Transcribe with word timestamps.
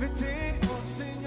activity 0.00 0.58
or 0.70 0.84
sin. 0.84 1.17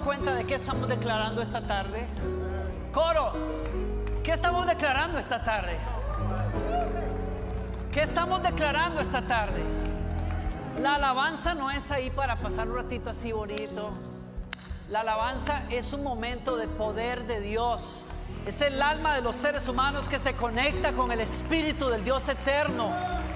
Cuenta 0.00 0.34
de 0.34 0.46
qué 0.46 0.54
estamos 0.54 0.88
declarando 0.88 1.42
esta 1.42 1.60
tarde. 1.66 2.06
Coro, 2.92 3.32
¿qué 4.22 4.32
estamos 4.32 4.66
declarando 4.66 5.18
esta 5.18 5.44
tarde? 5.44 5.78
¿Qué 7.92 8.02
estamos 8.02 8.42
declarando 8.42 9.00
esta 9.00 9.26
tarde? 9.26 9.62
La 10.80 10.94
alabanza 10.94 11.54
no 11.54 11.70
es 11.70 11.90
ahí 11.90 12.10
para 12.10 12.36
pasar 12.36 12.68
un 12.68 12.76
ratito 12.76 13.10
así 13.10 13.32
bonito. 13.32 13.90
La 14.88 15.00
alabanza 15.00 15.64
es 15.70 15.92
un 15.92 16.02
momento 16.02 16.56
de 16.56 16.66
poder 16.66 17.26
de 17.26 17.40
Dios. 17.40 18.06
Es 18.46 18.60
el 18.62 18.80
alma 18.80 19.14
de 19.14 19.22
los 19.22 19.36
seres 19.36 19.68
humanos 19.68 20.08
que 20.08 20.18
se 20.18 20.34
conecta 20.34 20.92
con 20.92 21.12
el 21.12 21.20
espíritu 21.20 21.88
del 21.88 22.04
Dios 22.04 22.28
eterno. 22.28 22.90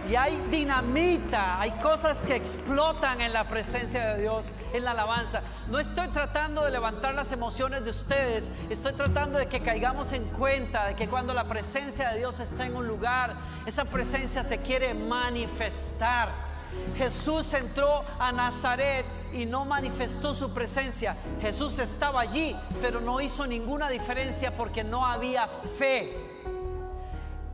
Y 0.09 0.17
hay 0.17 0.37
dinamita, 0.51 1.59
hay 1.59 1.71
cosas 1.83 2.21
que 2.21 2.37
explotan 2.37 3.23
en 3.23 3.33
la 3.33 3.49
presencia 3.49 4.15
de 4.15 4.21
Dios, 4.21 4.53
en 4.75 4.85
la 4.85 4.91
alabanza. 4.91 5.41
No 5.69 5.79
estoy 5.79 6.09
tratando 6.09 6.63
de 6.63 6.71
levantar 6.71 7.15
las 7.15 7.33
emociones 7.33 7.85
de 7.85 7.91
ustedes, 7.91 8.51
estoy 8.69 8.93
tratando 8.93 9.39
de 9.39 9.47
que 9.47 9.61
caigamos 9.61 10.13
en 10.13 10.25
cuenta 10.25 10.89
de 10.89 10.95
que 10.95 11.09
cuando 11.09 11.33
la 11.33 11.45
presencia 11.45 12.11
de 12.11 12.19
Dios 12.19 12.39
está 12.41 12.67
en 12.67 12.77
un 12.77 12.87
lugar, 12.87 13.35
esa 13.65 13.87
presencia 13.87 14.43
se 14.43 14.59
quiere 14.59 14.93
manifestar. 14.93 16.55
Jesús 16.99 17.53
entró 17.55 18.05
a 18.19 18.31
Nazaret 18.31 19.07
y 19.33 19.47
no 19.47 19.65
manifestó 19.65 20.35
su 20.35 20.53
presencia. 20.53 21.17
Jesús 21.41 21.79
estaba 21.79 22.21
allí, 22.21 22.55
pero 22.83 23.01
no 23.01 23.21
hizo 23.21 23.47
ninguna 23.47 23.89
diferencia 23.89 24.57
porque 24.57 24.85
no 24.85 25.07
había 25.07 25.49
fe. 25.79 26.34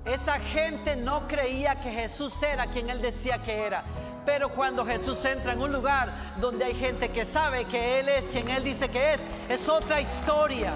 Esa 0.05 0.39
gente 0.41 0.97
no 0.97 1.29
creía 1.29 1.79
que 1.81 1.91
Jesús 1.91 2.43
era 2.43 2.67
quien 2.67 2.89
él 2.89 3.03
decía 3.03 3.43
que 3.43 3.67
era. 3.67 3.85
Pero 4.25 4.51
cuando 4.51 4.85
Jesús 4.85 5.25
entra 5.25 5.53
en 5.53 5.63
un 5.63 5.73
lugar 5.73 6.35
donde 6.41 6.65
hay 6.65 6.75
gente 6.75 7.11
que 7.11 7.25
sabe 7.25 7.65
que 7.65 8.01
Él 8.01 8.09
es 8.09 8.27
quien 8.27 8.49
Él 8.51 8.65
dice 8.65 8.89
que 8.89 9.15
es, 9.15 9.25
es 9.49 9.69
otra 9.69 10.01
historia. 10.01 10.73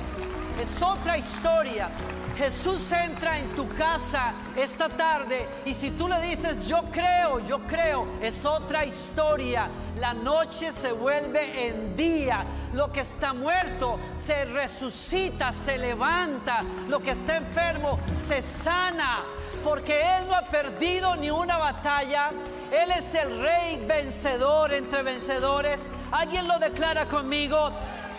Es 0.61 0.81
otra 0.81 1.19
historia. 1.19 1.89
Jesús 2.37 2.91
entra 2.93 3.39
en 3.39 3.55
tu 3.55 3.69
casa 3.69 4.33
esta 4.57 4.89
tarde 4.89 5.49
y 5.65 5.75
si 5.75 5.93
tú 5.93 6.09
le 6.09 6.21
dices, 6.21 6.67
yo 6.67 6.83
creo, 6.91 7.41
yo 7.41 7.61
creo, 7.61 8.07
es 8.21 8.45
otra 8.45 8.85
historia. 8.85 9.69
La 9.99 10.15
noche 10.15 10.73
se 10.73 10.93
vuelve 10.93 11.69
en 11.69 11.97
día. 11.97 12.45
Lo 12.73 12.91
que 12.91 13.01
está 13.01 13.33
muerto 13.33 13.99
se 14.17 14.45
resucita, 14.47 15.53
se 15.53 15.79
levanta. 15.79 16.63
Lo 16.89 17.01
que 17.01 17.13
está 17.13 17.37
enfermo 17.37 17.99
se 18.15 18.43
sana. 18.43 19.23
Porque 19.63 20.01
Él 20.01 20.29
no 20.29 20.35
ha 20.35 20.47
perdido 20.47 21.15
ni 21.17 21.31
una 21.31 21.57
batalla. 21.57 22.31
Él 22.73 22.91
es 22.91 23.15
el 23.15 23.41
rey 23.41 23.85
vencedor 23.87 24.73
entre 24.75 25.03
vencedores. 25.03 25.91
¿Alguien 26.11 26.49
lo 26.49 26.59
declara 26.59 27.07
conmigo? 27.07 27.71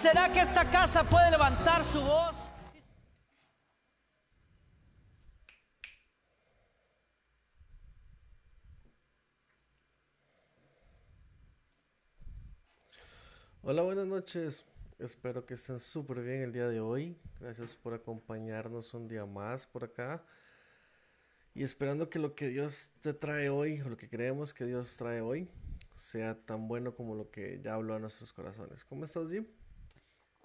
¿Será 0.01 0.31
que 0.31 0.41
esta 0.41 0.69
casa 0.69 1.07
puede 1.07 1.31
levantar 1.31 1.83
su 1.85 2.01
voz? 2.01 2.35
Hola, 13.63 13.83
buenas 13.83 14.05
noches. 14.05 14.65
Espero 14.99 15.45
que 15.45 15.53
estén 15.53 15.79
súper 15.79 16.21
bien 16.21 16.41
el 16.41 16.51
día 16.51 16.67
de 16.67 16.81
hoy. 16.81 17.17
Gracias 17.39 17.75
por 17.75 17.93
acompañarnos 17.93 18.93
un 18.93 19.07
día 19.07 19.25
más 19.25 19.65
por 19.65 19.85
acá. 19.85 20.25
Y 21.53 21.63
esperando 21.63 22.09
que 22.09 22.19
lo 22.19 22.35
que 22.35 22.49
Dios 22.49 22.91
te 22.99 23.13
trae 23.13 23.49
hoy, 23.49 23.79
o 23.79 23.87
lo 23.87 23.95
que 23.95 24.09
creemos 24.09 24.53
que 24.53 24.65
Dios 24.65 24.97
trae 24.97 25.21
hoy, 25.21 25.49
sea 25.95 26.35
tan 26.35 26.67
bueno 26.67 26.93
como 26.93 27.15
lo 27.15 27.31
que 27.31 27.61
ya 27.61 27.75
habló 27.75 27.95
a 27.95 27.99
nuestros 27.99 28.33
corazones. 28.33 28.83
¿Cómo 28.83 29.05
estás, 29.05 29.31
Jim? 29.31 29.47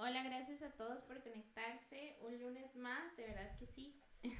Hola, 0.02 0.22
gracias 0.22 0.62
a 0.62 0.70
todos 0.70 1.02
por 1.02 1.22
conectarse 1.22 2.16
un 2.22 2.40
lunes 2.40 2.74
más, 2.74 3.14
de 3.18 3.24
verdad 3.24 3.54
que 3.58 3.66
sí. 3.66 3.94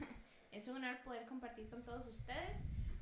es 0.53 0.67
un 0.69 0.77
honor 0.77 0.97
poder 1.05 1.27
compartir 1.27 1.69
con 1.69 1.85
todos 1.85 2.09
ustedes. 2.09 2.57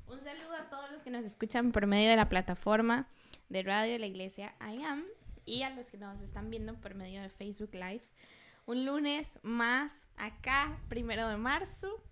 Un 0.07 0.19
saludo 0.19 0.55
a 0.55 0.69
todos 0.69 0.91
los 0.91 1.01
que 1.01 1.09
nos 1.09 1.23
escuchan 1.23 1.71
por 1.71 1.87
medio 1.87 2.09
de 2.09 2.17
la 2.17 2.27
plataforma 2.27 3.07
de 3.47 3.63
radio 3.63 3.93
de 3.93 3.99
la 3.99 4.07
iglesia 4.07 4.55
I 4.59 4.83
Am 4.83 5.05
y 5.45 5.61
a 5.61 5.69
los 5.69 5.89
que 5.89 5.97
nos 5.97 6.19
están 6.19 6.49
viendo 6.49 6.75
por 6.75 6.95
medio 6.95 7.21
de 7.21 7.29
Facebook 7.29 7.73
Live. 7.75 8.03
Un 8.65 8.85
lunes 8.85 9.39
más 9.41 9.93
acá, 10.17 10.81
primero 10.89 11.29
de 11.29 11.37
marzo. 11.37 12.03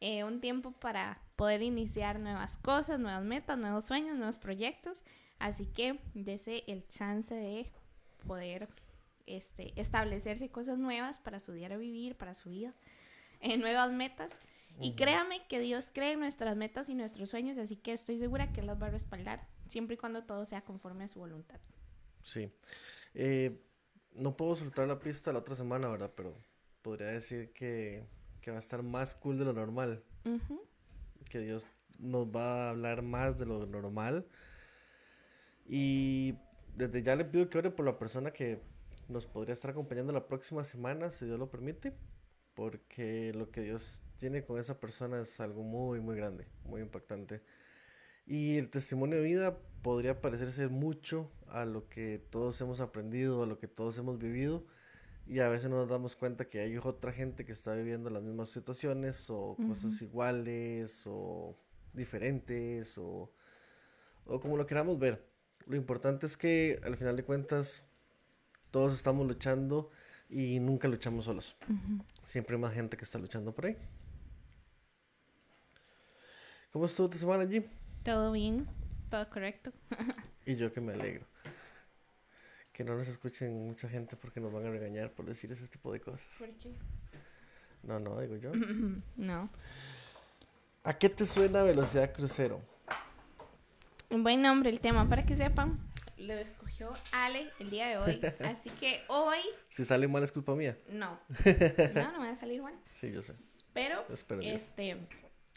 Eh, 0.00 0.24
un 0.24 0.40
tiempo 0.40 0.72
para 0.72 1.20
poder 1.36 1.60
iniciar 1.60 2.18
nuevas 2.18 2.56
cosas, 2.56 2.98
nuevas 2.98 3.24
metas, 3.24 3.58
nuevos 3.58 3.84
sueños, 3.84 4.16
nuevos 4.16 4.38
proyectos. 4.38 5.04
Así 5.38 5.66
que 5.66 6.00
dese 6.14 6.64
el 6.66 6.88
chance 6.88 7.34
de 7.34 7.70
poder 8.26 8.70
este, 9.26 9.78
establecerse 9.80 10.50
cosas 10.50 10.78
nuevas 10.78 11.18
para 11.18 11.40
su 11.40 11.52
diario 11.52 11.78
vivir, 11.78 12.16
para 12.16 12.34
su 12.34 12.50
vida, 12.50 12.74
en 13.40 13.60
nuevas 13.60 13.92
metas. 13.92 14.40
Y 14.80 14.94
créame 14.94 15.46
que 15.48 15.60
Dios 15.60 15.90
cree 15.92 16.12
en 16.12 16.20
nuestras 16.20 16.56
metas 16.56 16.88
y 16.88 16.94
nuestros 16.94 17.28
sueños, 17.30 17.58
así 17.58 17.76
que 17.76 17.92
estoy 17.92 18.18
segura 18.18 18.52
que 18.52 18.60
Él 18.60 18.66
las 18.66 18.80
va 18.80 18.86
a 18.86 18.90
respaldar, 18.90 19.46
siempre 19.68 19.94
y 19.94 19.96
cuando 19.98 20.24
todo 20.24 20.44
sea 20.46 20.62
conforme 20.62 21.04
a 21.04 21.08
su 21.08 21.18
voluntad. 21.18 21.60
Sí. 22.22 22.50
Eh, 23.14 23.60
no 24.14 24.36
puedo 24.36 24.56
soltar 24.56 24.88
la 24.88 24.98
pista 24.98 25.32
la 25.32 25.40
otra 25.40 25.54
semana, 25.54 25.88
¿verdad? 25.88 26.12
Pero 26.16 26.34
podría 26.80 27.08
decir 27.08 27.52
que, 27.52 28.06
que 28.40 28.50
va 28.50 28.56
a 28.56 28.60
estar 28.60 28.82
más 28.82 29.14
cool 29.14 29.38
de 29.38 29.44
lo 29.44 29.52
normal. 29.52 30.02
Que 31.28 31.40
Dios 31.40 31.66
nos 31.98 32.26
va 32.26 32.66
a 32.66 32.70
hablar 32.70 33.02
más 33.02 33.38
de 33.38 33.46
lo 33.46 33.66
normal. 33.66 34.26
Y 35.64 36.34
desde 36.74 37.02
ya 37.02 37.16
le 37.16 37.24
pido 37.24 37.48
que 37.48 37.58
ore 37.58 37.70
por 37.70 37.86
la 37.86 37.98
persona 37.98 38.32
que 38.32 38.62
nos 39.12 39.26
podría 39.26 39.52
estar 39.52 39.70
acompañando 39.70 40.12
la 40.12 40.26
próxima 40.26 40.64
semana, 40.64 41.10
si 41.10 41.26
Dios 41.26 41.38
lo 41.38 41.50
permite. 41.50 41.94
Porque 42.54 43.32
lo 43.34 43.50
que 43.50 43.62
Dios 43.62 44.02
tiene 44.16 44.44
con 44.44 44.58
esa 44.58 44.78
persona 44.78 45.20
es 45.22 45.40
algo 45.40 45.62
muy, 45.62 46.00
muy 46.00 46.16
grande, 46.16 46.46
muy 46.64 46.82
impactante. 46.82 47.42
Y 48.26 48.56
el 48.56 48.70
testimonio 48.70 49.16
de 49.16 49.24
vida 49.24 49.58
podría 49.82 50.20
parecerse 50.20 50.68
mucho 50.68 51.30
a 51.48 51.64
lo 51.64 51.88
que 51.88 52.18
todos 52.30 52.60
hemos 52.60 52.80
aprendido, 52.80 53.42
a 53.42 53.46
lo 53.46 53.58
que 53.58 53.68
todos 53.68 53.98
hemos 53.98 54.18
vivido. 54.18 54.64
Y 55.26 55.38
a 55.38 55.48
veces 55.48 55.70
no 55.70 55.76
nos 55.76 55.88
damos 55.88 56.16
cuenta 56.16 56.48
que 56.48 56.60
hay 56.60 56.76
otra 56.76 57.12
gente 57.12 57.44
que 57.44 57.52
está 57.52 57.74
viviendo 57.74 58.10
las 58.10 58.22
mismas 58.22 58.48
situaciones 58.50 59.30
o 59.30 59.56
cosas 59.68 60.02
iguales 60.02 61.04
o 61.06 61.56
diferentes 61.92 62.98
o, 62.98 63.32
o 64.24 64.40
como 64.40 64.56
lo 64.56 64.66
queramos 64.66 64.98
ver. 64.98 65.24
Lo 65.66 65.76
importante 65.76 66.26
es 66.26 66.36
que 66.36 66.80
al 66.82 66.96
final 66.96 67.16
de 67.16 67.24
cuentas 67.24 67.86
todos 68.72 68.94
estamos 68.94 69.24
luchando 69.24 69.90
y 70.28 70.58
nunca 70.58 70.88
luchamos 70.88 71.26
solos. 71.26 71.56
Siempre 72.24 72.56
hay 72.56 72.62
más 72.62 72.72
gente 72.72 72.96
que 72.96 73.04
está 73.04 73.18
luchando 73.18 73.54
por 73.54 73.66
ahí. 73.66 73.76
¿Cómo 76.72 76.86
estuvo 76.86 77.10
tu 77.10 77.18
semana 77.18 77.42
allí? 77.42 77.64
Todo 78.02 78.32
bien, 78.32 78.66
todo 79.10 79.28
correcto. 79.28 79.72
y 80.46 80.56
yo 80.56 80.72
que 80.72 80.80
me 80.80 80.94
alegro. 80.94 81.26
Que 82.72 82.82
no 82.82 82.96
nos 82.96 83.06
escuchen 83.08 83.66
mucha 83.66 83.88
gente 83.90 84.16
porque 84.16 84.40
nos 84.40 84.50
van 84.50 84.64
a 84.64 84.70
regañar 84.70 85.12
por 85.12 85.26
decir 85.26 85.52
ese 85.52 85.68
tipo 85.68 85.92
de 85.92 86.00
cosas. 86.00 86.34
¿Por 86.38 86.56
qué? 86.56 86.72
No, 87.82 88.00
no, 88.00 88.18
digo 88.20 88.36
yo. 88.36 88.52
no. 89.16 89.50
¿A 90.82 90.94
qué 90.94 91.10
te 91.10 91.26
suena 91.26 91.62
velocidad 91.62 92.10
crucero? 92.14 92.62
Un 94.08 94.22
buen 94.22 94.40
nombre 94.40 94.70
el 94.70 94.80
tema, 94.80 95.06
para 95.06 95.26
que 95.26 95.36
sepan. 95.36 95.91
Lo 96.22 96.34
escogió 96.34 96.92
Ale 97.10 97.48
el 97.58 97.70
día 97.70 97.88
de 97.88 97.98
hoy. 97.98 98.20
Así 98.44 98.70
que 98.70 99.02
hoy. 99.08 99.40
Si 99.68 99.84
sale 99.84 100.06
mal 100.06 100.22
es 100.22 100.30
culpa 100.30 100.54
mía. 100.54 100.78
No. 100.88 101.18
No, 101.94 102.12
no 102.12 102.20
va 102.20 102.30
a 102.30 102.36
salir 102.36 102.62
mal. 102.62 102.74
Sí, 102.88 103.10
yo 103.10 103.22
sé. 103.22 103.34
Pero, 103.72 104.04
este, 104.42 104.96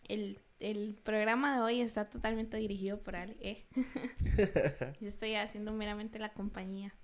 el, 0.08 0.40
el, 0.60 0.98
programa 1.04 1.56
de 1.56 1.62
hoy 1.62 1.82
está 1.82 2.10
totalmente 2.10 2.58
dirigido 2.58 2.98
por 3.00 3.16
Ale. 3.16 3.36
¿eh? 3.42 3.66
Yo 5.02 5.08
estoy 5.08 5.36
haciendo 5.36 5.74
meramente 5.74 6.18
la 6.18 6.34
compañía. 6.34 6.96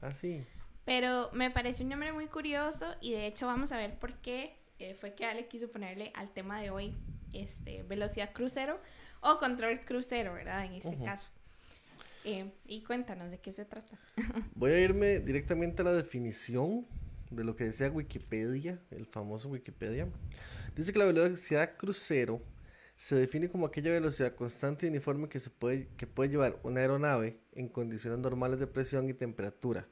Ah, 0.00 0.12
sí. 0.12 0.44
Pero 0.84 1.30
me 1.32 1.50
parece 1.50 1.82
un 1.82 1.90
nombre 1.90 2.12
muy 2.12 2.26
curioso 2.26 2.94
y 3.02 3.12
de 3.12 3.26
hecho 3.26 3.46
vamos 3.46 3.72
a 3.72 3.76
ver 3.76 3.98
por 3.98 4.14
qué 4.20 4.56
eh, 4.78 4.94
fue 4.94 5.14
que 5.14 5.26
Ale 5.26 5.48
quiso 5.48 5.70
ponerle 5.70 6.12
al 6.14 6.30
tema 6.32 6.60
de 6.62 6.70
hoy 6.70 6.96
este, 7.34 7.82
velocidad 7.82 8.32
crucero 8.32 8.80
o 9.20 9.38
control 9.38 9.80
crucero, 9.80 10.32
¿verdad? 10.32 10.64
En 10.64 10.74
este 10.74 10.96
caso. 11.04 11.28
Eh, 12.24 12.52
y 12.66 12.82
cuéntanos 12.82 13.30
de 13.30 13.38
qué 13.38 13.52
se 13.52 13.64
trata. 13.64 13.98
Voy 14.54 14.72
a 14.72 14.80
irme 14.80 15.20
directamente 15.20 15.82
a 15.82 15.84
la 15.84 15.92
definición 15.92 16.86
de 17.30 17.44
lo 17.44 17.56
que 17.56 17.64
decía 17.64 17.90
Wikipedia, 17.90 18.80
el 18.90 19.06
famoso 19.06 19.48
Wikipedia. 19.48 20.08
Dice 20.74 20.92
que 20.92 20.98
la 20.98 21.04
velocidad 21.04 21.76
crucero 21.76 22.42
se 22.96 23.14
define 23.14 23.48
como 23.48 23.66
aquella 23.66 23.92
velocidad 23.92 24.34
constante 24.34 24.86
y 24.86 24.88
uniforme 24.88 25.28
que, 25.28 25.38
se 25.38 25.50
puede, 25.50 25.88
que 25.96 26.06
puede 26.06 26.30
llevar 26.30 26.58
una 26.64 26.80
aeronave 26.80 27.38
en 27.52 27.68
condiciones 27.68 28.18
normales 28.18 28.58
de 28.58 28.66
presión 28.66 29.08
y 29.08 29.14
temperatura, 29.14 29.86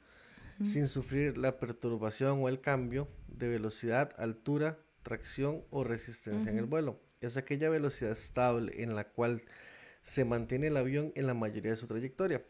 sin 0.61 0.87
sufrir 0.87 1.37
la 1.37 1.59
perturbación 1.59 2.39
o 2.41 2.49
el 2.49 2.59
cambio 2.59 3.07
de 3.27 3.47
velocidad, 3.47 4.11
altura, 4.17 4.79
tracción 5.03 5.63
o 5.69 5.83
resistencia 5.83 6.51
en 6.51 6.57
el 6.57 6.65
vuelo. 6.65 6.99
Es 7.21 7.37
aquella 7.37 7.69
velocidad 7.69 8.11
estable 8.11 8.83
en 8.83 8.95
la 8.95 9.05
cual 9.07 9.41
se 10.07 10.23
mantiene 10.23 10.67
el 10.67 10.77
avión 10.77 11.11
en 11.15 11.27
la 11.27 11.33
mayoría 11.33 11.71
de 11.71 11.75
su 11.75 11.85
trayectoria, 11.85 12.41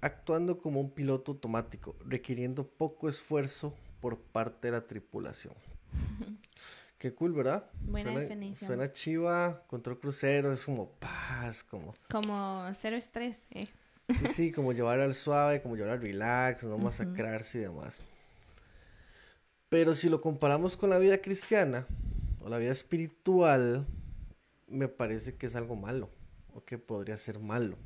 actuando 0.00 0.58
como 0.58 0.80
un 0.80 0.90
piloto 0.90 1.30
automático, 1.30 1.94
requiriendo 2.04 2.66
poco 2.66 3.08
esfuerzo 3.08 3.76
por 4.00 4.18
parte 4.18 4.66
de 4.66 4.72
la 4.72 4.84
tripulación. 4.84 5.54
Qué 6.98 7.14
cool, 7.14 7.32
¿verdad? 7.32 7.70
Buena 7.80 8.10
suena, 8.10 8.20
definición. 8.22 8.66
Suena 8.66 8.90
chiva, 8.90 9.62
control 9.68 10.00
crucero, 10.00 10.52
es 10.52 10.64
como 10.64 10.90
paz, 10.90 11.62
como... 11.62 11.94
Como 12.10 12.68
cero 12.74 12.96
estrés, 12.96 13.42
eh. 13.50 13.68
Sí, 14.08 14.26
sí, 14.26 14.52
como 14.52 14.72
llevar 14.72 14.98
al 14.98 15.14
suave, 15.14 15.62
como 15.62 15.76
llevar 15.76 15.92
al 15.92 16.02
relax, 16.02 16.64
no 16.64 16.76
masacrarse 16.76 17.58
y 17.58 17.60
demás. 17.60 18.02
Pero 19.68 19.94
si 19.94 20.08
lo 20.08 20.20
comparamos 20.20 20.76
con 20.76 20.90
la 20.90 20.98
vida 20.98 21.18
cristiana 21.18 21.86
o 22.40 22.48
la 22.48 22.58
vida 22.58 22.72
espiritual, 22.72 23.86
me 24.66 24.88
parece 24.88 25.36
que 25.36 25.46
es 25.46 25.54
algo 25.54 25.76
malo, 25.76 26.10
o 26.54 26.64
que 26.64 26.78
podría 26.78 27.18
ser 27.18 27.38
malo. 27.40 27.76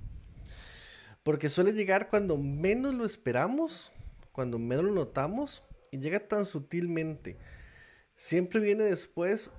Porque 1.23 1.49
suele 1.49 1.73
llegar 1.73 2.09
cuando 2.09 2.37
menos 2.39 2.95
lo 2.95 3.05
esperamos, 3.05 3.93
cuando 4.33 4.59
menos 4.59 4.85
lo 4.85 4.93
notamos, 4.93 5.63
y 5.91 5.99
llega 5.99 6.21
tan 6.21 6.45
sutilmente. 6.45 7.37
Siempre 8.15 8.61
viene 8.61 8.85
después, 8.85 9.51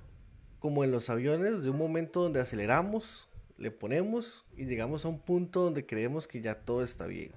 como 0.58 0.84
en 0.84 0.90
los 0.90 1.10
aviones, 1.10 1.62
de 1.62 1.70
un 1.70 1.78
momento 1.78 2.22
donde 2.22 2.40
aceleramos, 2.40 3.28
le 3.56 3.70
ponemos 3.70 4.46
y 4.56 4.64
llegamos 4.64 5.04
a 5.04 5.08
un 5.08 5.20
punto 5.20 5.62
donde 5.62 5.84
creemos 5.84 6.26
que 6.26 6.40
ya 6.40 6.54
todo 6.54 6.82
está 6.82 7.06
bien. 7.06 7.32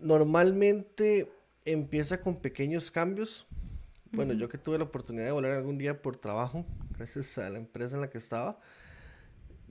Normalmente 0.00 1.30
empieza 1.64 2.20
con 2.20 2.40
pequeños 2.40 2.90
cambios. 2.90 3.46
Bueno, 4.10 4.32
yo 4.32 4.48
que 4.48 4.58
tuve 4.58 4.78
la 4.78 4.84
oportunidad 4.84 5.26
de 5.26 5.32
volar 5.32 5.52
algún 5.52 5.78
día 5.78 6.00
por 6.00 6.16
trabajo, 6.16 6.64
gracias 6.96 7.36
a 7.38 7.50
la 7.50 7.58
empresa 7.58 7.94
en 7.94 8.00
la 8.00 8.10
que 8.10 8.18
estaba, 8.18 8.58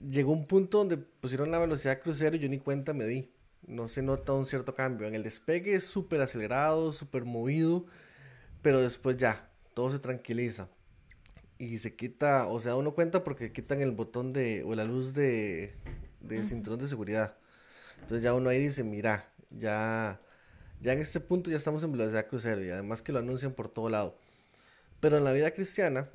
llegó 0.06 0.32
un 0.32 0.46
punto 0.46 0.78
donde 0.78 0.96
pusieron 0.96 1.50
la 1.50 1.58
velocidad 1.58 2.00
crucero 2.00 2.36
y 2.36 2.38
yo 2.38 2.48
ni 2.48 2.58
cuenta 2.58 2.92
me 2.92 3.04
di. 3.04 3.32
No 3.66 3.88
se 3.88 4.02
nota 4.02 4.32
un 4.32 4.46
cierto 4.46 4.74
cambio. 4.74 5.06
En 5.06 5.14
el 5.14 5.22
despegue 5.22 5.74
es 5.74 5.84
súper 5.84 6.20
acelerado, 6.20 6.92
súper 6.92 7.24
movido, 7.24 7.84
pero 8.62 8.80
después 8.80 9.16
ya, 9.16 9.50
todo 9.74 9.90
se 9.90 9.98
tranquiliza. 9.98 10.68
Y 11.58 11.78
se 11.78 11.96
quita, 11.96 12.46
o 12.46 12.60
sea, 12.60 12.76
uno 12.76 12.94
cuenta 12.94 13.24
porque 13.24 13.52
quitan 13.52 13.80
el 13.80 13.90
botón 13.92 14.32
de, 14.32 14.62
o 14.64 14.74
la 14.74 14.84
luz 14.84 15.12
de, 15.12 15.74
de 16.20 16.44
cinturón 16.44 16.78
de 16.78 16.86
seguridad. 16.86 17.36
Entonces 18.00 18.22
ya 18.22 18.32
uno 18.32 18.48
ahí 18.48 18.58
dice, 18.58 18.84
mira, 18.84 19.32
ya, 19.50 20.20
ya 20.80 20.92
en 20.92 21.00
este 21.00 21.20
punto 21.20 21.50
ya 21.50 21.56
estamos 21.56 21.82
en 21.82 21.92
velocidad 21.92 22.28
crucero 22.28 22.64
y 22.64 22.70
además 22.70 23.02
que 23.02 23.12
lo 23.12 23.18
anuncian 23.18 23.52
por 23.52 23.68
todo 23.68 23.88
lado. 23.88 24.16
Pero 25.00 25.18
en 25.18 25.24
la 25.24 25.32
vida 25.32 25.50
cristiana 25.50 26.08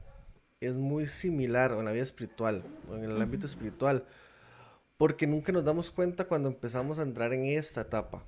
es 0.65 0.77
muy 0.77 1.05
similar, 1.05 1.71
en 1.71 1.85
la 1.85 1.91
vida 1.91 2.03
espiritual, 2.03 2.63
o 2.89 2.95
en 2.95 3.03
el 3.03 3.21
ámbito 3.21 3.45
espiritual, 3.45 4.05
porque 4.97 5.27
nunca 5.27 5.51
nos 5.51 5.63
damos 5.63 5.91
cuenta 5.91 6.25
cuando 6.25 6.49
empezamos 6.49 6.99
a 6.99 7.03
entrar 7.03 7.33
en 7.33 7.45
esta 7.45 7.81
etapa. 7.81 8.25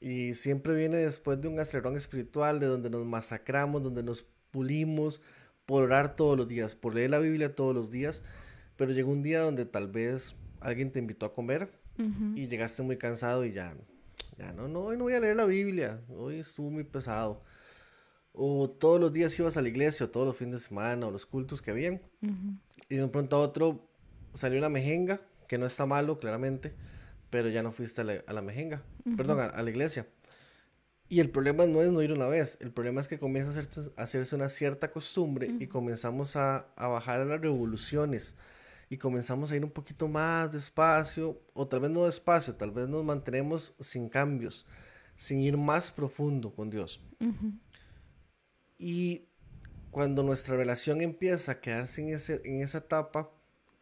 Y 0.00 0.34
siempre 0.34 0.74
viene 0.74 0.98
después 0.98 1.40
de 1.40 1.48
un 1.48 1.58
acelerón 1.58 1.96
espiritual, 1.96 2.60
de 2.60 2.66
donde 2.66 2.90
nos 2.90 3.04
masacramos, 3.06 3.82
donde 3.82 4.02
nos 4.02 4.24
pulimos 4.50 5.20
por 5.66 5.82
orar 5.82 6.14
todos 6.14 6.36
los 6.36 6.46
días, 6.46 6.74
por 6.74 6.94
leer 6.94 7.10
la 7.10 7.18
Biblia 7.18 7.54
todos 7.54 7.74
los 7.74 7.90
días, 7.90 8.22
pero 8.76 8.92
llegó 8.92 9.12
un 9.12 9.22
día 9.22 9.40
donde 9.40 9.64
tal 9.64 9.88
vez 9.88 10.36
alguien 10.60 10.92
te 10.92 10.98
invitó 10.98 11.26
a 11.26 11.32
comer 11.32 11.70
y 12.34 12.48
llegaste 12.48 12.82
muy 12.82 12.96
cansado 12.98 13.44
y 13.44 13.52
ya, 13.52 13.74
ya 14.36 14.52
no, 14.52 14.66
no, 14.66 14.80
hoy 14.80 14.96
no 14.96 15.04
voy 15.04 15.14
a 15.14 15.20
leer 15.20 15.36
la 15.36 15.44
Biblia, 15.44 16.00
hoy 16.08 16.40
estuvo 16.40 16.70
muy 16.70 16.84
pesado. 16.84 17.42
O 18.34 18.68
todos 18.68 19.00
los 19.00 19.12
días 19.12 19.38
ibas 19.38 19.56
a 19.56 19.62
la 19.62 19.68
iglesia, 19.68 20.06
o 20.06 20.10
todos 20.10 20.26
los 20.26 20.36
fines 20.36 20.54
de 20.54 20.68
semana, 20.68 21.06
o 21.06 21.10
los 21.10 21.24
cultos 21.24 21.62
que 21.62 21.70
habían. 21.70 22.02
Y 22.88 22.96
de 22.96 23.04
un 23.04 23.10
pronto 23.10 23.36
a 23.36 23.40
otro 23.40 23.88
salió 24.34 24.58
una 24.58 24.68
mejenga, 24.68 25.20
que 25.46 25.56
no 25.56 25.66
está 25.66 25.86
malo, 25.86 26.18
claramente, 26.18 26.74
pero 27.30 27.48
ya 27.48 27.62
no 27.62 27.70
fuiste 27.70 28.00
a 28.00 28.32
la, 28.32 28.42
mejenga, 28.42 28.82
perdón, 29.16 29.40
a, 29.40 29.62
la 29.62 29.70
iglesia. 29.70 30.08
Y 31.08 31.20
el 31.20 31.30
problema 31.30 31.66
no 31.66 31.80
es 31.80 31.90
no 31.90 32.02
ir 32.02 32.12
una 32.12 32.26
vez, 32.26 32.58
el 32.60 32.72
problema 32.72 33.00
es 33.00 33.08
que 33.08 33.18
comienza 33.18 33.60
a, 33.60 34.02
hacerse 34.02 34.34
una 34.34 34.48
cierta 34.48 34.90
costumbre 34.90 35.54
y 35.60 35.66
comenzamos 35.66 36.34
a, 36.34 36.66
a 36.76 36.88
bajar 36.88 37.20
a 37.20 37.24
las 37.24 37.40
revoluciones 37.40 38.34
y 38.88 38.98
comenzamos 38.98 39.52
a 39.52 39.56
ir 39.56 39.64
un 39.64 39.70
poquito 39.70 40.08
más 40.08 40.52
despacio, 40.52 41.40
o 41.52 41.66
tal 41.66 41.80
vez 41.80 41.90
no 41.90 42.04
despacio, 42.04 42.54
tal 42.54 42.70
vez 42.70 42.88
nos 42.88 43.04
mantenemos 43.04 43.74
sin 43.80 44.08
cambios, 44.08 44.66
sin 45.16 45.40
ir 45.40 45.56
más 45.56 45.92
profundo 45.92 46.50
con 46.54 46.70
Dios. 46.70 47.00
Y 48.78 49.28
cuando 49.90 50.22
nuestra 50.22 50.56
relación 50.56 51.00
empieza 51.00 51.52
a 51.52 51.60
quedarse 51.60 52.02
en, 52.02 52.08
ese, 52.10 52.40
en 52.44 52.60
esa 52.62 52.78
etapa, 52.78 53.30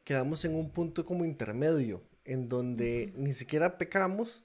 quedamos 0.04 0.44
en 0.44 0.54
un 0.54 0.70
punto 0.70 1.04
como 1.04 1.24
intermedio, 1.24 2.02
en 2.24 2.48
donde 2.48 3.12
ni 3.16 3.32
siquiera 3.32 3.78
pecamos, 3.78 4.44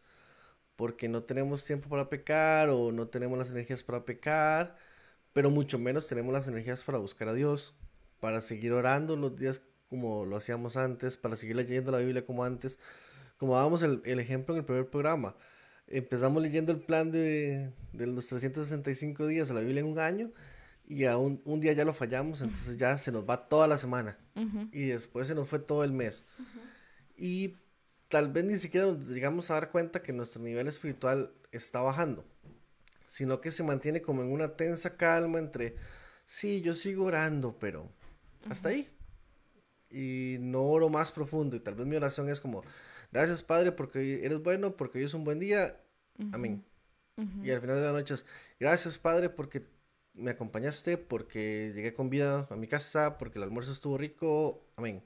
porque 0.76 1.10
no 1.10 1.24
tenemos 1.24 1.66
tiempo 1.66 1.90
para 1.90 2.10
pecar 2.10 2.70
o 2.70 2.92
no 2.92 3.08
tenemos 3.08 3.38
las 3.38 3.52
energías 3.52 3.84
para 3.84 4.06
pecar, 4.06 4.78
pero 5.34 5.52
mucho 5.52 5.80
menos 5.80 6.08
tenemos 6.08 6.34
las 6.34 6.48
energías 6.48 6.84
para 6.84 7.00
buscar 7.00 7.28
a 7.28 7.34
Dios, 7.34 7.76
para 8.20 8.42
seguir 8.42 8.72
orando 8.74 9.16
los 9.16 9.36
días 9.36 9.62
como 9.90 10.26
lo 10.26 10.38
hacíamos 10.38 10.78
antes, 10.78 11.18
para 11.18 11.36
seguir 11.36 11.56
leyendo 11.56 11.92
la 11.92 12.00
Biblia 12.00 12.26
como 12.26 12.44
antes, 12.44 12.80
como 13.38 13.56
dábamos 13.56 13.84
el, 13.84 14.02
el 14.06 14.20
ejemplo 14.20 14.54
en 14.56 14.60
el 14.60 14.66
primer 14.66 14.90
programa. 14.90 15.36
Empezamos 15.88 16.42
leyendo 16.42 16.72
el 16.72 16.80
plan 16.80 17.12
de, 17.12 17.72
de 17.94 18.08
los 18.08 18.28
365 18.28 19.28
días 19.28 19.48
de 19.48 19.54
la 19.54 19.62
Biblia 19.62 19.82
en 19.82 19.88
un 19.88 20.00
año 20.00 20.32
y 20.86 21.06
a 21.06 21.18
un, 21.18 21.42
un, 21.46 21.60
día 21.60 21.74
ya 21.74 21.86
lo 21.86 21.94
fallamos, 21.94 22.42
entonces 22.42 22.78
ya 22.78 22.98
se 22.98 23.12
nos 23.12 23.28
va 23.28 23.48
toda 23.48 23.68
la 23.68 23.78
semana 23.78 24.18
y 24.72 24.86
después 24.86 25.28
se 25.28 25.36
nos 25.36 25.48
fue 25.48 25.60
todo 25.60 25.84
el 25.84 25.92
mes. 25.92 26.24
Y 27.18 27.56
tal 28.08 28.32
vez 28.32 28.46
ni 28.46 28.58
siquiera 28.58 28.88
nos 28.88 29.08
llegamos 29.08 29.50
a 29.50 29.56
dar 29.56 29.72
cuenta 29.72 30.02
que 30.02 30.14
nuestro 30.14 30.42
nivel 30.42 30.68
espiritual 30.68 31.34
está 31.52 31.82
bajando, 31.82 32.26
sino 33.06 33.42
que 33.42 33.52
se 33.52 33.64
mantiene 33.64 34.02
como 34.02 34.22
en 34.22 34.32
una 34.32 34.56
tensa 34.56 34.96
calma 34.96 35.40
entre, 35.40 35.76
sí, 36.26 36.62
yo 36.62 36.74
sigo 36.74 37.06
orando, 37.06 37.58
pero 37.60 37.90
hasta 38.50 38.70
ahí 38.70 38.88
y 39.90 40.38
no 40.40 40.64
oro 40.64 40.90
más 40.90 41.12
profundo. 41.12 41.56
Y 41.56 41.60
tal 41.60 41.76
vez 41.76 41.86
mi 41.86 41.96
oración 41.96 42.30
es 42.30 42.42
como, 42.42 42.64
gracias 43.12 43.44
Padre 43.44 43.72
porque 43.72 44.26
eres 44.26 44.42
bueno, 44.42 44.76
porque 44.76 45.00
hoy 45.00 45.06
es 45.06 45.14
un 45.14 45.24
buen 45.24 45.40
día. 45.40 45.74
Amén. 46.32 46.64
Y 47.44 47.50
al 47.50 47.62
final 47.62 47.78
de 47.78 47.82
la 47.82 47.92
noche 47.94 48.14
es, 48.14 48.26
gracias 48.60 48.98
Padre 48.98 49.30
porque 49.30 49.66
me 50.14 50.32
acompañaste, 50.32 50.98
porque 50.98 51.72
llegué 51.76 51.94
con 51.94 52.10
vida 52.10 52.48
a 52.50 52.56
mi 52.56 52.68
casa, 52.68 53.18
porque 53.18 53.40
el 53.40 53.44
almuerzo 53.44 53.72
estuvo 53.72 53.98
rico. 53.98 54.64
Amén. 54.76 55.04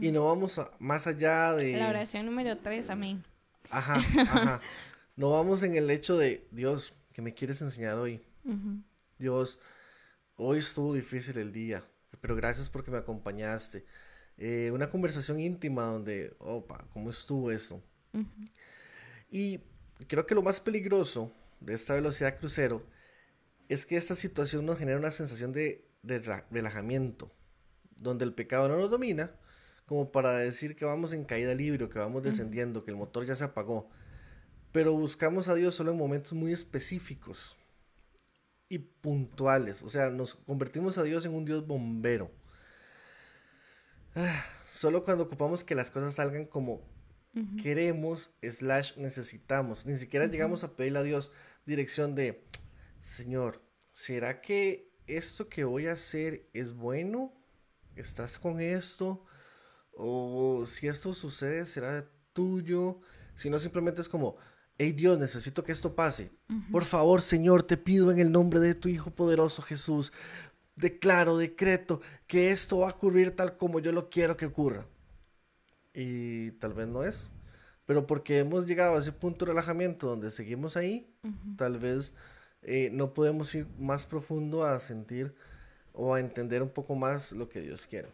Y 0.00 0.10
no 0.10 0.24
vamos 0.26 0.60
más 0.78 1.06
allá 1.06 1.52
de... 1.52 1.76
La 1.76 1.90
oración 1.90 2.24
número 2.26 2.56
tres, 2.58 2.88
amén. 2.88 3.22
Ajá, 3.70 3.96
ajá. 4.22 4.60
no 5.16 5.30
vamos 5.32 5.62
en 5.64 5.76
el 5.76 5.90
hecho 5.90 6.16
de, 6.16 6.46
Dios, 6.50 6.94
¿qué 7.12 7.20
me 7.20 7.34
quieres 7.34 7.60
enseñar 7.60 7.98
hoy? 7.98 8.22
Dios, 9.18 9.58
hoy 10.36 10.58
estuvo 10.58 10.94
difícil 10.94 11.36
el 11.36 11.52
día 11.52 11.84
pero 12.20 12.34
gracias 12.34 12.68
porque 12.68 12.90
me 12.90 12.98
acompañaste. 12.98 13.84
Eh, 14.38 14.70
una 14.72 14.90
conversación 14.90 15.40
íntima 15.40 15.84
donde, 15.84 16.34
opa, 16.38 16.86
¿cómo 16.92 17.10
estuvo 17.10 17.50
eso? 17.50 17.82
Y 19.30 19.60
creo 20.08 20.26
que 20.26 20.34
lo 20.34 20.42
más 20.42 20.60
peligroso 20.60 21.32
de 21.60 21.74
esta 21.74 21.94
velocidad 21.94 22.38
crucero 22.38 22.84
es 23.68 23.86
que 23.86 23.96
esta 23.96 24.14
situación 24.14 24.66
nos 24.66 24.78
genera 24.78 24.98
una 24.98 25.10
sensación 25.10 25.52
de, 25.52 25.84
relajamiento, 26.50 27.32
donde 27.96 28.24
el 28.24 28.34
pecado 28.34 28.68
no 28.68 28.76
nos 28.76 28.90
domina, 28.90 29.32
como 29.86 30.12
para 30.12 30.36
decir 30.38 30.76
que 30.76 30.84
vamos 30.84 31.12
en 31.12 31.24
caída 31.24 31.54
libre, 31.54 31.88
que 31.88 31.98
vamos 31.98 32.22
descendiendo, 32.22 32.84
que 32.84 32.90
el 32.90 32.96
motor 32.96 33.24
ya 33.24 33.34
se 33.34 33.44
apagó. 33.44 33.88
Pero 34.72 34.92
buscamos 34.92 35.48
a 35.48 35.54
Dios 35.54 35.74
solo 35.74 35.92
en 35.92 35.96
momentos 35.96 36.32
muy 36.34 36.52
específicos 36.52 37.56
y 38.68 38.78
puntuales. 38.78 39.82
O 39.82 39.88
sea, 39.88 40.10
nos 40.10 40.34
convertimos 40.34 40.98
a 40.98 41.02
Dios 41.02 41.24
en 41.24 41.34
un 41.34 41.44
Dios 41.44 41.66
bombero. 41.66 42.30
Ah, 44.18 44.44
solo 44.66 45.04
cuando 45.04 45.24
ocupamos 45.24 45.62
que 45.62 45.74
las 45.74 45.90
cosas 45.90 46.14
salgan 46.14 46.46
como 46.46 46.82
queremos, 47.62 48.30
slash 48.42 48.96
necesitamos. 48.96 49.84
Ni 49.84 49.98
siquiera 49.98 50.24
llegamos 50.24 50.64
a 50.64 50.74
pedirle 50.74 51.00
a 51.00 51.02
Dios 51.02 51.32
dirección 51.66 52.14
de, 52.14 52.46
Señor, 53.00 53.62
¿será 53.92 54.40
que 54.40 54.90
esto 55.06 55.50
que 55.50 55.64
voy 55.64 55.86
a 55.86 55.92
hacer 55.92 56.48
es 56.54 56.72
bueno? 56.72 57.34
¿Estás 57.94 58.38
con 58.38 58.58
esto? 58.58 59.26
O 59.92 60.64
si 60.64 60.88
esto 60.88 61.12
sucede, 61.12 61.66
será 61.66 62.10
tuyo. 62.32 63.00
Si 63.34 63.50
no, 63.50 63.58
simplemente 63.58 64.00
es 64.00 64.08
como, 64.08 64.36
hey 64.78 64.92
Dios, 64.92 65.18
necesito 65.18 65.62
que 65.62 65.72
esto 65.72 65.94
pase. 65.94 66.30
Por 66.72 66.84
favor, 66.84 67.20
Señor, 67.20 67.64
te 67.64 67.76
pido 67.76 68.10
en 68.10 68.18
el 68.18 68.32
nombre 68.32 68.60
de 68.60 68.74
tu 68.74 68.88
Hijo 68.88 69.10
poderoso 69.10 69.60
Jesús, 69.60 70.10
declaro, 70.76 71.36
decreto 71.36 72.00
que 72.26 72.50
esto 72.50 72.78
va 72.78 72.88
a 72.88 72.92
ocurrir 72.92 73.34
tal 73.34 73.56
como 73.56 73.80
yo 73.80 73.92
lo 73.92 74.08
quiero 74.08 74.36
que 74.36 74.46
ocurra. 74.46 74.86
Y 75.94 76.52
tal 76.52 76.74
vez 76.74 76.86
no 76.86 77.02
es. 77.02 77.30
Pero 77.86 78.06
porque 78.06 78.38
hemos 78.38 78.66
llegado 78.66 78.96
a 78.96 78.98
ese 78.98 79.12
punto 79.12 79.44
de 79.44 79.52
relajamiento 79.52 80.08
donde 80.08 80.30
seguimos 80.30 80.76
ahí, 80.76 81.08
tal 81.56 81.78
vez 81.78 82.14
eh, 82.62 82.90
no 82.92 83.14
podemos 83.14 83.54
ir 83.54 83.66
más 83.78 84.06
profundo 84.06 84.64
a 84.64 84.78
sentir 84.80 85.34
o 85.92 86.14
a 86.14 86.20
entender 86.20 86.62
un 86.62 86.68
poco 86.68 86.96
más 86.96 87.32
lo 87.32 87.48
que 87.48 87.60
Dios 87.60 87.86
quiere. 87.86 88.08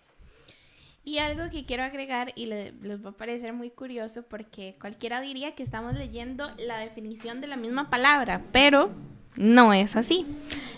Y 1.05 1.19
algo 1.19 1.51
que 1.51 1.65
quiero 1.65 1.83
agregar 1.83 2.33
y 2.37 2.47
les 2.47 3.05
va 3.05 3.11
a 3.11 3.17
parecer 3.17 3.53
muy 3.55 3.71
curioso 3.71 4.23
porque 4.23 4.77
cualquiera 4.81 5.21
diría 5.21 5.55
que 5.55 5.65
estamos 5.65 5.95
leyendo 5.95 6.51
la 6.59 6.79
definición 6.79 7.41
de 7.41 7.49
la 7.49 7.57
misma 7.57 7.91
palabra, 7.91 8.45
pero 8.53 8.91
no 9.37 9.73
es 9.73 9.97
así. 9.97 10.27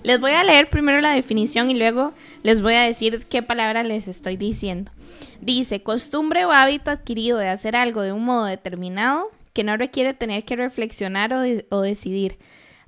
Les 0.03 0.21
voy 0.21 0.33
a 0.33 0.45
leer 0.45 0.69
primero 0.69 1.01
la 1.01 1.13
definición 1.13 1.71
y 1.71 1.75
luego 1.75 2.13
les 2.43 2.61
voy 2.63 2.75
a 2.75 2.83
decir 2.83 3.27
qué 3.27 3.43
palabra 3.43 3.83
les 3.83 4.07
estoy 4.07 4.37
diciendo. 4.37 4.93
Dice, 5.41 5.83
costumbre 5.83 6.45
o 6.45 6.53
hábito 6.53 6.91
adquirido 6.91 7.39
de 7.39 7.49
hacer 7.49 7.77
algo 7.77 8.03
de 8.03 8.13
un 8.13 8.25
modo 8.25 8.45
determinado 8.45 9.31
que 9.53 9.65
no 9.65 9.77
requiere 9.77 10.15
tener 10.15 10.45
que 10.45 10.57
reflexionar 10.57 11.33
o, 11.71 11.81
decidir. 11.81 12.39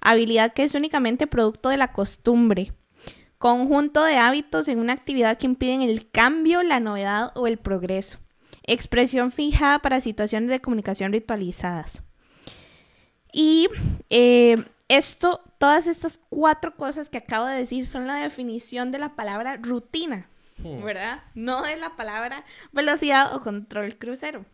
Habilidad 0.01 0.53
que 0.53 0.65
es 0.65 0.75
únicamente 0.75 1.27
producto 1.27 1.69
de 1.71 1.79
la 1.79 1.93
costumbre 1.93 2.73
Conjunto 3.39 4.03
de 4.03 4.17
hábitos 4.17 4.67
en 4.69 4.79
una 4.79 4.95
actividad 4.95 5.37
que 5.37 5.47
impiden 5.47 5.83
el 5.83 6.11
cambio, 6.11 6.63
la 6.63 6.81
novedad 6.81 7.33
o 7.35 7.47
el 7.47 7.59
progreso. 7.59 8.19
Expresión 8.63 9.31
fijada 9.31 9.79
para 9.81 10.01
situaciones 10.01 10.49
de 10.49 10.61
comunicación 10.61 11.13
ritualizadas. 11.13 12.03
Y 13.33 13.69
eh, 14.09 14.65
esto, 14.89 15.43
todas 15.59 15.87
estas 15.87 16.21
cuatro 16.29 16.77
cosas 16.77 17.09
que 17.09 17.19
acabo 17.19 17.47
de 17.47 17.57
decir 17.57 17.87
son 17.87 18.07
la 18.07 18.17
definición 18.17 18.93
de 18.93 18.99
la 18.99 19.15
palabra 19.17 19.57
rutina, 19.57 20.29
hmm. 20.59 20.83
¿verdad? 20.83 21.23
No 21.35 21.63
de 21.63 21.77
la 21.77 21.97
palabra 21.97 22.45
velocidad 22.73 23.35
o 23.35 23.43
control 23.43 23.99
crucero. 23.99 24.45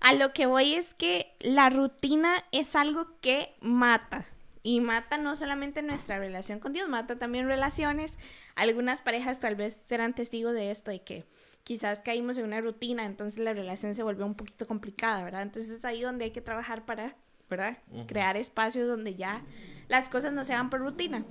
A 0.00 0.14
lo 0.14 0.32
que 0.32 0.46
voy 0.46 0.74
es 0.74 0.94
que 0.94 1.34
la 1.40 1.70
rutina 1.70 2.44
es 2.52 2.76
algo 2.76 3.18
que 3.20 3.54
mata, 3.60 4.26
y 4.66 4.80
mata 4.80 5.18
no 5.18 5.36
solamente 5.36 5.82
nuestra 5.82 6.18
relación 6.18 6.58
con 6.58 6.72
Dios, 6.72 6.88
mata 6.88 7.16
también 7.18 7.46
relaciones. 7.46 8.16
Algunas 8.56 9.02
parejas 9.02 9.38
tal 9.38 9.56
vez 9.56 9.78
serán 9.86 10.14
testigos 10.14 10.54
de 10.54 10.70
esto, 10.70 10.90
de 10.90 11.02
que 11.02 11.26
quizás 11.64 12.00
caímos 12.00 12.38
en 12.38 12.46
una 12.46 12.62
rutina, 12.62 13.04
entonces 13.04 13.38
la 13.38 13.52
relación 13.52 13.94
se 13.94 14.02
volvió 14.02 14.24
un 14.24 14.34
poquito 14.34 14.66
complicada, 14.66 15.22
¿verdad? 15.22 15.42
Entonces 15.42 15.70
es 15.70 15.84
ahí 15.84 16.00
donde 16.00 16.24
hay 16.24 16.30
que 16.30 16.40
trabajar 16.40 16.86
para, 16.86 17.14
¿verdad? 17.48 17.78
Crear 18.06 18.36
espacios 18.36 18.88
donde 18.88 19.14
ya 19.14 19.42
las 19.88 20.08
cosas 20.08 20.32
no 20.32 20.44
se 20.44 20.54
van 20.54 20.70
por 20.70 20.80
rutina. 20.80 21.24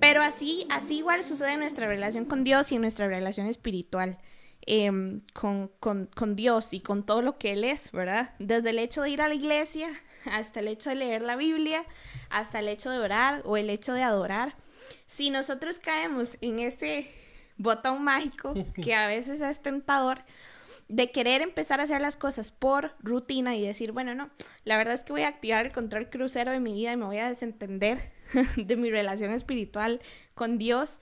Pero 0.00 0.22
así, 0.22 0.66
así 0.70 0.98
igual 0.98 1.24
sucede 1.24 1.52
en 1.52 1.60
nuestra 1.60 1.86
relación 1.86 2.24
con 2.26 2.44
Dios 2.44 2.70
y 2.72 2.76
en 2.76 2.82
nuestra 2.82 3.08
relación 3.08 3.46
espiritual. 3.46 4.18
Em, 4.68 5.20
con, 5.32 5.68
con, 5.78 6.06
con, 6.06 6.34
Dios 6.34 6.72
y 6.72 6.80
con 6.80 7.06
todo 7.06 7.22
lo 7.22 7.38
que 7.38 7.52
Él 7.52 7.62
es, 7.62 7.92
¿verdad? 7.92 8.34
Desde 8.40 8.70
el 8.70 8.80
hecho 8.80 9.02
de 9.02 9.10
ir 9.10 9.22
a 9.22 9.28
la 9.28 9.34
iglesia 9.34 9.88
hasta 10.24 10.58
el 10.58 10.66
hecho 10.66 10.90
de 10.90 10.96
leer 10.96 11.22
la 11.22 11.36
Biblia, 11.36 11.84
hasta 12.30 12.58
el 12.58 12.68
hecho 12.68 12.90
de 12.90 12.98
orar 12.98 13.42
o 13.44 13.56
el 13.56 13.70
hecho 13.70 13.92
de 13.92 14.02
adorar. 14.02 14.56
Si 15.06 15.30
nosotros 15.30 15.78
caemos 15.78 16.36
en 16.40 16.58
ese 16.58 17.10
botón 17.56 18.02
mágico 18.02 18.54
que 18.74 18.94
a 18.94 19.06
veces 19.06 19.40
es 19.40 19.62
tentador, 19.62 20.18
de 20.88 21.10
querer 21.10 21.42
empezar 21.42 21.80
a 21.80 21.84
hacer 21.84 22.00
las 22.00 22.16
cosas 22.16 22.52
por 22.52 22.94
rutina 23.00 23.56
y 23.56 23.66
decir, 23.66 23.92
bueno, 23.92 24.14
no, 24.14 24.30
la 24.64 24.76
verdad 24.76 24.94
es 24.94 25.02
que 25.02 25.12
voy 25.12 25.22
a 25.22 25.28
activar 25.28 25.66
el 25.66 25.72
control 25.72 26.08
crucero 26.10 26.52
de 26.52 26.60
mi 26.60 26.72
vida 26.74 26.92
y 26.92 26.96
me 26.96 27.06
voy 27.06 27.18
a 27.18 27.28
desentender 27.28 28.12
de 28.56 28.76
mi 28.76 28.90
relación 28.90 29.32
espiritual 29.32 30.00
con 30.34 30.58
Dios. 30.58 31.00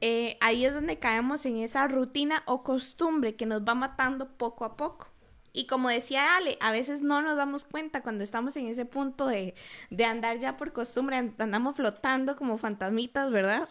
Eh, 0.00 0.38
ahí 0.40 0.64
es 0.64 0.74
donde 0.74 0.98
caemos 0.98 1.44
en 1.44 1.58
esa 1.58 1.86
rutina 1.88 2.42
o 2.46 2.62
costumbre 2.62 3.34
que 3.34 3.46
nos 3.46 3.62
va 3.62 3.74
matando 3.74 4.28
poco 4.28 4.64
a 4.64 4.76
poco. 4.76 5.08
Y 5.52 5.66
como 5.66 5.88
decía 5.88 6.36
Ale, 6.36 6.56
a 6.60 6.70
veces 6.70 7.02
no 7.02 7.22
nos 7.22 7.36
damos 7.36 7.64
cuenta 7.64 8.02
cuando 8.02 8.22
estamos 8.22 8.56
en 8.56 8.66
ese 8.66 8.84
punto 8.84 9.26
de, 9.26 9.54
de 9.90 10.04
andar 10.04 10.38
ya 10.38 10.56
por 10.56 10.72
costumbre, 10.72 11.16
andamos 11.16 11.76
flotando 11.76 12.36
como 12.36 12.56
fantasmitas, 12.56 13.32
¿verdad? 13.32 13.68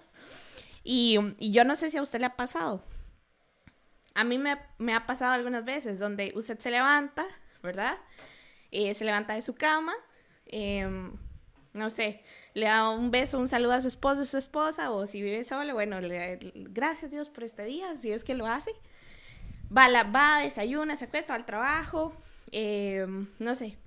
Y, 0.83 1.17
y, 1.37 1.51
yo 1.51 1.63
no 1.63 1.75
sé 1.75 1.89
si 1.89 1.97
a 1.97 2.01
usted 2.01 2.19
le 2.19 2.25
ha 2.25 2.35
pasado. 2.35 2.83
A 4.19 4.23
mí 4.23 4.37
me, 4.37 4.93
ha 4.93 5.05
pasado 5.05 5.31
algunas 5.31 5.63
veces 5.63 5.99
donde 5.99 6.33
usted 6.35 6.59
se 6.59 6.71
levanta, 6.71 7.25
¿verdad? 7.63 7.97
Eh, 8.71 8.93
se 8.93 9.05
levanta 9.05 9.33
de 9.33 9.41
su 9.41 9.55
cama, 9.55 9.93
em, 10.45 11.13
no 11.73 11.89
sé, 11.89 12.23
le 12.53 12.65
da 12.65 12.89
un 12.89 13.11
beso, 13.11 13.39
un 13.39 13.47
saludo 13.47 13.73
a 13.73 13.81
su 13.81 13.87
esposo 13.87 14.23
o 14.23 14.25
su 14.25 14.37
esposa, 14.37 14.91
o 14.91 15.07
si 15.07 15.21
vive 15.21 15.43
solo, 15.43 15.73
bueno, 15.73 16.01
le, 16.01 16.37
gracias 16.53 17.11
Dios 17.11 17.29
por 17.29 17.43
este 17.43 17.63
día, 17.63 17.95
si 17.95 18.11
es 18.11 18.23
que 18.23 18.35
lo 18.35 18.45
hace 18.45 18.71
va, 19.75 19.87
la, 19.87 20.03
va, 20.03 20.39
desayuna, 20.39 20.95
se 20.95 21.05
acuesta, 21.05 21.33
va 21.33 21.37
al 21.37 21.45
trabajo, 21.45 22.13
eh, 22.51 23.05
no 23.39 23.55
sé, 23.55 23.77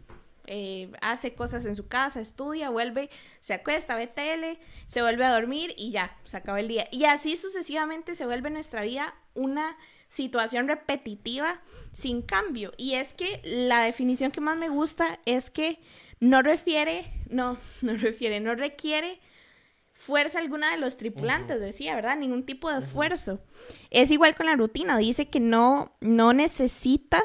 eh, 0.46 0.90
hace 1.00 1.34
cosas 1.34 1.64
en 1.66 1.76
su 1.76 1.88
casa, 1.88 2.20
estudia, 2.20 2.70
vuelve, 2.70 3.10
se 3.40 3.54
acuesta, 3.54 3.96
ve 3.96 4.06
tele, 4.06 4.58
se 4.86 5.02
vuelve 5.02 5.24
a 5.24 5.32
dormir 5.32 5.74
y 5.76 5.90
ya, 5.90 6.16
se 6.24 6.36
acaba 6.36 6.60
el 6.60 6.68
día. 6.68 6.86
Y 6.90 7.04
así 7.04 7.36
sucesivamente 7.36 8.14
se 8.14 8.26
vuelve 8.26 8.50
nuestra 8.50 8.82
vida 8.82 9.14
una 9.34 9.76
situación 10.12 10.68
repetitiva 10.68 11.62
sin 11.94 12.20
cambio. 12.20 12.72
Y 12.76 12.94
es 12.94 13.14
que 13.14 13.40
la 13.44 13.80
definición 13.80 14.30
que 14.30 14.42
más 14.42 14.58
me 14.58 14.68
gusta 14.68 15.18
es 15.24 15.50
que 15.50 15.78
no 16.20 16.42
refiere, 16.42 17.06
no, 17.30 17.56
no 17.82 17.96
refiere, 17.96 18.38
no 18.40 18.54
requiere 18.54 19.20
fuerza 19.94 20.38
alguna 20.38 20.70
de 20.72 20.78
los 20.78 20.96
tripulantes, 20.96 21.60
decía, 21.60 21.94
¿verdad? 21.94 22.16
Ningún 22.16 22.44
tipo 22.44 22.70
de 22.70 22.80
esfuerzo. 22.80 23.40
Es 23.90 24.10
igual 24.10 24.34
con 24.34 24.46
la 24.46 24.56
rutina, 24.56 24.98
dice 24.98 25.28
que 25.28 25.40
no, 25.40 25.96
no 26.00 26.32
necesita 26.32 27.22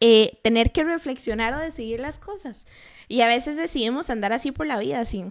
eh, 0.00 0.38
tener 0.42 0.72
que 0.72 0.84
reflexionar 0.84 1.52
o 1.54 1.58
decidir 1.58 2.00
las 2.00 2.18
cosas. 2.18 2.66
Y 3.08 3.20
a 3.20 3.26
veces 3.26 3.56
decidimos 3.56 4.08
andar 4.10 4.32
así 4.32 4.52
por 4.52 4.66
la 4.66 4.78
vida, 4.78 5.00
así. 5.00 5.24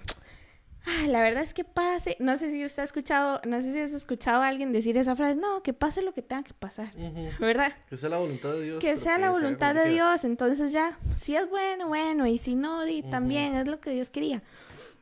La 1.08 1.22
verdad 1.22 1.44
es 1.44 1.54
que 1.54 1.63
pase, 1.63 2.16
no 2.20 2.38
sé 2.38 2.50
si 2.50 2.63
usted 2.63 2.82
ha 2.82 2.86
escuchado, 2.86 3.42
no 3.46 3.62
sé 3.62 3.74
si 3.74 3.80
has 3.80 3.94
escuchado 3.94 4.42
a 4.42 4.48
alguien 4.48 4.72
decir 4.72 4.98
esa 4.98 5.16
frase, 5.16 5.36
no, 5.36 5.62
que 5.62 5.74
pase 5.74 6.02
lo 6.02 6.13
que 6.13 6.22
tenga 6.22 6.44
que 6.44 6.54
pasar, 6.54 6.92
¿verdad? 7.40 7.74
Que 7.90 7.98
sea 7.98 8.10
la 8.10 8.18
voluntad 8.18 8.54
de 8.54 8.63
Dios. 8.63 8.80
Que 8.80 8.96
sea 8.96 9.18
la 9.18 9.32
voluntad 9.32 9.76
de 9.76 9.90
Dios, 9.90 10.24
entonces 10.24 10.72
ya, 10.72 10.98
si 11.16 11.36
es 11.36 11.50
bueno, 11.50 11.88
bueno, 11.88 12.26
y 12.26 12.38
si 12.38 12.56
no, 12.56 12.82
también 13.10 13.56
es 13.56 13.68
lo 13.68 13.80
que 13.80 13.92
Dios 13.92 14.10
quería. 14.10 14.42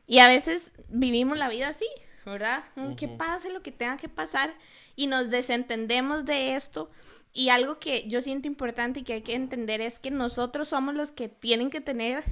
Y 0.06 0.18
a 0.18 0.28
veces 0.28 0.72
vivimos 0.88 1.38
la 1.38 1.48
vida 1.48 1.68
así, 1.68 1.86
¿verdad? 2.24 2.64
Que 2.96 3.08
pase 3.08 3.50
lo 3.50 3.62
que 3.62 3.72
tenga 3.72 3.96
que 3.96 4.08
pasar 4.08 4.54
y 4.96 5.06
nos 5.06 5.30
desentendemos 5.30 6.24
de 6.24 6.56
esto. 6.56 6.90
Y 7.32 7.50
algo 7.50 7.78
que 7.78 8.08
yo 8.08 8.22
siento 8.22 8.48
importante 8.48 9.00
y 9.00 9.02
que 9.02 9.12
hay 9.12 9.22
que 9.22 9.34
entender 9.34 9.80
es 9.80 9.98
que 9.98 10.10
nosotros 10.10 10.68
somos 10.68 10.94
los 10.94 11.12
que 11.12 11.28
tienen 11.28 11.68
que 11.68 11.82
tener 11.82 12.24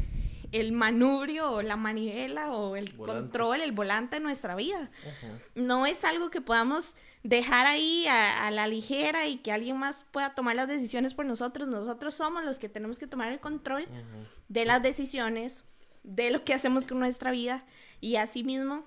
el 0.54 0.70
manubrio 0.70 1.50
o 1.50 1.62
la 1.62 1.74
manivela 1.74 2.52
o 2.52 2.76
el 2.76 2.96
control, 2.96 3.60
el 3.60 3.72
volante 3.72 4.16
de 4.16 4.20
nuestra 4.20 4.54
vida. 4.54 4.88
No 5.56 5.84
es 5.84 6.04
algo 6.04 6.30
que 6.30 6.40
podamos 6.40 6.94
dejar 7.24 7.66
ahí 7.66 8.06
a, 8.06 8.52
la 8.52 8.68
ligera 8.68 9.26
y 9.26 9.38
que 9.38 9.50
alguien 9.50 9.76
más 9.76 10.04
pueda 10.12 10.36
tomar 10.36 10.54
las 10.54 10.68
decisiones 10.68 11.12
por 11.12 11.26
nosotros. 11.26 11.66
Nosotros 11.66 12.14
somos 12.14 12.44
los 12.44 12.60
que 12.60 12.68
tenemos 12.68 13.00
que 13.00 13.08
tomar 13.08 13.32
el 13.32 13.40
control 13.40 13.88
de 14.48 14.64
las 14.64 14.80
decisiones, 14.80 15.64
de 16.04 16.30
lo 16.30 16.44
que 16.44 16.54
hacemos 16.54 16.86
con 16.86 17.00
nuestra 17.00 17.32
vida 17.32 17.64
y 18.00 18.14
asimismo, 18.14 18.84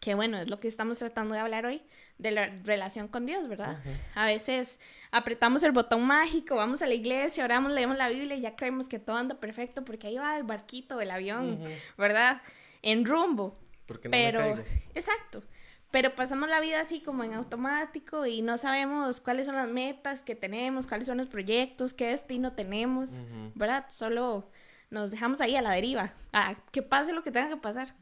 que 0.00 0.14
bueno, 0.14 0.38
es 0.38 0.48
lo 0.48 0.58
que 0.58 0.68
estamos 0.68 0.98
tratando 0.98 1.34
de 1.34 1.40
hablar 1.40 1.66
hoy, 1.66 1.82
de 2.22 2.30
la 2.30 2.46
relación 2.64 3.08
con 3.08 3.26
Dios, 3.26 3.48
¿verdad? 3.48 3.78
A 4.14 4.26
veces 4.26 4.78
apretamos 5.10 5.62
el 5.62 5.72
botón 5.72 6.02
mágico, 6.06 6.56
vamos 6.56 6.80
a 6.82 6.86
la 6.86 6.94
iglesia, 6.94 7.44
oramos, 7.44 7.72
leemos 7.72 7.96
la 7.96 8.08
Biblia 8.08 8.36
y 8.36 8.40
ya 8.40 8.56
creemos 8.56 8.88
que 8.88 8.98
todo 8.98 9.16
anda 9.16 9.34
perfecto 9.34 9.84
porque 9.84 10.06
ahí 10.06 10.16
va 10.16 10.36
el 10.36 10.44
barquito, 10.44 11.00
el 11.00 11.10
avión, 11.10 11.60
¿verdad? 11.98 12.40
En 12.80 13.04
rumbo. 13.04 13.58
Porque 13.86 14.08
no 14.08 14.12
Pero, 14.12 14.40
me 14.40 14.54
caigo. 14.54 14.68
exacto. 14.94 15.42
Pero 15.90 16.14
pasamos 16.14 16.48
la 16.48 16.60
vida 16.60 16.80
así 16.80 17.00
como 17.00 17.22
en 17.22 17.34
automático 17.34 18.24
y 18.24 18.40
no 18.40 18.56
sabemos 18.56 19.20
cuáles 19.20 19.44
son 19.44 19.56
las 19.56 19.68
metas 19.68 20.22
que 20.22 20.34
tenemos, 20.34 20.86
cuáles 20.86 21.06
son 21.06 21.18
los 21.18 21.26
proyectos, 21.26 21.92
qué 21.92 22.06
destino 22.06 22.54
tenemos, 22.54 23.20
¿verdad? 23.54 23.84
Solo 23.90 24.50
nos 24.88 25.10
dejamos 25.10 25.42
ahí 25.42 25.54
a 25.54 25.60
la 25.60 25.70
deriva, 25.72 26.14
a 26.32 26.54
que 26.70 26.80
pase 26.80 27.12
lo 27.12 27.22
que 27.22 27.30
tenga 27.30 27.48
que 27.50 27.56
pasar. 27.58 27.94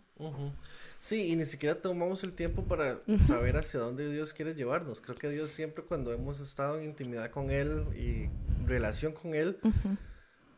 Sí, 1.00 1.32
y 1.32 1.36
ni 1.36 1.46
siquiera 1.46 1.80
tomamos 1.80 2.22
el 2.24 2.34
tiempo 2.34 2.64
para 2.64 3.00
saber 3.26 3.56
hacia 3.56 3.80
dónde 3.80 4.12
Dios 4.12 4.34
quiere 4.34 4.54
llevarnos. 4.54 5.00
Creo 5.00 5.16
que 5.16 5.30
Dios 5.30 5.48
siempre 5.48 5.82
cuando 5.82 6.12
hemos 6.12 6.40
estado 6.40 6.78
en 6.78 6.84
intimidad 6.84 7.30
con 7.30 7.50
Él 7.50 7.86
y 7.96 8.28
relación 8.68 9.14
con 9.14 9.34
Él, 9.34 9.56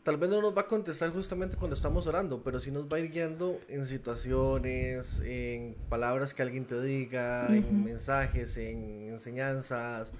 tal 0.02 0.16
vez 0.16 0.28
no 0.31 0.42
nos 0.42 0.57
va 0.57 0.62
a 0.62 0.66
contestar 0.66 1.12
justamente 1.12 1.57
cuando 1.57 1.76
estamos 1.76 2.09
orando, 2.09 2.42
pero 2.42 2.59
sí 2.59 2.72
nos 2.72 2.88
va 2.88 2.96
a 2.96 3.00
ir 3.00 3.12
guiando 3.12 3.61
en 3.68 3.85
situaciones, 3.85 5.22
en 5.24 5.76
palabras 5.88 6.35
que 6.35 6.42
alguien 6.42 6.66
te 6.66 6.83
diga, 6.83 7.46
en 7.55 7.85
mensajes, 7.85 8.57
en 8.57 9.11
enseñanzas, 9.11 10.12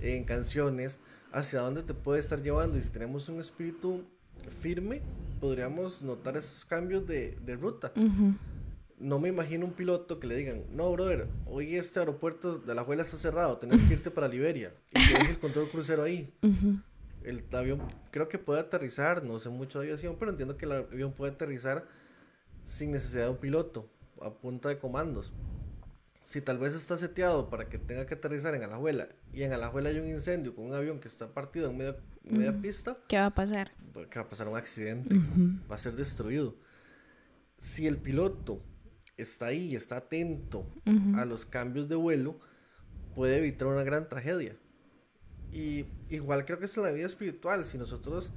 en 0.00 0.22
canciones, 0.22 1.00
hacia 1.32 1.62
dónde 1.62 1.82
te 1.82 1.94
puede 1.94 2.20
estar 2.20 2.40
llevando. 2.40 2.78
Y 2.78 2.82
si 2.82 2.90
tenemos 2.90 3.28
un 3.28 3.40
espíritu 3.40 4.04
firme, 4.60 5.02
podríamos 5.40 6.00
notar 6.00 6.36
esos 6.36 6.64
cambios 6.64 7.04
de, 7.08 7.32
de 7.42 7.56
ruta. 7.56 7.92
No 9.04 9.18
me 9.18 9.28
imagino 9.28 9.66
un 9.66 9.74
piloto 9.74 10.18
que 10.18 10.26
le 10.26 10.34
digan, 10.34 10.64
no, 10.70 10.90
brother, 10.90 11.28
hoy 11.44 11.76
este 11.76 12.00
aeropuerto 12.00 12.56
de 12.56 12.74
la 12.74 12.84
Juela 12.84 13.02
está 13.02 13.18
cerrado, 13.18 13.58
tenés 13.58 13.82
que 13.82 13.92
irte 13.92 14.10
para 14.10 14.28
Liberia 14.28 14.72
y 14.92 15.06
que 15.06 15.30
el 15.30 15.38
control 15.38 15.70
crucero 15.70 16.04
ahí. 16.04 16.32
El 17.22 17.44
avión 17.52 17.82
creo 18.10 18.30
que 18.30 18.38
puede 18.38 18.60
aterrizar, 18.60 19.22
no 19.22 19.38
sé 19.40 19.50
mucho 19.50 19.78
de 19.78 19.88
aviación, 19.88 20.16
pero 20.18 20.30
entiendo 20.30 20.56
que 20.56 20.64
el 20.64 20.72
avión 20.72 21.12
puede 21.12 21.32
aterrizar 21.32 21.86
sin 22.64 22.92
necesidad 22.92 23.24
de 23.24 23.30
un 23.32 23.36
piloto, 23.36 23.90
a 24.22 24.32
punta 24.32 24.70
de 24.70 24.78
comandos. 24.78 25.34
Si 26.22 26.40
tal 26.40 26.56
vez 26.56 26.74
está 26.74 26.96
seteado 26.96 27.50
para 27.50 27.68
que 27.68 27.76
tenga 27.76 28.06
que 28.06 28.14
aterrizar 28.14 28.54
en 28.54 28.62
Alajuela 28.62 29.08
y 29.34 29.42
en 29.42 29.52
Alajuela 29.52 29.90
hay 29.90 29.98
un 29.98 30.08
incendio 30.08 30.54
con 30.54 30.64
un 30.64 30.72
avión 30.72 30.98
que 30.98 31.08
está 31.08 31.28
partido 31.28 31.68
en 31.68 31.76
medio, 31.76 31.96
media 32.22 32.58
pista, 32.58 32.96
¿Qué 33.06 33.18
va 33.18 33.26
a 33.26 33.34
pasar? 33.34 33.70
que 34.08 34.18
va 34.18 34.24
a 34.24 34.28
pasar 34.30 34.48
un 34.48 34.56
accidente, 34.56 35.14
va 35.70 35.74
a 35.74 35.78
ser 35.78 35.94
destruido. 35.94 36.56
Si 37.58 37.86
el 37.86 37.98
piloto 37.98 38.62
está 39.16 39.46
ahí 39.46 39.74
está 39.74 39.98
atento 39.98 40.66
a 41.16 41.24
los 41.24 41.46
cambios 41.46 41.88
de 41.88 41.96
vuelo, 41.96 42.38
puede 43.14 43.38
evitar 43.38 43.68
una 43.68 43.82
gran 43.82 44.08
tragedia. 44.08 44.56
Y 45.52 45.86
igual 46.08 46.44
creo 46.44 46.58
que 46.58 46.64
es 46.64 46.76
en 46.76 46.82
la 46.82 46.90
vida 46.90 47.06
espiritual, 47.06 47.64
si 47.64 47.78
nosotros, 47.78 48.32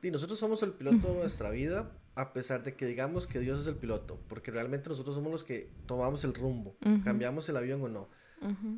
si 0.00 0.10
nosotros 0.10 0.38
somos 0.38 0.62
el 0.62 0.72
piloto 0.72 1.08
de 1.08 1.14
nuestra 1.14 1.50
vida, 1.50 1.90
a 2.14 2.32
pesar 2.32 2.62
de 2.62 2.74
que 2.74 2.86
digamos 2.86 3.26
que 3.26 3.40
Dios 3.40 3.60
es 3.60 3.66
el 3.66 3.76
piloto, 3.76 4.20
porque 4.28 4.50
realmente 4.50 4.88
nosotros 4.88 5.14
somos 5.14 5.32
los 5.32 5.44
que 5.44 5.70
tomamos 5.86 6.24
el 6.24 6.34
rumbo, 6.34 6.76
cambiamos 7.04 7.48
el 7.48 7.56
avión 7.56 7.82
o 7.82 7.88
no. 7.88 8.08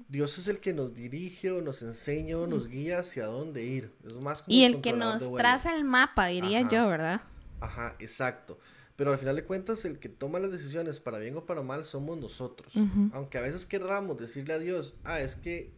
Dios 0.09 0.38
es 0.38 0.49
el 0.49 0.61
que 0.61 0.73
nos 0.73 0.95
dirige 0.95 1.51
o 1.51 1.61
nos 1.61 1.83
enseña 1.83 2.38
o 2.38 2.47
nos 2.47 2.69
guía 2.69 3.01
hacia 3.01 3.27
dónde 3.27 3.64
ir. 3.64 3.93
Es 4.07 4.17
más 4.17 4.43
como 4.43 4.57
Y 4.57 4.64
el 4.64 4.81
que 4.81 4.93
nos 4.93 5.31
traza 5.33 5.75
el 5.75 5.85
mapa, 5.85 6.27
diría 6.27 6.61
Ajá. 6.61 6.71
yo, 6.71 6.88
¿verdad? 6.88 7.21
Ajá, 7.61 7.97
exacto. 7.99 8.59
Pero 8.99 9.13
al 9.13 9.19
final 9.19 9.37
de 9.37 9.45
cuentas, 9.45 9.85
el 9.85 10.01
que 10.01 10.09
toma 10.09 10.41
las 10.41 10.51
decisiones 10.51 10.99
para 10.99 11.21
bien 11.21 11.37
o 11.37 11.47
para 11.47 11.63
mal 11.63 11.85
somos 11.85 12.19
nosotros. 12.19 12.73
Aunque 13.13 13.39
a 13.39 13.43
veces 13.43 13.65
querramos 13.65 14.19
decirle 14.19 14.55
a 14.55 14.59
Dios, 14.59 14.97
ah, 15.05 15.21
es 15.21 15.37
que 15.37 15.71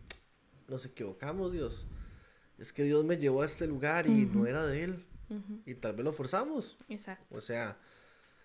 nos 0.68 0.86
equivocamos, 0.86 1.52
Dios. 1.52 1.86
Es 2.56 2.72
que 2.72 2.82
Dios 2.82 3.04
me 3.04 3.18
llevó 3.18 3.42
a 3.42 3.44
este 3.44 3.66
lugar 3.66 4.06
y 4.06 4.24
no 4.24 4.46
era 4.46 4.66
de 4.66 4.84
Él. 4.84 5.04
Y 5.66 5.74
tal 5.74 5.96
vez 5.96 6.04
lo 6.06 6.14
forzamos. 6.14 6.78
Exacto. 6.88 7.26
O 7.36 7.42
sea, 7.42 7.76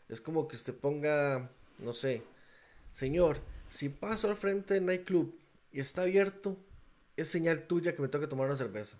es 0.10 0.20
como 0.20 0.46
que 0.46 0.58
usted 0.58 0.76
ponga, 0.76 1.50
no 1.82 1.96
sé, 1.96 2.24
Señor, 2.92 3.40
si 3.70 3.88
paso 3.88 4.30
al 4.30 4.36
frente 4.36 4.74
del 4.74 4.86
nightclub 4.86 5.40
y 5.72 5.80
está 5.80 6.02
abierto, 6.02 6.58
es 7.16 7.30
señal 7.30 7.66
tuya 7.66 7.96
que 7.96 8.02
me 8.02 8.10
toca 8.10 8.28
tomar 8.28 8.48
una 8.48 8.58
cerveza. 8.58 9.00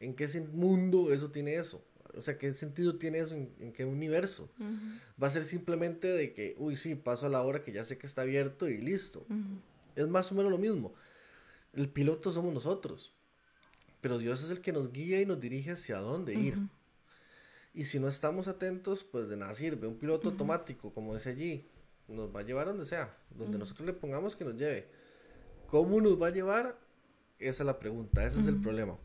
¿En 0.00 0.14
qué 0.14 0.28
mundo 0.52 1.14
eso 1.14 1.30
tiene 1.30 1.54
eso? 1.54 1.82
O 2.16 2.22
sea, 2.22 2.38
¿qué 2.38 2.50
sentido 2.52 2.96
tiene 2.96 3.18
eso? 3.18 3.34
¿En, 3.34 3.52
en 3.60 3.72
qué 3.72 3.84
universo? 3.84 4.48
Va 5.22 5.26
a 5.26 5.30
ser 5.30 5.44
simplemente 5.44 6.08
de 6.08 6.32
que, 6.32 6.54
uy, 6.58 6.76
sí, 6.76 6.94
paso 6.94 7.26
a 7.26 7.28
la 7.28 7.42
hora 7.42 7.62
que 7.62 7.72
ya 7.72 7.84
sé 7.84 7.98
que 7.98 8.06
está 8.06 8.22
abierto 8.22 8.68
y 8.68 8.78
listo. 8.78 9.26
Es 9.94 10.08
más 10.08 10.32
o 10.32 10.34
menos 10.34 10.50
lo 10.50 10.58
mismo. 10.58 10.94
El 11.74 11.88
piloto 11.90 12.32
somos 12.32 12.54
nosotros. 12.54 13.12
Pero 14.00 14.18
Dios 14.18 14.42
es 14.42 14.50
el 14.50 14.60
que 14.60 14.72
nos 14.72 14.92
guía 14.92 15.20
y 15.20 15.26
nos 15.26 15.40
dirige 15.40 15.72
hacia 15.72 15.98
dónde 15.98 16.34
ir. 16.34 16.58
Y 17.74 17.84
si 17.84 18.00
no 18.00 18.08
estamos 18.08 18.48
atentos, 18.48 19.04
pues 19.04 19.28
de 19.28 19.36
nada 19.36 19.54
sirve. 19.54 19.86
Un 19.86 19.98
piloto 19.98 20.30
automático, 20.30 20.94
como 20.94 21.14
dice 21.14 21.30
allí, 21.30 21.68
nos 22.08 22.34
va 22.34 22.40
a 22.40 22.42
llevar 22.42 22.66
donde 22.66 22.86
sea, 22.86 23.14
donde 23.30 23.58
nosotros 23.58 23.86
le 23.86 23.92
pongamos 23.92 24.36
que 24.36 24.44
nos 24.44 24.56
lleve. 24.56 24.88
¿Cómo 25.68 26.00
nos 26.00 26.20
va 26.20 26.28
a 26.28 26.30
llevar? 26.30 26.78
Esa 27.38 27.62
es 27.62 27.66
la 27.66 27.78
pregunta, 27.78 28.24
ese 28.24 28.40
es 28.40 28.46
el 28.46 28.60
problema. 28.60 28.96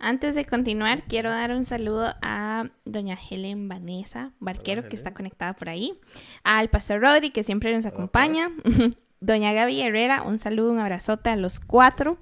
Antes 0.00 0.36
de 0.36 0.44
continuar, 0.44 1.02
quiero 1.02 1.30
dar 1.30 1.50
un 1.50 1.64
saludo 1.64 2.14
a 2.22 2.68
doña 2.84 3.18
Helen 3.18 3.68
Vanessa 3.68 4.32
Barquero, 4.38 4.82
Hola, 4.82 4.90
que 4.90 4.96
está 4.96 5.12
conectada 5.12 5.54
por 5.54 5.68
ahí, 5.68 5.98
al 6.44 6.68
pastor 6.68 7.00
Rodri, 7.00 7.30
que 7.30 7.42
siempre 7.42 7.74
nos 7.74 7.84
acompaña, 7.84 8.50
doña 9.20 9.52
Gaby 9.52 9.80
Herrera, 9.80 10.22
un 10.22 10.38
saludo, 10.38 10.70
un 10.70 10.78
abrazote 10.78 11.30
a 11.30 11.36
los 11.36 11.58
cuatro, 11.58 12.16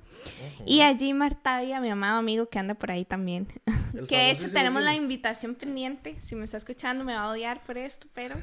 y 0.65 0.81
a 0.81 0.97
Jim 0.97 1.21
Artavia, 1.21 1.81
mi 1.81 1.91
amado 1.91 2.19
amigo 2.19 2.49
que 2.49 2.59
anda 2.59 2.75
por 2.75 2.91
ahí 2.91 3.05
también. 3.05 3.47
El 3.95 4.07
que 4.09 4.17
de 4.17 4.31
hecho 4.31 4.51
tenemos 4.51 4.83
la 4.83 4.95
invitación 4.95 5.55
pendiente, 5.55 6.17
si 6.21 6.35
me 6.35 6.45
está 6.45 6.57
escuchando 6.57 7.05
me 7.05 7.15
va 7.15 7.25
a 7.25 7.31
odiar 7.31 7.63
por 7.63 7.77
esto, 7.77 8.07
pero 8.15 8.37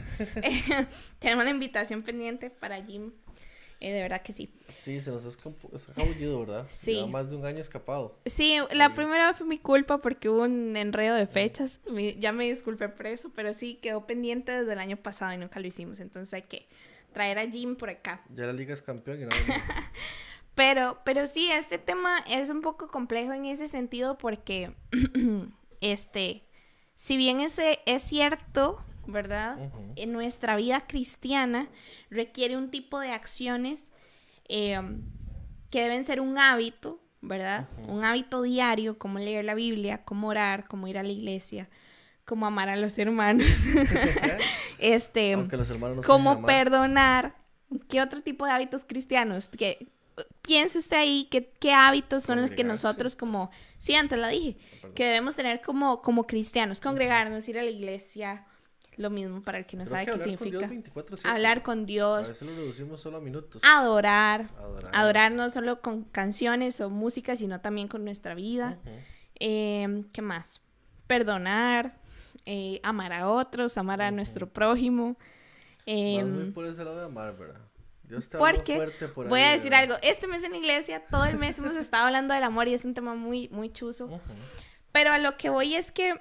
tenemos 1.20 1.44
la 1.44 1.50
invitación 1.50 2.04
pendiente 2.04 2.52
para 2.52 2.82
Jim, 2.84 3.12
Eh, 3.84 3.92
de 3.92 4.02
verdad 4.02 4.22
que 4.22 4.32
sí. 4.32 4.50
Sí, 4.70 5.02
se 5.02 5.12
nos 5.12 5.26
ha 5.26 5.28
escabullido, 5.28 6.40
¿verdad? 6.40 6.66
Sí. 6.70 6.94
Lleva 6.94 7.08
más 7.08 7.30
de 7.30 7.36
un 7.36 7.46
año 7.46 7.60
escapado. 7.60 8.18
Sí, 8.26 8.58
la 8.72 8.94
primera 8.94 9.28
vez 9.28 9.38
fue 9.38 9.46
mi 9.46 9.58
culpa 9.60 9.98
porque 9.98 10.30
hubo 10.30 10.44
un 10.44 10.78
enredo 10.78 11.16
de 11.16 11.28
fechas. 11.28 11.82
Ya 12.18 12.32
me 12.32 12.46
disculpé 12.46 12.88
por 12.88 13.08
eso, 13.08 13.30
pero 13.36 13.52
sí 13.52 13.76
quedó 13.82 14.08
pendiente 14.08 14.54
desde 14.54 14.72
el 14.72 14.80
año 14.80 14.96
pasado 14.96 15.34
y 15.34 15.38
nunca 15.38 15.60
lo 15.60 15.68
hicimos. 15.68 16.00
Entonces 16.00 16.34
hay 16.34 16.44
que 16.44 16.70
traer 17.12 17.38
a 17.38 17.46
Jim 17.46 17.76
por 17.76 17.90
acá. 17.90 18.24
Ya 18.34 18.46
la 18.46 18.54
liga 18.54 18.74
es 18.74 18.82
campeón 18.82 19.22
y 19.22 19.26
nada 19.26 19.36
más. 19.50 19.62
Pero, 20.56 21.00
pero 21.04 21.28
sí, 21.28 21.52
este 21.52 21.78
tema 21.78 22.24
es 22.30 22.50
un 22.50 22.62
poco 22.62 22.88
complejo 22.88 23.34
en 23.34 23.44
ese 23.44 23.68
sentido 23.68 24.18
porque, 24.18 24.74
este, 25.82 26.46
si 26.96 27.18
bien 27.18 27.42
ese 27.42 27.80
es 27.86 28.02
cierto, 28.04 28.80
¿verdad? 29.08 29.58
En 29.96 30.12
nuestra 30.12 30.56
vida 30.56 30.86
cristiana 30.88 31.68
requiere 32.10 32.58
un 32.58 32.72
tipo 32.72 33.00
de 33.00 33.12
acciones 33.12 33.92
eh, 34.48 34.80
que 35.70 35.82
deben 35.82 36.06
ser 36.06 36.22
un 36.22 36.38
hábito, 36.38 37.02
¿verdad? 37.22 37.68
Un 37.88 38.04
hábito 38.04 38.42
diario, 38.42 38.98
como 38.98 39.20
leer 39.20 39.46
la 39.46 39.56
Biblia, 39.56 40.04
como 40.04 40.28
orar, 40.28 40.68
como 40.68 40.88
ir 40.88 40.98
a 40.98 41.04
la 41.04 41.10
iglesia, 41.10 41.70
como 42.26 42.46
amar 42.46 42.70
a 42.70 42.76
los 42.76 42.98
hermanos, 42.98 43.48
este, 44.80 45.36
los 45.36 45.70
hermanos 45.70 46.06
como 46.06 46.42
perdonar. 46.42 47.36
¿Qué 47.90 48.02
otro 48.04 48.22
tipo 48.22 48.46
de 48.46 48.52
hábitos 48.52 48.84
cristianos? 48.84 49.50
Que 49.50 49.92
piense 50.44 50.78
usted 50.78 50.98
ahí 50.98 51.28
qué 51.32 51.72
hábitos 51.74 52.24
son 52.24 52.40
los 52.42 52.52
que 52.52 52.64
nosotros 52.64 53.16
como, 53.16 53.50
sí, 53.78 53.96
antes 53.96 54.20
la 54.20 54.28
dije, 54.28 54.58
Perdón. 54.82 54.96
que 54.96 55.06
debemos 55.06 55.36
tener 55.36 55.62
como, 55.62 56.02
como 56.02 56.28
cristianos, 56.28 56.80
congregarnos, 56.80 57.48
ir 57.50 57.58
a 57.58 57.64
la 57.64 57.70
iglesia, 57.70 58.46
lo 58.98 59.10
mismo 59.10 59.42
para 59.42 59.58
el 59.60 59.66
que 59.66 59.78
no 59.78 59.84
Creo 59.84 59.94
sabe 59.94 60.06
que 60.06 60.12
qué 60.12 60.18
con 60.18 60.26
Dios 60.28 60.40
significa. 60.40 60.68
24/7. 60.68 61.26
Hablar 61.30 61.64
con 61.64 61.82
A 61.82 61.86
Dios, 61.86 62.28
veces 62.28 62.42
lo 62.48 62.56
reducimos 62.56 63.02
solo 63.02 63.18
a 63.18 63.22
minutos. 63.22 63.62
adorar, 63.66 64.50
Adorar. 64.58 64.92
adorar 64.96 65.32
no 65.32 65.50
solo 65.50 65.82
con 65.82 66.04
canciones 66.04 66.80
o 66.82 66.90
música, 66.90 67.36
sino 67.36 67.62
también 67.62 67.88
con 67.88 68.04
nuestra 68.06 68.36
vida. 68.36 68.78
Eh, 69.40 70.04
¿Qué 70.14 70.22
más? 70.22 70.62
Perdonar, 71.08 71.98
eh, 72.46 72.80
amar 72.84 73.14
a 73.14 73.30
otros, 73.30 73.78
amar 73.78 74.02
a 74.02 74.12
nuestro 74.12 74.48
prójimo. 74.50 75.18
Eh, 75.86 76.18
Vas 76.24 76.26
muy 76.32 76.52
por 76.52 76.66
ese 76.66 76.84
lado 76.84 76.98
de 77.00 77.06
amar, 77.06 77.38
¿verdad? 77.38 77.62
Dios 78.04 78.28
te 78.30 78.38
porque 78.38 78.76
fuerte 78.76 79.08
por 79.08 79.28
voy 79.28 79.40
ahí, 79.42 79.48
a 79.50 79.52
decir 79.54 79.72
¿verdad? 79.72 79.84
algo, 79.96 79.96
este 80.04 80.28
mes 80.28 80.44
en 80.44 80.52
la 80.52 80.58
iglesia, 80.58 81.06
todo 81.10 81.26
el 81.26 81.38
mes 81.40 81.58
hemos 81.58 81.76
estado 81.78 82.06
hablando 82.06 82.34
del 82.34 82.44
amor 82.44 82.68
y 82.68 82.74
es 82.74 82.86
un 82.86 82.94
tema 82.94 83.16
muy, 83.16 83.48
muy 83.50 83.72
chuzo. 83.72 84.10
Pero 84.92 85.12
a 85.12 85.18
lo 85.20 85.38
que 85.38 85.50
voy 85.50 85.76
es 85.76 85.92
que, 85.92 86.14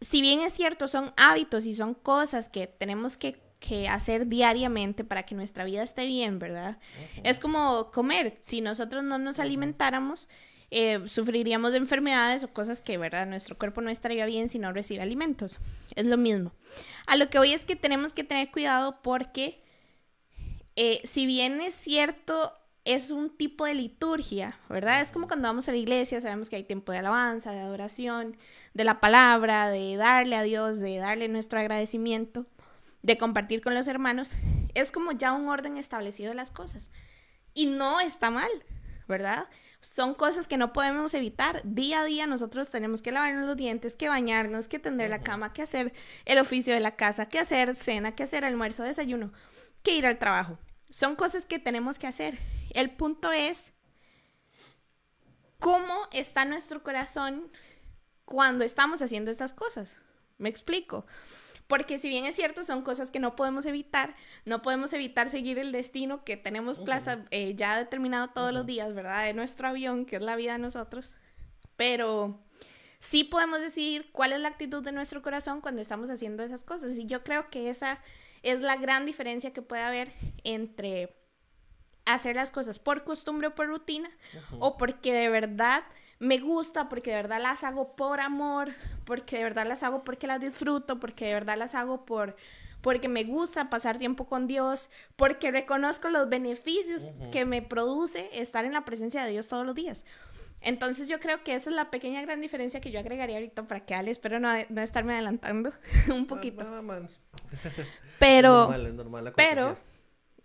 si 0.00 0.20
bien 0.20 0.40
es 0.40 0.52
cierto, 0.52 0.88
son 0.88 1.12
hábitos 1.16 1.66
y 1.66 1.74
son 1.74 1.94
cosas 1.94 2.48
que 2.48 2.66
tenemos 2.66 3.16
que, 3.16 3.40
que 3.60 3.88
hacer 3.88 4.26
diariamente 4.26 5.04
para 5.04 5.24
que 5.24 5.34
nuestra 5.34 5.64
vida 5.64 5.82
esté 5.82 6.04
bien, 6.06 6.38
¿verdad? 6.38 6.78
Es 7.22 7.40
como 7.40 7.90
comer. 7.90 8.36
Si 8.40 8.60
nosotros 8.60 9.04
no 9.04 9.18
nos 9.18 9.38
alimentáramos, 9.38 10.28
eh, 10.70 11.00
sufriríamos 11.06 11.72
de 11.72 11.78
enfermedades 11.78 12.42
o 12.42 12.52
cosas 12.52 12.82
que, 12.82 12.98
¿verdad? 12.98 13.26
Nuestro 13.26 13.56
cuerpo 13.56 13.80
no 13.80 13.90
estaría 13.90 14.26
bien 14.26 14.48
si 14.48 14.58
no 14.58 14.72
recibe 14.72 15.02
alimentos. 15.02 15.58
Es 15.94 16.06
lo 16.06 16.16
mismo. 16.16 16.52
A 17.06 17.16
lo 17.16 17.30
que 17.30 17.38
voy 17.38 17.52
es 17.52 17.64
que 17.64 17.76
tenemos 17.76 18.12
que 18.12 18.24
tener 18.24 18.50
cuidado 18.50 19.00
porque, 19.02 19.62
eh, 20.74 21.00
si 21.04 21.24
bien 21.24 21.60
es 21.60 21.74
cierto, 21.74 22.52
es 22.86 23.10
un 23.10 23.36
tipo 23.36 23.66
de 23.66 23.74
liturgia, 23.74 24.58
¿verdad? 24.68 25.00
Es 25.00 25.10
como 25.10 25.26
cuando 25.26 25.48
vamos 25.48 25.68
a 25.68 25.72
la 25.72 25.76
iglesia, 25.76 26.20
sabemos 26.20 26.48
que 26.48 26.54
hay 26.54 26.62
tiempo 26.62 26.92
de 26.92 26.98
alabanza, 26.98 27.50
de 27.50 27.58
adoración, 27.58 28.36
de 28.74 28.84
la 28.84 29.00
palabra, 29.00 29.68
de 29.70 29.96
darle 29.96 30.36
a 30.36 30.44
Dios, 30.44 30.78
de 30.78 30.96
darle 30.98 31.26
nuestro 31.28 31.58
agradecimiento, 31.58 32.46
de 33.02 33.18
compartir 33.18 33.60
con 33.60 33.74
los 33.74 33.88
hermanos. 33.88 34.36
Es 34.74 34.92
como 34.92 35.10
ya 35.10 35.32
un 35.32 35.48
orden 35.48 35.76
establecido 35.76 36.28
de 36.28 36.36
las 36.36 36.52
cosas. 36.52 36.92
Y 37.54 37.66
no 37.66 37.98
está 38.00 38.30
mal, 38.30 38.50
¿verdad? 39.08 39.48
Son 39.80 40.14
cosas 40.14 40.46
que 40.46 40.56
no 40.56 40.72
podemos 40.72 41.12
evitar. 41.14 41.62
Día 41.64 42.02
a 42.02 42.04
día 42.04 42.28
nosotros 42.28 42.70
tenemos 42.70 43.02
que 43.02 43.10
lavarnos 43.10 43.46
los 43.46 43.56
dientes, 43.56 43.96
que 43.96 44.08
bañarnos, 44.08 44.68
que 44.68 44.78
tender 44.78 45.10
la 45.10 45.22
cama, 45.22 45.52
que 45.52 45.62
hacer 45.62 45.92
el 46.24 46.38
oficio 46.38 46.72
de 46.72 46.80
la 46.80 46.94
casa, 46.94 47.28
que 47.28 47.40
hacer 47.40 47.74
cena, 47.74 48.14
que 48.14 48.22
hacer 48.22 48.44
almuerzo, 48.44 48.84
desayuno, 48.84 49.32
que 49.82 49.96
ir 49.96 50.06
al 50.06 50.18
trabajo. 50.18 50.56
Son 50.96 51.14
cosas 51.14 51.44
que 51.44 51.58
tenemos 51.58 51.98
que 51.98 52.06
hacer. 52.06 52.38
El 52.70 52.90
punto 52.90 53.30
es 53.30 53.74
cómo 55.58 55.92
está 56.10 56.46
nuestro 56.46 56.82
corazón 56.82 57.52
cuando 58.24 58.64
estamos 58.64 59.02
haciendo 59.02 59.30
estas 59.30 59.52
cosas. 59.52 60.00
¿Me 60.38 60.48
explico? 60.48 61.04
Porque 61.66 61.98
si 61.98 62.08
bien 62.08 62.24
es 62.24 62.34
cierto, 62.34 62.64
son 62.64 62.80
cosas 62.80 63.10
que 63.10 63.20
no 63.20 63.36
podemos 63.36 63.66
evitar, 63.66 64.16
no 64.46 64.62
podemos 64.62 64.94
evitar 64.94 65.28
seguir 65.28 65.58
el 65.58 65.70
destino 65.70 66.24
que 66.24 66.38
tenemos 66.38 66.78
plaza 66.78 67.26
eh, 67.30 67.54
ya 67.54 67.76
determinado 67.76 68.28
todos 68.28 68.54
los 68.54 68.64
días, 68.64 68.94
¿verdad? 68.94 69.24
De 69.24 69.34
nuestro 69.34 69.68
avión, 69.68 70.06
que 70.06 70.16
es 70.16 70.22
la 70.22 70.34
vida 70.34 70.52
de 70.52 70.60
nosotros. 70.60 71.12
Pero 71.76 72.40
sí 73.00 73.22
podemos 73.22 73.60
decidir 73.60 74.10
cuál 74.12 74.32
es 74.32 74.40
la 74.40 74.48
actitud 74.48 74.82
de 74.82 74.92
nuestro 74.92 75.20
corazón 75.20 75.60
cuando 75.60 75.82
estamos 75.82 76.08
haciendo 76.08 76.42
esas 76.42 76.64
cosas. 76.64 76.96
Y 76.96 77.04
yo 77.04 77.22
creo 77.22 77.50
que 77.50 77.68
esa 77.68 78.00
es 78.46 78.60
la 78.60 78.76
gran 78.76 79.06
diferencia 79.06 79.52
que 79.52 79.60
puede 79.60 79.82
haber 79.82 80.12
entre 80.44 81.16
hacer 82.04 82.36
las 82.36 82.52
cosas 82.52 82.78
por 82.78 83.02
costumbre 83.02 83.48
o 83.48 83.54
por 83.56 83.66
rutina 83.66 84.08
o 84.60 84.76
porque 84.76 85.12
de 85.12 85.28
verdad 85.28 85.82
me 86.20 86.38
gusta, 86.38 86.88
porque 86.88 87.10
de 87.10 87.16
verdad 87.16 87.42
las 87.42 87.64
hago 87.64 87.96
por 87.96 88.20
amor, 88.20 88.72
porque 89.04 89.36
de 89.36 89.42
verdad 89.42 89.66
las 89.66 89.82
hago 89.82 90.04
porque 90.04 90.28
las 90.28 90.40
disfruto, 90.40 91.00
porque 91.00 91.26
de 91.26 91.34
verdad 91.34 91.58
las 91.58 91.74
hago 91.74 92.04
por 92.06 92.36
porque 92.82 93.08
me 93.08 93.24
gusta 93.24 93.68
pasar 93.68 93.98
tiempo 93.98 94.28
con 94.28 94.46
Dios, 94.46 94.88
porque 95.16 95.50
reconozco 95.50 96.08
los 96.08 96.28
beneficios 96.28 97.04
que 97.32 97.44
me 97.44 97.60
produce 97.60 98.30
estar 98.32 98.64
en 98.64 98.74
la 98.74 98.84
presencia 98.84 99.24
de 99.24 99.32
Dios 99.32 99.48
todos 99.48 99.66
los 99.66 99.74
días. 99.74 100.04
Entonces 100.60 101.08
yo 101.08 101.20
creo 101.20 101.42
que 101.44 101.54
esa 101.54 101.70
es 101.70 101.76
la 101.76 101.90
pequeña 101.90 102.22
gran 102.22 102.40
diferencia 102.40 102.80
que 102.80 102.90
yo 102.90 102.98
agregaría 102.98 103.36
ahorita 103.36 103.68
para 103.68 103.84
que 103.84 103.94
Ale, 103.94 104.10
espero 104.10 104.40
no, 104.40 104.48
no 104.68 104.80
estarme 104.82 105.14
adelantando 105.14 105.72
un 106.12 106.26
poquito. 106.26 106.64
Ah, 106.66 106.78
ah, 106.78 106.82
man. 106.82 107.08
Pero, 108.18 108.64
Es 108.64 108.68
normal, 108.68 108.86
es 108.86 108.94
normal 108.94 109.24
la 109.24 109.32
pero 109.32 109.76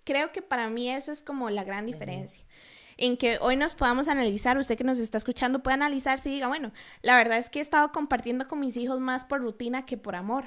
creo 0.04 0.32
que 0.32 0.41
para 0.41 0.69
mí 0.69 0.89
eso 0.89 1.12
es 1.12 1.24
como 1.24 1.50
la 1.50 1.63
gran 1.63 1.86
diferencia. 1.86 2.43
En 2.97 3.17
que 3.17 3.38
hoy 3.41 3.56
nos 3.56 3.73
podamos 3.73 4.08
analizar, 4.08 4.58
usted 4.58 4.77
que 4.77 4.84
nos 4.84 4.99
está 4.99 5.17
escuchando 5.17 5.63
puede 5.63 5.75
analizarse 5.75 6.30
y 6.30 6.34
diga, 6.34 6.47
bueno, 6.47 6.71
la 7.01 7.15
verdad 7.15 7.38
es 7.38 7.49
que 7.49 7.60
he 7.60 7.62
estado 7.62 7.91
compartiendo 7.91 8.47
con 8.47 8.60
mis 8.60 8.77
hijos 8.77 8.99
más 8.99 9.25
por 9.25 9.41
rutina 9.41 9.86
que 9.86 9.97
por 9.97 10.15
amor. 10.15 10.45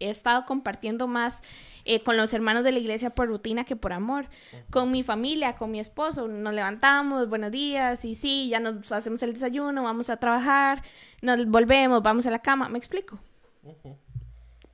He 0.00 0.10
estado 0.10 0.44
compartiendo 0.46 1.06
más 1.06 1.42
eh, 1.84 2.02
con 2.02 2.16
los 2.16 2.32
hermanos 2.34 2.64
de 2.64 2.72
la 2.72 2.78
iglesia 2.78 3.10
por 3.10 3.28
rutina 3.28 3.64
que 3.64 3.76
por 3.76 3.92
amor. 3.92 4.26
Con 4.70 4.90
mi 4.90 5.02
familia, 5.02 5.54
con 5.54 5.70
mi 5.70 5.80
esposo, 5.80 6.28
nos 6.28 6.54
levantamos, 6.54 7.28
buenos 7.28 7.50
días, 7.50 8.04
y 8.04 8.14
sí, 8.14 8.48
ya 8.48 8.60
nos 8.60 8.90
hacemos 8.92 9.22
el 9.22 9.32
desayuno, 9.32 9.82
vamos 9.82 10.10
a 10.10 10.16
trabajar, 10.16 10.82
nos 11.22 11.46
volvemos, 11.46 12.02
vamos 12.02 12.26
a 12.26 12.30
la 12.30 12.40
cama, 12.40 12.68
¿me 12.68 12.78
explico? 12.78 13.18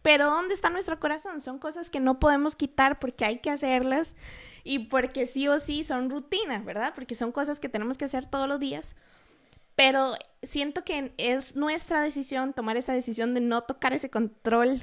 Pero 0.05 0.31
¿dónde 0.31 0.55
está 0.55 0.71
nuestro 0.71 1.01
corazón? 1.01 1.41
Son 1.41 1.59
cosas 1.59 1.91
que 1.91 1.99
no 1.99 2.21
podemos 2.21 2.55
quitar 2.55 3.01
porque 3.01 3.25
hay 3.25 3.39
que 3.39 3.51
hacerlas 3.51 4.15
y 4.63 4.81
porque 4.91 5.27
sí 5.27 5.49
o 5.49 5.59
sí 5.59 5.83
son 5.83 6.11
rutinas, 6.11 6.65
¿verdad? 6.65 6.93
Porque 6.95 7.17
son 7.17 7.33
cosas 7.33 7.59
que 7.59 7.69
tenemos 7.69 7.99
que 7.99 8.05
hacer 8.05 8.27
todos 8.27 8.47
los 8.47 8.61
días. 8.61 8.95
Pero 9.75 10.15
siento 10.43 10.85
que 10.85 11.15
es 11.17 11.57
nuestra 11.57 12.01
decisión 12.01 12.53
tomar 12.53 12.77
esa 12.77 12.93
decisión 12.93 13.35
de 13.35 13.41
no 13.41 13.63
tocar 13.63 13.93
ese 13.93 14.11
control 14.11 14.83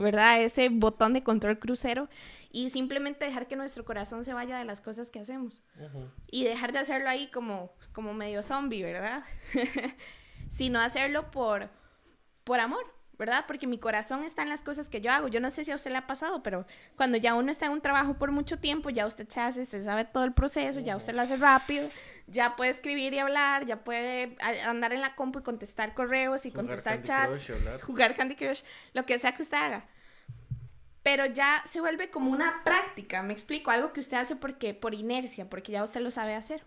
¿verdad? 0.00 0.42
Ese 0.42 0.68
botón 0.68 1.12
de 1.12 1.22
control 1.22 1.58
crucero 1.58 2.08
y 2.50 2.70
simplemente 2.70 3.24
dejar 3.24 3.46
que 3.46 3.56
nuestro 3.56 3.84
corazón 3.84 4.24
se 4.24 4.34
vaya 4.34 4.58
de 4.58 4.64
las 4.64 4.80
cosas 4.80 5.10
que 5.10 5.20
hacemos. 5.20 5.62
Y 6.30 6.44
dejar 6.44 6.72
de 6.72 6.80
hacerlo 6.80 7.08
ahí 7.08 7.30
como, 7.30 7.72
como 7.92 8.14
medio 8.14 8.42
zombie, 8.42 8.82
¿verdad? 8.82 9.24
Sino 10.48 10.80
hacerlo 10.80 11.30
por, 11.30 11.70
por 12.44 12.60
amor, 12.60 12.84
¿verdad? 13.20 13.44
Porque 13.46 13.66
mi 13.66 13.76
corazón 13.76 14.24
está 14.24 14.42
en 14.42 14.48
las 14.48 14.62
cosas 14.62 14.88
que 14.88 15.02
yo 15.02 15.12
hago. 15.12 15.28
Yo 15.28 15.40
no 15.40 15.50
sé 15.50 15.62
si 15.62 15.70
a 15.70 15.74
usted 15.74 15.90
le 15.90 15.98
ha 15.98 16.06
pasado, 16.06 16.42
pero 16.42 16.66
cuando 16.96 17.18
ya 17.18 17.34
uno 17.34 17.52
está 17.52 17.66
en 17.66 17.72
un 17.72 17.82
trabajo 17.82 18.14
por 18.14 18.30
mucho 18.30 18.58
tiempo, 18.58 18.88
ya 18.88 19.06
usted 19.06 19.28
se 19.28 19.40
hace, 19.40 19.66
se 19.66 19.84
sabe 19.84 20.06
todo 20.06 20.24
el 20.24 20.32
proceso, 20.32 20.80
ya 20.80 20.96
usted 20.96 21.12
lo 21.12 21.20
hace 21.20 21.36
rápido, 21.36 21.86
ya 22.28 22.56
puede 22.56 22.70
escribir 22.70 23.12
y 23.12 23.18
hablar, 23.18 23.66
ya 23.66 23.84
puede 23.84 24.36
andar 24.64 24.94
en 24.94 25.02
la 25.02 25.16
compu 25.16 25.40
y 25.40 25.42
contestar 25.42 25.92
correos 25.92 26.46
y 26.46 26.50
Jugar 26.50 26.64
contestar 26.64 26.94
Candy 26.94 27.08
chats, 27.08 27.46
Crush 27.46 27.82
jugar 27.82 28.14
Candy 28.14 28.36
Crush, 28.36 28.62
lo 28.94 29.04
que 29.04 29.18
sea 29.18 29.32
que 29.32 29.42
usted 29.42 29.58
haga. 29.58 29.84
Pero 31.02 31.26
ya 31.26 31.62
se 31.66 31.82
vuelve 31.82 32.08
como 32.08 32.30
una 32.30 32.64
práctica, 32.64 33.22
me 33.22 33.34
explico, 33.34 33.70
algo 33.70 33.92
que 33.92 34.00
usted 34.00 34.16
hace 34.16 34.34
porque 34.34 34.72
por 34.72 34.94
inercia, 34.94 35.50
porque 35.50 35.72
ya 35.72 35.84
usted 35.84 36.00
lo 36.00 36.10
sabe 36.10 36.34
hacer. 36.34 36.62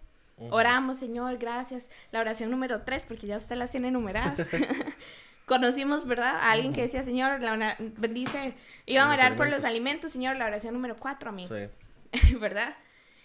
Oramos, 0.52 0.98
Señor, 0.98 1.38
gracias. 1.38 1.90
La 2.12 2.20
oración 2.20 2.52
número 2.52 2.82
tres, 2.82 3.06
porque 3.06 3.28
ya 3.28 3.38
usted 3.38 3.56
las 3.56 3.72
tiene 3.72 3.90
numeradas. 3.90 4.48
Conocimos, 5.46 6.06
¿verdad? 6.06 6.38
A 6.38 6.52
alguien 6.52 6.74
que 6.74 6.82
decía, 6.82 7.04
Señor, 7.04 7.42
la 7.42 7.76
bendice. 7.98 8.56
Iban 8.86 9.10
a 9.10 9.14
orar 9.14 9.36
por 9.36 9.50
los 9.50 9.66
alimentos. 9.66 10.12
Señor, 10.12 10.38
la 10.38 10.46
oración 10.46 10.74
número 10.74 10.96
cuatro, 10.96 11.30
amén. 11.30 11.48
Sí. 11.48 12.36
¿verdad? 12.40 12.76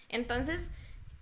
Entonces, 0.09 0.71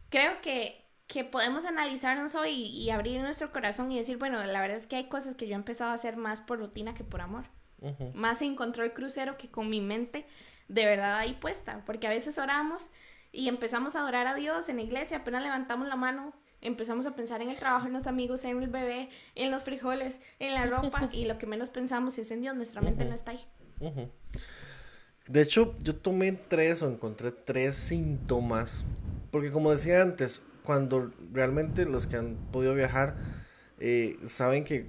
creo 0.09 0.41
que, 0.41 0.83
que 1.07 1.23
podemos 1.23 1.65
analizarnos 1.65 2.35
hoy 2.35 2.51
y, 2.51 2.83
y 2.83 2.89
abrir 2.89 3.21
nuestro 3.21 3.51
corazón 3.51 3.91
y 3.91 3.97
decir, 3.97 4.17
bueno, 4.17 4.43
la 4.43 4.61
verdad 4.61 4.77
es 4.77 4.87
que 4.87 4.95
hay 4.95 5.07
cosas 5.07 5.35
que 5.35 5.47
yo 5.47 5.53
he 5.53 5.55
empezado 5.55 5.91
a 5.91 5.95
hacer 5.95 6.17
más 6.17 6.41
por 6.41 6.59
rutina 6.59 6.93
que 6.93 7.03
por 7.03 7.21
amor. 7.21 7.45
Más 8.15 8.41
en 8.41 8.55
control 8.55 8.93
crucero 8.93 9.37
que 9.37 9.51
con 9.51 9.69
mi 9.69 9.81
mente 9.81 10.25
de 10.67 10.85
verdad 10.85 11.17
ahí 11.17 11.33
puesta. 11.33 11.83
Porque 11.85 12.07
a 12.07 12.09
veces 12.09 12.37
oramos 12.37 12.89
y 13.31 13.47
empezamos 13.49 13.95
a 13.95 13.99
adorar 13.99 14.27
a 14.27 14.35
Dios 14.35 14.69
en 14.69 14.77
la 14.77 14.81
iglesia, 14.81 15.17
apenas 15.17 15.43
levantamos 15.43 15.87
la 15.87 15.95
mano, 15.95 16.33
empezamos 16.61 17.05
a 17.05 17.15
pensar 17.15 17.41
en 17.41 17.49
el 17.49 17.57
trabajo, 17.57 17.87
en 17.87 17.93
los 17.93 18.07
amigos, 18.07 18.43
en 18.45 18.61
el 18.61 18.69
bebé, 18.69 19.09
en 19.35 19.51
los 19.51 19.63
frijoles, 19.63 20.19
en 20.39 20.53
la 20.53 20.65
ropa 20.65 21.09
y 21.13 21.25
lo 21.25 21.37
que 21.37 21.45
menos 21.45 21.69
pensamos 21.69 22.17
es 22.17 22.31
en 22.31 22.41
Dios, 22.41 22.55
nuestra 22.55 22.81
mente 22.81 23.05
no 23.05 23.13
está 23.13 23.31
ahí. 23.31 23.45
De 25.27 25.41
hecho, 25.41 25.75
yo 25.83 25.95
tomé 25.95 26.31
tres 26.31 26.81
o 26.81 26.87
encontré 26.87 27.31
tres 27.31 27.75
síntomas. 27.75 28.85
Porque 29.29 29.51
como 29.51 29.71
decía 29.71 30.01
antes, 30.01 30.43
cuando 30.63 31.11
realmente 31.33 31.85
los 31.85 32.07
que 32.07 32.15
han 32.15 32.35
podido 32.51 32.73
viajar 32.73 33.15
eh, 33.79 34.17
saben 34.25 34.63
que 34.63 34.87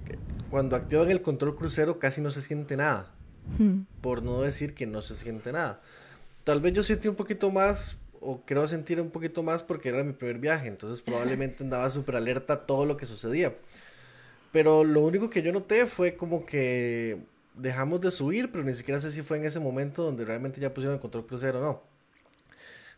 cuando 0.49 0.75
activan 0.75 1.11
el 1.11 1.21
control 1.21 1.55
crucero 1.55 1.99
casi 1.99 2.21
no 2.21 2.31
se 2.31 2.41
siente 2.41 2.77
nada. 2.77 3.13
Por 4.01 4.21
no 4.21 4.41
decir 4.41 4.75
que 4.75 4.85
no 4.85 5.01
se 5.01 5.15
siente 5.15 5.51
nada. 5.51 5.81
Tal 6.43 6.61
vez 6.61 6.73
yo 6.73 6.83
sentí 6.83 7.07
un 7.07 7.15
poquito 7.15 7.51
más, 7.51 7.97
o 8.21 8.41
creo 8.45 8.67
sentir 8.67 8.99
un 9.01 9.11
poquito 9.11 9.43
más 9.43 9.63
porque 9.63 9.89
era 9.89 10.03
mi 10.03 10.13
primer 10.13 10.39
viaje. 10.39 10.67
Entonces 10.67 11.01
probablemente 11.01 11.63
andaba 11.63 11.89
súper 11.89 12.15
alerta 12.15 12.53
a 12.53 12.65
todo 12.65 12.85
lo 12.85 12.97
que 12.97 13.05
sucedía. 13.05 13.55
Pero 14.51 14.83
lo 14.83 15.01
único 15.01 15.29
que 15.29 15.41
yo 15.41 15.51
noté 15.51 15.85
fue 15.85 16.15
como 16.15 16.45
que 16.45 17.19
dejamos 17.55 18.01
de 18.01 18.11
subir, 18.11 18.51
pero 18.51 18.63
ni 18.63 18.73
siquiera 18.73 18.99
sé 18.99 19.11
si 19.11 19.21
fue 19.21 19.37
en 19.37 19.45
ese 19.45 19.59
momento 19.59 20.03
donde 20.03 20.25
realmente 20.25 20.59
ya 20.59 20.73
pusieron 20.73 20.95
el 20.95 21.01
control 21.01 21.27
crucero 21.27 21.59
o 21.59 21.63
no. 21.63 21.83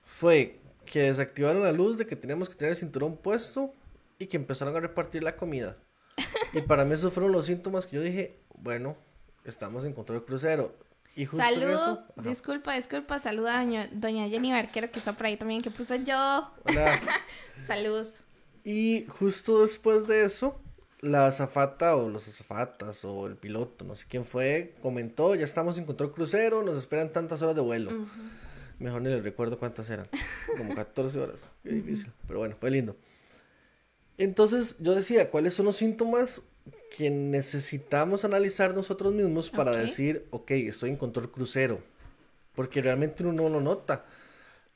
Fue 0.05 0.59
que 0.85 1.03
desactivaron 1.03 1.63
la 1.63 1.71
luz 1.71 1.97
de 1.97 2.05
que 2.05 2.15
teníamos 2.15 2.49
que 2.49 2.55
tener 2.55 2.71
el 2.71 2.77
cinturón 2.77 3.17
puesto 3.17 3.73
y 4.19 4.27
que 4.27 4.37
empezaron 4.37 4.75
a 4.75 4.79
repartir 4.79 5.23
la 5.23 5.35
comida. 5.35 5.77
Y 6.53 6.61
para 6.61 6.83
mí 6.83 6.93
esos 6.93 7.13
fueron 7.13 7.31
los 7.31 7.45
síntomas 7.45 7.87
que 7.87 7.95
yo 7.95 8.01
dije, 8.01 8.37
bueno, 8.57 8.97
estamos 9.45 9.85
en 9.85 9.93
control 9.93 10.25
crucero. 10.25 10.75
Y 11.15 11.25
justo 11.25 11.43
Saludo, 11.43 11.75
eso... 12.15 12.23
disculpa, 12.29 12.73
disculpa, 12.73 13.19
saluda 13.19 13.59
a 13.59 13.63
doña, 13.63 13.89
doña 13.91 14.29
Jenny 14.29 14.51
Barquero 14.51 14.91
que 14.91 14.99
está 14.99 15.13
por 15.13 15.25
ahí 15.25 15.37
también, 15.37 15.61
que 15.61 15.69
puso 15.69 15.95
yo. 15.95 16.51
Hola. 16.65 17.01
Saludos. 17.65 18.23
Y 18.63 19.05
justo 19.09 19.61
después 19.61 20.07
de 20.07 20.23
eso, 20.23 20.61
la 21.01 21.27
azafata 21.27 21.95
o 21.95 22.09
los 22.09 22.27
azafatas 22.27 23.03
o 23.05 23.27
el 23.27 23.35
piloto, 23.35 23.83
no 23.85 23.95
sé 23.95 24.05
quién 24.07 24.23
fue, 24.23 24.75
comentó, 24.81 25.35
ya 25.35 25.43
estamos 25.43 25.77
en 25.77 25.85
control 25.85 26.13
crucero, 26.13 26.63
nos 26.63 26.77
esperan 26.77 27.11
tantas 27.11 27.41
horas 27.41 27.55
de 27.55 27.61
vuelo. 27.61 27.91
Mejor 28.79 29.01
ni 29.01 29.09
les 29.09 29.23
recuerdo 29.23 29.59
cuántas 29.59 29.89
eran, 29.89 30.07
como 30.57 30.73
14 30.73 31.19
horas, 31.19 31.45
qué 31.63 31.69
difícil, 31.69 32.11
pero 32.27 32.39
bueno, 32.39 32.55
fue 32.59 32.71
lindo. 32.71 32.95
Entonces 34.17 34.77
yo 34.79 34.93
decía, 34.93 35.29
¿cuáles 35.31 35.55
son 35.55 35.65
los 35.65 35.75
síntomas 35.75 36.43
que 36.95 37.09
necesitamos 37.09 38.25
analizar 38.25 38.73
nosotros 38.73 39.13
mismos 39.13 39.49
para 39.49 39.71
decir, 39.71 40.25
ok, 40.31 40.51
estoy 40.51 40.89
en 40.89 40.97
control 40.97 41.31
crucero? 41.31 41.81
Porque 42.53 42.81
realmente 42.81 43.23
uno 43.23 43.43
no 43.43 43.49
lo 43.49 43.61
nota. 43.61 44.05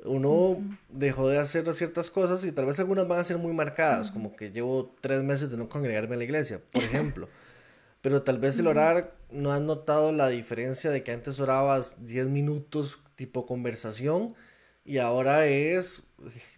Uno 0.03 0.61
dejó 0.89 1.29
de 1.29 1.39
hacer 1.39 1.71
ciertas 1.73 2.11
cosas 2.11 2.43
y 2.45 2.51
tal 2.51 2.65
vez 2.65 2.79
algunas 2.79 3.07
van 3.07 3.19
a 3.19 3.23
ser 3.23 3.37
muy 3.37 3.53
marcadas, 3.53 4.11
como 4.11 4.35
que 4.35 4.51
llevo 4.51 4.93
tres 5.01 5.23
meses 5.23 5.49
de 5.49 5.57
no 5.57 5.67
congregarme 5.67 6.15
a 6.15 6.17
la 6.17 6.23
iglesia, 6.23 6.61
por 6.71 6.83
ejemplo. 6.83 7.27
Pero 8.01 8.21
tal 8.21 8.37
vez 8.37 8.59
el 8.59 8.67
orar 8.67 9.15
no 9.31 9.51
has 9.51 9.61
notado 9.61 10.11
la 10.11 10.29
diferencia 10.29 10.91
de 10.91 11.03
que 11.03 11.11
antes 11.11 11.39
orabas 11.39 11.95
10 12.05 12.29
minutos 12.29 12.99
tipo 13.15 13.45
conversación 13.45 14.35
y 14.85 14.99
ahora 14.99 15.47
es, 15.47 16.03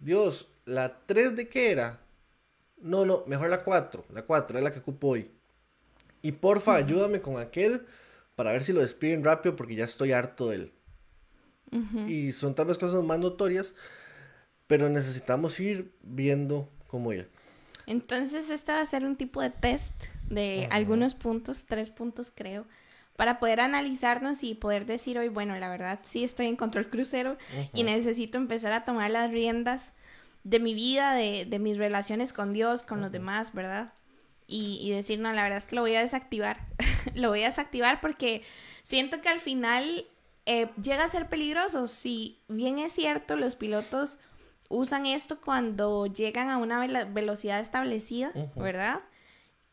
Dios, 0.00 0.50
¿la 0.66 1.00
3 1.06 1.34
de 1.34 1.48
qué 1.48 1.70
era? 1.70 2.00
No, 2.80 3.04
no, 3.04 3.24
mejor 3.26 3.50
la 3.50 3.64
4, 3.64 4.04
la 4.12 4.22
4 4.22 4.58
es 4.58 4.64
la 4.64 4.70
que 4.70 4.78
ocupo 4.78 5.08
hoy. 5.08 5.30
Y 6.22 6.32
porfa, 6.32 6.74
ayúdame 6.74 7.20
con 7.20 7.38
aquel 7.38 7.86
para 8.34 8.52
ver 8.52 8.62
si 8.62 8.72
lo 8.72 8.80
despiden 8.80 9.24
rápido 9.24 9.56
porque 9.56 9.74
ya 9.74 9.84
estoy 9.84 10.12
harto 10.12 10.48
de 10.48 10.56
él. 10.56 10.72
Y 12.06 12.32
son 12.32 12.54
tal 12.54 12.66
vez 12.66 12.78
cosas 12.78 13.04
más 13.04 13.18
notorias, 13.18 13.74
pero 14.66 14.88
necesitamos 14.88 15.60
ir 15.60 15.92
viendo 16.02 16.70
cómo 16.86 17.12
ir. 17.12 17.28
Entonces, 17.86 18.48
este 18.48 18.72
va 18.72 18.80
a 18.80 18.86
ser 18.86 19.04
un 19.04 19.16
tipo 19.16 19.42
de 19.42 19.50
test 19.50 20.04
de 20.30 20.68
algunos 20.70 21.14
puntos, 21.14 21.64
tres 21.66 21.90
puntos 21.90 22.32
creo, 22.34 22.66
para 23.16 23.38
poder 23.38 23.60
analizarnos 23.60 24.44
y 24.44 24.54
poder 24.54 24.86
decir 24.86 25.18
hoy, 25.18 25.28
bueno, 25.28 25.56
la 25.56 25.68
verdad 25.68 26.00
sí 26.02 26.22
estoy 26.22 26.46
en 26.46 26.56
control 26.56 26.88
crucero 26.88 27.36
y 27.74 27.82
necesito 27.82 28.38
empezar 28.38 28.72
a 28.72 28.84
tomar 28.84 29.10
las 29.10 29.30
riendas 29.30 29.92
de 30.48 30.60
mi 30.60 30.74
vida, 30.74 31.12
de, 31.14 31.44
de 31.44 31.58
mis 31.58 31.76
relaciones 31.76 32.32
con 32.32 32.52
Dios, 32.52 32.82
con 32.82 33.00
los 33.00 33.12
demás, 33.12 33.52
¿verdad? 33.52 33.92
Y, 34.46 34.78
y 34.80 34.90
decir, 34.90 35.18
no, 35.18 35.32
la 35.32 35.42
verdad 35.42 35.58
es 35.58 35.66
que 35.66 35.76
lo 35.76 35.82
voy 35.82 35.94
a 35.94 36.00
desactivar. 36.00 36.66
lo 37.14 37.28
voy 37.28 37.42
a 37.42 37.46
desactivar 37.48 38.00
porque 38.00 38.42
siento 38.82 39.20
que 39.20 39.28
al 39.28 39.40
final 39.40 40.06
eh, 40.46 40.70
llega 40.82 41.04
a 41.04 41.08
ser 41.08 41.28
peligroso. 41.28 41.86
Si 41.86 42.40
bien 42.48 42.78
es 42.78 42.92
cierto, 42.92 43.36
los 43.36 43.56
pilotos 43.56 44.18
usan 44.70 45.04
esto 45.06 45.40
cuando 45.40 46.06
llegan 46.06 46.48
a 46.50 46.56
una 46.58 46.86
velocidad 47.06 47.60
establecida. 47.60 48.30
¿verdad? 48.62 49.00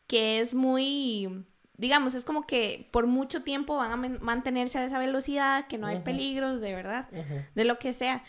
Que 0.06 0.40
es 0.40 0.52
muy, 0.54 1.44
digamos, 1.78 2.14
es 2.14 2.24
como 2.26 2.46
que 2.46 2.88
por 2.92 3.06
mucho 3.06 3.42
tiempo 3.42 3.76
van 3.76 3.92
a 3.92 3.96
man- 3.96 4.18
mantenerse 4.20 4.78
a 4.78 4.84
esa 4.84 4.98
velocidad, 4.98 5.66
que 5.68 5.78
no 5.78 5.86
hay 5.86 5.96
peligros, 6.04 6.60
de 6.60 6.74
verdad, 6.74 7.08
de 7.54 7.64
lo 7.64 7.78
que 7.78 7.92
sea. 7.94 8.22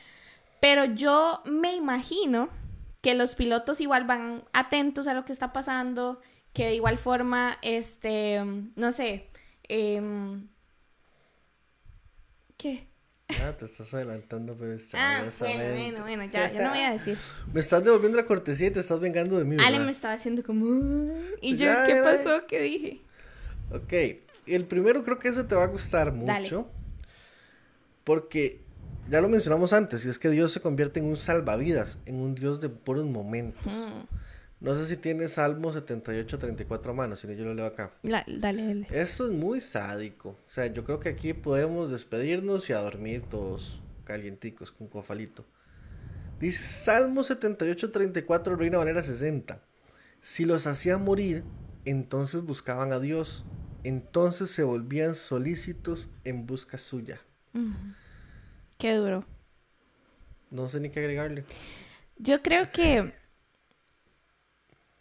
Pero 0.59 0.85
yo 0.85 1.41
me 1.45 1.75
imagino 1.75 2.49
que 3.01 3.13
los 3.13 3.35
pilotos 3.35 3.79
igual 3.81 4.05
van 4.05 4.43
atentos 4.53 5.07
a 5.07 5.13
lo 5.13 5.23
que 5.25 5.31
está 5.31 5.53
pasando, 5.53 6.19
que 6.53 6.65
de 6.65 6.75
igual 6.75 6.97
forma, 6.97 7.57
este, 7.61 8.41
no 8.75 8.91
sé, 8.91 9.29
em, 9.63 10.47
¿qué? 12.57 12.87
Ah, 13.43 13.55
te 13.57 13.65
estás 13.65 13.93
adelantando, 13.93 14.55
pero 14.57 14.73
está 14.73 15.19
Ah, 15.19 15.29
bueno, 15.39 15.63
bueno, 15.73 16.01
bueno, 16.01 16.25
ya, 16.31 16.51
ya 16.51 16.63
no 16.63 16.69
voy 16.69 16.79
a 16.79 16.91
decir. 16.91 17.17
Me 17.53 17.59
estás 17.59 17.83
devolviendo 17.83 18.17
la 18.17 18.25
cortesía 18.25 18.67
y 18.67 18.71
te 18.71 18.79
estás 18.79 18.99
vengando 18.99 19.37
de 19.37 19.45
mí, 19.45 19.57
Ale 19.59 19.79
me 19.79 19.91
estaba 19.91 20.13
haciendo 20.13 20.43
como... 20.43 21.05
Y 21.41 21.49
Pues 21.55 21.59
yo, 21.59 21.65
ya, 21.65 21.85
¿qué 21.85 21.95
ya, 21.95 22.03
pasó? 22.03 22.47
¿Qué 22.47 22.61
dije? 22.61 23.01
Ok, 23.71 23.93
el 24.47 24.65
primero 24.65 25.03
creo 25.03 25.19
que 25.19 25.27
ese 25.27 25.43
te 25.43 25.55
va 25.55 25.63
a 25.63 25.67
gustar 25.67 26.07
Dale. 26.17 26.39
mucho. 26.41 26.69
Porque 28.05 28.61
ya 29.09 29.21
lo 29.21 29.29
mencionamos 29.29 29.73
antes, 29.73 30.05
y 30.05 30.09
es 30.09 30.19
que 30.19 30.29
Dios 30.29 30.51
se 30.51 30.59
convierte 30.61 30.99
en 30.99 31.05
un 31.05 31.17
salvavidas, 31.17 31.99
en 32.05 32.15
un 32.19 32.35
Dios 32.35 32.59
de 32.61 32.69
puros 32.69 33.05
momentos. 33.05 33.73
Mm, 33.73 34.17
No 34.59 34.73
sé 34.75 34.87
si 34.87 34.97
tienes 34.97 35.33
Salmo 35.33 35.71
78, 35.71 36.39
34 36.39 36.91
a 36.91 36.95
mano, 36.95 37.15
si 37.15 37.27
no 37.27 37.33
yo 37.33 37.45
lo 37.45 37.53
leo 37.53 37.65
acá. 37.67 37.93
la- 38.01 38.25
dale, 38.27 38.65
dale. 38.65 38.87
Eso 38.89 39.25
es 39.27 39.31
muy 39.31 39.61
sádico. 39.61 40.29
O 40.29 40.49
sea, 40.49 40.65
yo 40.65 40.83
creo 40.83 40.99
que 40.99 41.09
aquí 41.09 41.33
podemos 41.33 41.91
despedirnos 41.91 42.67
y 42.69 42.73
a 42.73 42.79
dormir 42.79 43.21
todos 43.21 43.81
calienticos 44.03 44.71
con 44.71 44.87
cofalito. 44.87 45.45
Dice 46.39 46.63
Salmo 46.63 47.23
78, 47.23 47.91
34, 47.91 48.55
Reina 48.55 48.79
Valera 48.79 49.03
60. 49.03 49.61
Si 50.21 50.45
los 50.45 50.65
hacía 50.65 50.97
morir, 50.97 51.43
entonces 51.85 52.41
buscaban 52.41 52.91
a 52.93 52.99
Dios. 52.99 53.45
Entonces 53.83 54.49
se 54.49 54.63
volvían 54.63 55.13
solícitos 55.13 56.09
en 56.23 56.47
busca 56.47 56.79
suya. 56.79 57.21
Mm, 57.53 57.73
Qué 58.77 58.93
duro. 58.93 59.25
No 60.51 60.69
sé 60.69 60.79
ni 60.79 60.89
qué 60.89 60.99
agregarle. 60.99 61.43
Yo 62.17 62.41
creo 62.41 62.71
que 62.71 63.11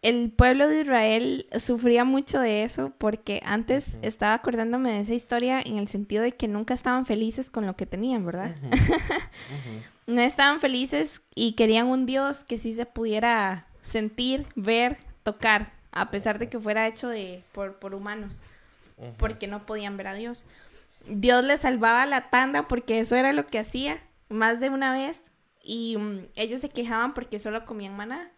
el 0.02 0.30
pueblo 0.30 0.68
de 0.68 0.82
Israel 0.82 1.46
sufría 1.58 2.04
mucho 2.04 2.38
de 2.38 2.62
eso 2.62 2.92
porque 2.98 3.40
antes 3.44 3.96
estaba 4.02 4.34
acordándome 4.34 4.92
de 4.92 5.00
esa 5.00 5.14
historia 5.14 5.60
en 5.60 5.78
el 5.78 5.88
sentido 5.88 6.22
de 6.22 6.32
que 6.32 6.48
nunca 6.48 6.74
estaban 6.74 7.06
felices 7.06 7.50
con 7.50 7.66
lo 7.66 7.76
que 7.76 7.86
tenían, 7.86 8.24
¿verdad? 8.24 8.54
No 10.06 10.20
estaban 10.20 10.60
felices 10.60 11.22
y 11.34 11.54
querían 11.54 11.88
un 11.88 12.06
Dios 12.06 12.44
que 12.44 12.58
sí 12.58 12.70
se 12.70 12.86
pudiera 12.86 13.66
sentir, 13.82 14.46
ver, 14.54 14.98
tocar, 15.24 15.72
a 15.90 16.12
pesar 16.12 16.38
de 16.38 16.48
que 16.48 16.60
fuera 16.60 16.86
hecho 16.86 17.08
de, 17.08 17.42
por, 17.50 17.80
por 17.80 17.92
humanos, 17.92 18.40
porque 19.18 19.48
no 19.48 19.66
podían 19.66 19.96
ver 19.96 20.06
a 20.06 20.14
Dios. 20.14 20.44
Dios 21.08 21.44
les 21.44 21.60
salvaba 21.60 22.06
la 22.06 22.30
tanda 22.30 22.68
porque 22.68 23.00
eso 23.00 23.16
era 23.16 23.32
lo 23.32 23.46
que 23.46 23.58
hacía 23.58 23.98
más 24.28 24.60
de 24.60 24.70
una 24.70 24.92
vez 24.92 25.20
y 25.62 25.96
mm, 25.96 26.26
ellos 26.36 26.60
se 26.60 26.68
quejaban 26.68 27.12
porque 27.14 27.38
solo 27.38 27.64
comían 27.64 27.96
maná. 27.96 28.30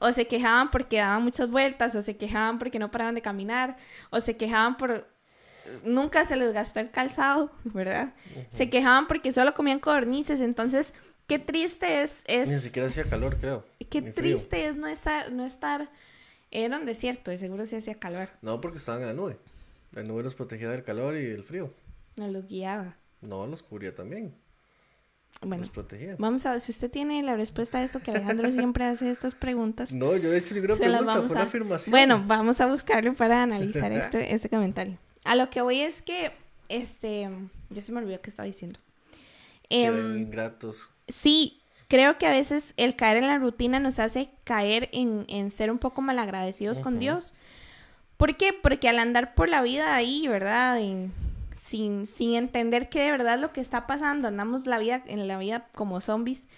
O 0.00 0.12
se 0.12 0.26
quejaban 0.26 0.70
porque 0.70 0.98
daban 0.98 1.22
muchas 1.22 1.50
vueltas, 1.50 1.94
o 1.94 2.02
se 2.02 2.16
quejaban 2.18 2.58
porque 2.58 2.78
no 2.78 2.90
paraban 2.90 3.14
de 3.14 3.22
caminar, 3.22 3.76
o 4.10 4.20
se 4.20 4.36
quejaban 4.36 4.76
por... 4.76 5.08
Nunca 5.84 6.24
se 6.24 6.36
les 6.36 6.52
gastó 6.52 6.80
el 6.80 6.90
calzado, 6.90 7.50
¿verdad? 7.64 8.14
Se 8.50 8.68
quejaban 8.70 9.06
porque 9.06 9.32
solo 9.32 9.54
comían 9.54 9.80
codornices, 9.80 10.40
entonces, 10.40 10.92
qué 11.26 11.38
triste 11.38 12.02
es, 12.02 12.24
Ni 12.28 12.34
es 12.34 12.62
siquiera 12.62 12.88
hacía 12.88 13.04
calor, 13.04 13.38
creo. 13.38 13.64
qué 13.90 14.00
ni 14.02 14.12
frío. 14.12 14.36
triste 14.36 14.66
es 14.66 14.76
no 14.76 14.86
estar, 14.88 15.32
no 15.32 15.44
estar, 15.46 15.90
era 16.50 16.78
un 16.78 16.84
desierto, 16.86 17.30
de 17.30 17.38
seguro 17.38 17.66
se 17.66 17.76
hacía 17.78 17.94
calor, 17.94 18.28
No, 18.42 18.60
porque 18.60 18.78
estaban 18.78 19.00
en 19.02 19.08
la 19.08 19.14
nube. 19.14 19.38
La 19.92 20.02
nube 20.02 20.22
los 20.22 20.34
protegía 20.34 20.68
del 20.70 20.82
calor 20.82 21.16
y 21.16 21.22
del 21.24 21.44
frío. 21.44 21.72
No 22.18 22.28
los 22.28 22.46
guiaba. 22.46 22.96
No, 23.22 23.46
los 23.46 23.62
cubría 23.62 23.94
también. 23.94 24.34
Bueno, 25.40 25.58
Los 25.58 25.70
protegía. 25.70 26.16
vamos 26.18 26.44
a 26.46 26.52
ver, 26.52 26.60
si 26.60 26.72
usted 26.72 26.90
tiene 26.90 27.22
la 27.22 27.36
respuesta 27.36 27.78
a 27.78 27.84
esto, 27.84 28.00
que 28.00 28.10
Alejandro 28.10 28.50
siempre 28.50 28.84
hace 28.84 29.08
estas 29.10 29.36
preguntas, 29.36 29.92
No, 29.92 30.16
yo 30.16 30.30
de 30.30 30.38
hecho 30.38 30.54
ninguna 30.54 30.74
pregunta, 30.74 31.14
fue 31.22 31.30
una 31.30 31.40
a- 31.40 31.44
afirmación. 31.44 31.90
Bueno, 31.92 32.24
vamos 32.26 32.60
a 32.60 32.66
buscarlo 32.66 33.14
para 33.14 33.42
analizar 33.44 33.92
este, 33.92 34.34
este 34.34 34.48
comentario. 34.48 34.98
A 35.24 35.36
lo 35.36 35.48
que 35.48 35.62
voy 35.62 35.80
es 35.80 36.02
que, 36.02 36.32
este, 36.68 37.28
ya 37.70 37.80
se 37.82 37.92
me 37.92 37.98
olvidó 38.00 38.20
qué 38.20 38.30
estaba 38.30 38.46
diciendo. 38.46 38.80
Que 39.68 39.84
Em, 39.86 40.16
ingratos. 40.16 40.90
sí, 41.06 41.60
creo 41.86 42.18
que 42.18 42.26
a 42.26 42.30
veces 42.32 42.74
el 42.76 42.96
caer 42.96 43.18
en 43.18 43.28
la 43.28 43.38
rutina 43.38 43.78
nos 43.78 44.00
hace 44.00 44.30
caer 44.42 44.88
en, 44.92 45.24
en 45.28 45.52
ser 45.52 45.70
un 45.70 45.78
poco 45.78 46.00
malagradecidos 46.02 46.80
con 46.80 46.94
Ujú. 46.94 47.00
Dios. 47.00 47.34
¿Por 48.16 48.36
qué? 48.36 48.52
Porque 48.52 48.88
al 48.88 48.98
andar 48.98 49.34
por 49.36 49.48
la 49.48 49.62
vida 49.62 49.94
ahí, 49.94 50.26
¿verdad? 50.26 50.80
En- 50.80 51.12
sin, 51.68 52.06
sin 52.06 52.34
entender 52.34 52.88
que 52.88 53.00
de 53.02 53.10
verdad 53.10 53.38
lo 53.38 53.52
que 53.52 53.60
está 53.60 53.86
pasando, 53.86 54.28
andamos 54.28 54.66
la 54.66 54.78
vida, 54.78 55.02
en 55.06 55.28
la 55.28 55.38
vida 55.38 55.68
como 55.74 56.00
zombies, 56.00 56.48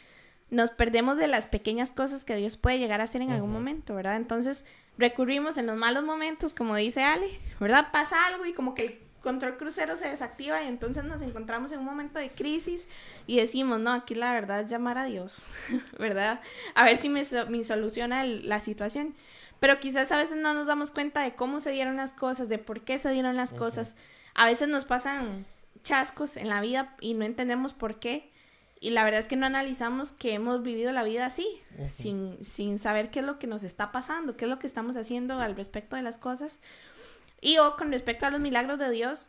nos 0.51 0.71
perdemos 0.71 1.17
de 1.17 1.27
las 1.29 1.47
pequeñas 1.47 1.91
cosas 1.91 2.25
que 2.25 2.35
Dios 2.37 2.57
puede 2.57 2.79
llegar 2.79 3.01
a 3.01 3.05
hacer 3.05 3.21
en 3.23 3.31
algún 3.31 3.53
momento, 3.53 3.95
¿verdad? 3.95 4.17
Entonces 4.17 4.65
recurrimos 4.99 5.57
en 5.59 5.67
los 5.67 5.77
malos 5.77 6.05
momentos, 6.05 6.55
como 6.55 6.75
dice 6.77 7.03
Ale, 7.03 7.27
¿verdad? 7.61 7.89
Pasa 7.93 8.27
algo 8.27 8.47
y 8.47 8.53
como 8.53 8.75
que 8.75 8.85
el 8.87 8.99
control 9.23 9.57
crucero 9.57 9.97
se 9.97 10.09
desactiva 10.09 10.63
y 10.63 10.67
entonces 10.69 11.05
nos 11.05 11.23
encontramos 11.23 11.73
en 11.73 11.79
un 11.81 11.85
momento 11.85 12.19
de 12.19 12.31
crisis 12.31 12.89
y 13.27 13.37
decimos, 13.37 13.79
no, 13.81 13.93
aquí 13.93 14.15
la 14.15 14.33
verdad 14.33 14.61
es 14.61 14.71
llamar 14.71 14.99
a 14.99 15.05
Dios, 15.05 15.39
¿verdad? 15.99 16.41
A 16.75 16.85
ver 16.85 16.97
si 16.97 17.09
me, 17.09 17.25
so- 17.25 17.47
me 17.49 17.63
soluciona 17.65 18.23
el- 18.23 18.49
la 18.49 18.61
situación. 18.61 19.15
Pero 19.61 19.79
quizás 19.79 20.11
a 20.11 20.17
veces 20.17 20.37
no 20.39 20.55
nos 20.55 20.67
damos 20.67 20.91
cuenta 20.91 21.21
de 21.23 21.35
cómo 21.35 21.61
se 21.61 21.71
dieron 21.71 21.97
las 21.97 22.13
cosas, 22.15 22.49
de 22.49 22.57
por 22.59 22.81
qué 22.81 22.99
se 22.99 23.11
dieron 23.11 23.37
las 23.37 23.53
cosas. 23.59 23.95
A 24.41 24.47
veces 24.47 24.69
nos 24.69 24.87
pasan 24.87 25.45
chascos 25.83 26.39
en 26.39 26.49
la 26.49 26.63
vida 26.63 26.97
y 26.99 27.13
no 27.13 27.27
entendemos 27.27 27.75
por 27.75 28.01
qué. 28.01 28.33
Y 28.81 28.89
la 28.89 29.05
verdad 29.05 29.21
es 29.21 29.29
que 29.29 29.37
no 29.37 29.45
analizamos 29.45 30.13
que 30.13 30.33
hemos 30.33 30.63
vivido 30.63 30.93
la 30.93 31.05
vida 31.05 31.27
así, 31.27 31.47
sin, 31.87 32.43
sin 32.43 32.79
saber 32.79 33.11
qué 33.11 33.21
es 33.21 33.27
lo 33.27 33.39
que 33.39 33.47
nos 33.47 33.65
está 33.65 33.93
pasando, 33.93 34.39
qué 34.39 34.47
es 34.47 34.51
lo 34.51 34.59
que 34.59 34.67
estamos 34.67 34.97
haciendo 34.97 35.39
al 35.39 35.57
respecto 35.57 35.95
de 35.95 36.01
las 36.01 36.17
cosas. 36.17 36.59
Y 37.43 37.59
o 37.59 37.77
con 37.77 37.93
respecto 37.93 38.25
a 38.25 38.31
los 38.31 38.41
milagros 38.41 38.79
de 38.79 38.91
Dios, 38.91 39.29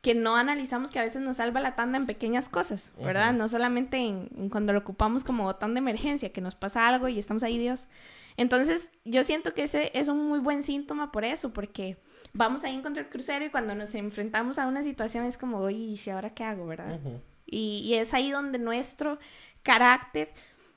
que 0.00 0.14
no 0.14 0.36
analizamos 0.36 0.92
que 0.92 1.00
a 1.00 1.02
veces 1.02 1.22
nos 1.22 1.38
salva 1.38 1.60
la 1.60 1.74
tanda 1.74 1.98
en 1.98 2.06
pequeñas 2.06 2.48
cosas, 2.48 2.92
¿verdad? 3.02 3.32
No 3.32 3.48
solamente 3.48 3.96
en, 3.96 4.30
en 4.36 4.48
cuando 4.48 4.72
lo 4.72 4.78
ocupamos 4.78 5.24
como 5.24 5.42
botón 5.42 5.74
de 5.74 5.78
emergencia, 5.78 6.32
que 6.32 6.40
nos 6.40 6.54
pasa 6.54 6.86
algo 6.86 7.08
y 7.08 7.18
estamos 7.18 7.42
ahí, 7.42 7.58
Dios. 7.58 7.88
Entonces, 8.36 8.90
yo 9.04 9.24
siento 9.24 9.54
que 9.54 9.64
ese 9.64 9.90
es 9.92 10.06
un 10.06 10.28
muy 10.28 10.38
buen 10.38 10.62
síntoma 10.62 11.10
por 11.10 11.24
eso, 11.24 11.52
porque 11.52 11.96
vamos 12.36 12.64
ahí 12.64 12.74
en 12.74 12.82
contra 12.82 13.02
el 13.02 13.08
crucero 13.08 13.44
y 13.44 13.50
cuando 13.50 13.74
nos 13.74 13.94
enfrentamos 13.94 14.58
a 14.58 14.66
una 14.66 14.82
situación 14.82 15.24
es 15.24 15.36
como, 15.36 15.58
oye, 15.58 15.76
¿y 15.76 16.10
ahora 16.10 16.30
qué 16.30 16.44
hago, 16.44 16.66
verdad? 16.66 16.98
Y, 17.46 17.82
y 17.84 17.94
es 17.94 18.14
ahí 18.14 18.30
donde 18.30 18.58
nuestro 18.58 19.18
carácter, 19.62 20.32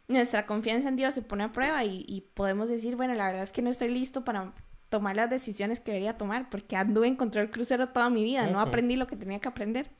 nuestra 0.08 0.46
confianza 0.46 0.90
en 0.90 0.96
Dios 0.96 1.14
se 1.14 1.22
pone 1.22 1.44
a 1.44 1.52
prueba 1.52 1.84
y, 1.84 2.06
y 2.08 2.22
podemos 2.34 2.70
decir, 2.70 2.96
bueno, 2.96 3.14
la 3.14 3.28
verdad 3.28 3.44
es 3.44 3.52
que 3.52 3.62
no 3.62 3.70
estoy 3.70 3.90
listo 3.90 4.24
para 4.24 4.54
tomar 4.90 5.16
las 5.16 5.30
decisiones 5.30 5.80
que 5.80 5.92
debería 5.92 6.18
tomar 6.18 6.50
porque 6.50 6.76
anduve 6.76 7.08
en 7.08 7.16
control 7.16 7.52
crucero 7.52 7.90
toda 7.90 8.10
mi 8.10 8.24
vida, 8.24 8.48
no 8.48 8.60
aprendí 8.60 8.96
lo 8.96 9.08
que 9.08 9.16
tenía 9.16 9.40
que 9.40 9.48
aprender. 9.48 9.92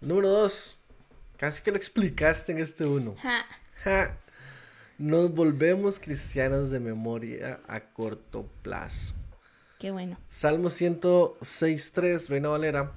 Número 0.00 0.28
dos. 0.28 0.78
Casi 1.36 1.62
que 1.62 1.70
lo 1.70 1.76
explicaste 1.76 2.52
en 2.52 2.58
este 2.58 2.84
uno. 2.84 3.14
Ja. 3.18 3.44
Ja. 3.84 4.16
Nos 4.98 5.32
volvemos 5.32 6.00
cristianos 6.00 6.70
de 6.70 6.80
memoria 6.80 7.60
a 7.68 7.80
corto 7.80 8.48
plazo. 8.62 9.14
Qué 9.78 9.90
bueno. 9.92 10.18
Salmo 10.28 10.68
106.3, 10.68 12.28
Reina 12.28 12.48
Valera. 12.48 12.92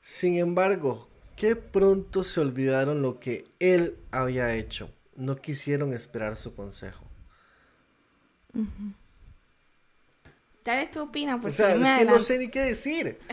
Sin 0.00 0.38
embargo, 0.38 1.08
que 1.36 1.56
pronto 1.56 2.22
se 2.22 2.40
olvidaron 2.40 3.02
lo 3.02 3.20
que 3.20 3.44
él 3.58 3.98
había 4.10 4.54
hecho. 4.54 4.90
No 5.14 5.36
quisieron 5.36 5.92
esperar 5.92 6.36
su 6.36 6.54
consejo. 6.54 7.04
Dale 10.64 10.86
tu 10.86 11.00
opina, 11.00 11.36
O 11.36 11.50
sea, 11.50 11.74
es 11.74 11.98
que 11.98 12.04
no 12.04 12.18
sé 12.20 12.38
ni 12.38 12.48
qué 12.48 12.60
decir. 12.60 13.18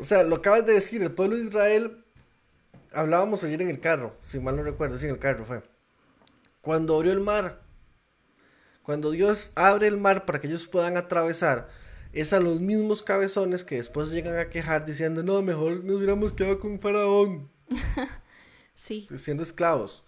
O 0.00 0.04
sea, 0.04 0.22
lo 0.22 0.36
acabas 0.36 0.64
de 0.64 0.74
decir, 0.74 1.02
el 1.02 1.10
pueblo 1.10 1.34
de 1.34 1.42
Israel, 1.42 2.04
hablábamos 2.92 3.42
ayer 3.42 3.60
en 3.62 3.68
el 3.68 3.80
carro, 3.80 4.16
si 4.24 4.38
mal 4.38 4.54
no 4.54 4.62
recuerdo, 4.62 4.96
sí, 4.96 5.06
en 5.06 5.12
el 5.14 5.18
carro 5.18 5.44
fue. 5.44 5.64
Cuando 6.60 6.94
abrió 6.94 7.10
el 7.10 7.20
mar, 7.20 7.62
cuando 8.84 9.10
Dios 9.10 9.50
abre 9.56 9.88
el 9.88 9.96
mar 9.96 10.24
para 10.24 10.40
que 10.40 10.46
ellos 10.46 10.68
puedan 10.68 10.96
atravesar, 10.96 11.68
es 12.12 12.32
a 12.32 12.40
los 12.40 12.60
mismos 12.60 13.02
cabezones 13.02 13.64
que 13.64 13.76
después 13.76 14.10
llegan 14.10 14.38
a 14.38 14.48
quejar 14.48 14.84
diciendo, 14.84 15.22
no, 15.22 15.42
mejor 15.42 15.84
nos 15.84 15.96
hubiéramos 15.96 16.32
quedado 16.32 16.58
con 16.58 16.80
Faraón, 16.80 17.50
Sí, 18.74 19.06
siendo 19.16 19.42
esclavos. 19.42 20.04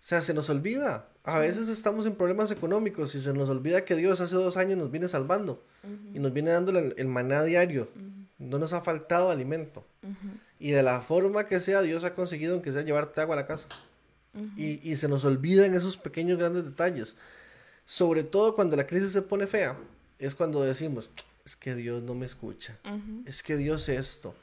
O 0.00 0.08
sea, 0.08 0.22
se 0.22 0.34
nos 0.34 0.48
olvida. 0.50 1.08
A 1.24 1.38
veces 1.38 1.68
estamos 1.68 2.06
en 2.06 2.14
problemas 2.14 2.50
económicos 2.50 3.14
y 3.14 3.20
se 3.20 3.32
nos 3.32 3.48
olvida 3.48 3.84
que 3.84 3.94
Dios 3.96 4.20
hace 4.20 4.34
dos 4.36 4.56
años 4.56 4.78
nos 4.78 4.90
viene 4.90 5.08
salvando 5.08 5.64
y 6.14 6.18
nos 6.18 6.32
viene 6.32 6.50
dando 6.50 6.76
el, 6.78 6.94
el 6.96 7.06
maná 7.06 7.42
diario. 7.42 7.90
No 8.38 8.58
nos 8.58 8.72
ha 8.72 8.80
faltado 8.80 9.30
alimento. 9.30 9.84
Y 10.58 10.70
de 10.70 10.82
la 10.82 11.00
forma 11.00 11.46
que 11.46 11.60
sea, 11.60 11.82
Dios 11.82 12.04
ha 12.04 12.14
conseguido, 12.14 12.54
aunque 12.54 12.72
sea, 12.72 12.82
llevarte 12.82 13.20
agua 13.20 13.34
a 13.34 13.40
la 13.40 13.46
casa. 13.46 13.68
y, 14.56 14.88
y 14.90 14.96
se 14.96 15.08
nos 15.08 15.24
olvidan 15.24 15.74
esos 15.74 15.96
pequeños 15.96 16.38
grandes 16.38 16.64
detalles. 16.64 17.16
Sobre 17.84 18.22
todo 18.22 18.54
cuando 18.54 18.76
la 18.76 18.86
crisis 18.86 19.12
se 19.12 19.22
pone 19.22 19.46
fea, 19.46 19.76
es 20.18 20.34
cuando 20.34 20.62
decimos, 20.62 21.10
es 21.44 21.56
que 21.56 21.74
Dios 21.74 22.02
no 22.02 22.14
me 22.14 22.26
escucha. 22.26 22.78
Es 23.24 23.42
que 23.42 23.56
Dios 23.56 23.88
esto. 23.88 24.34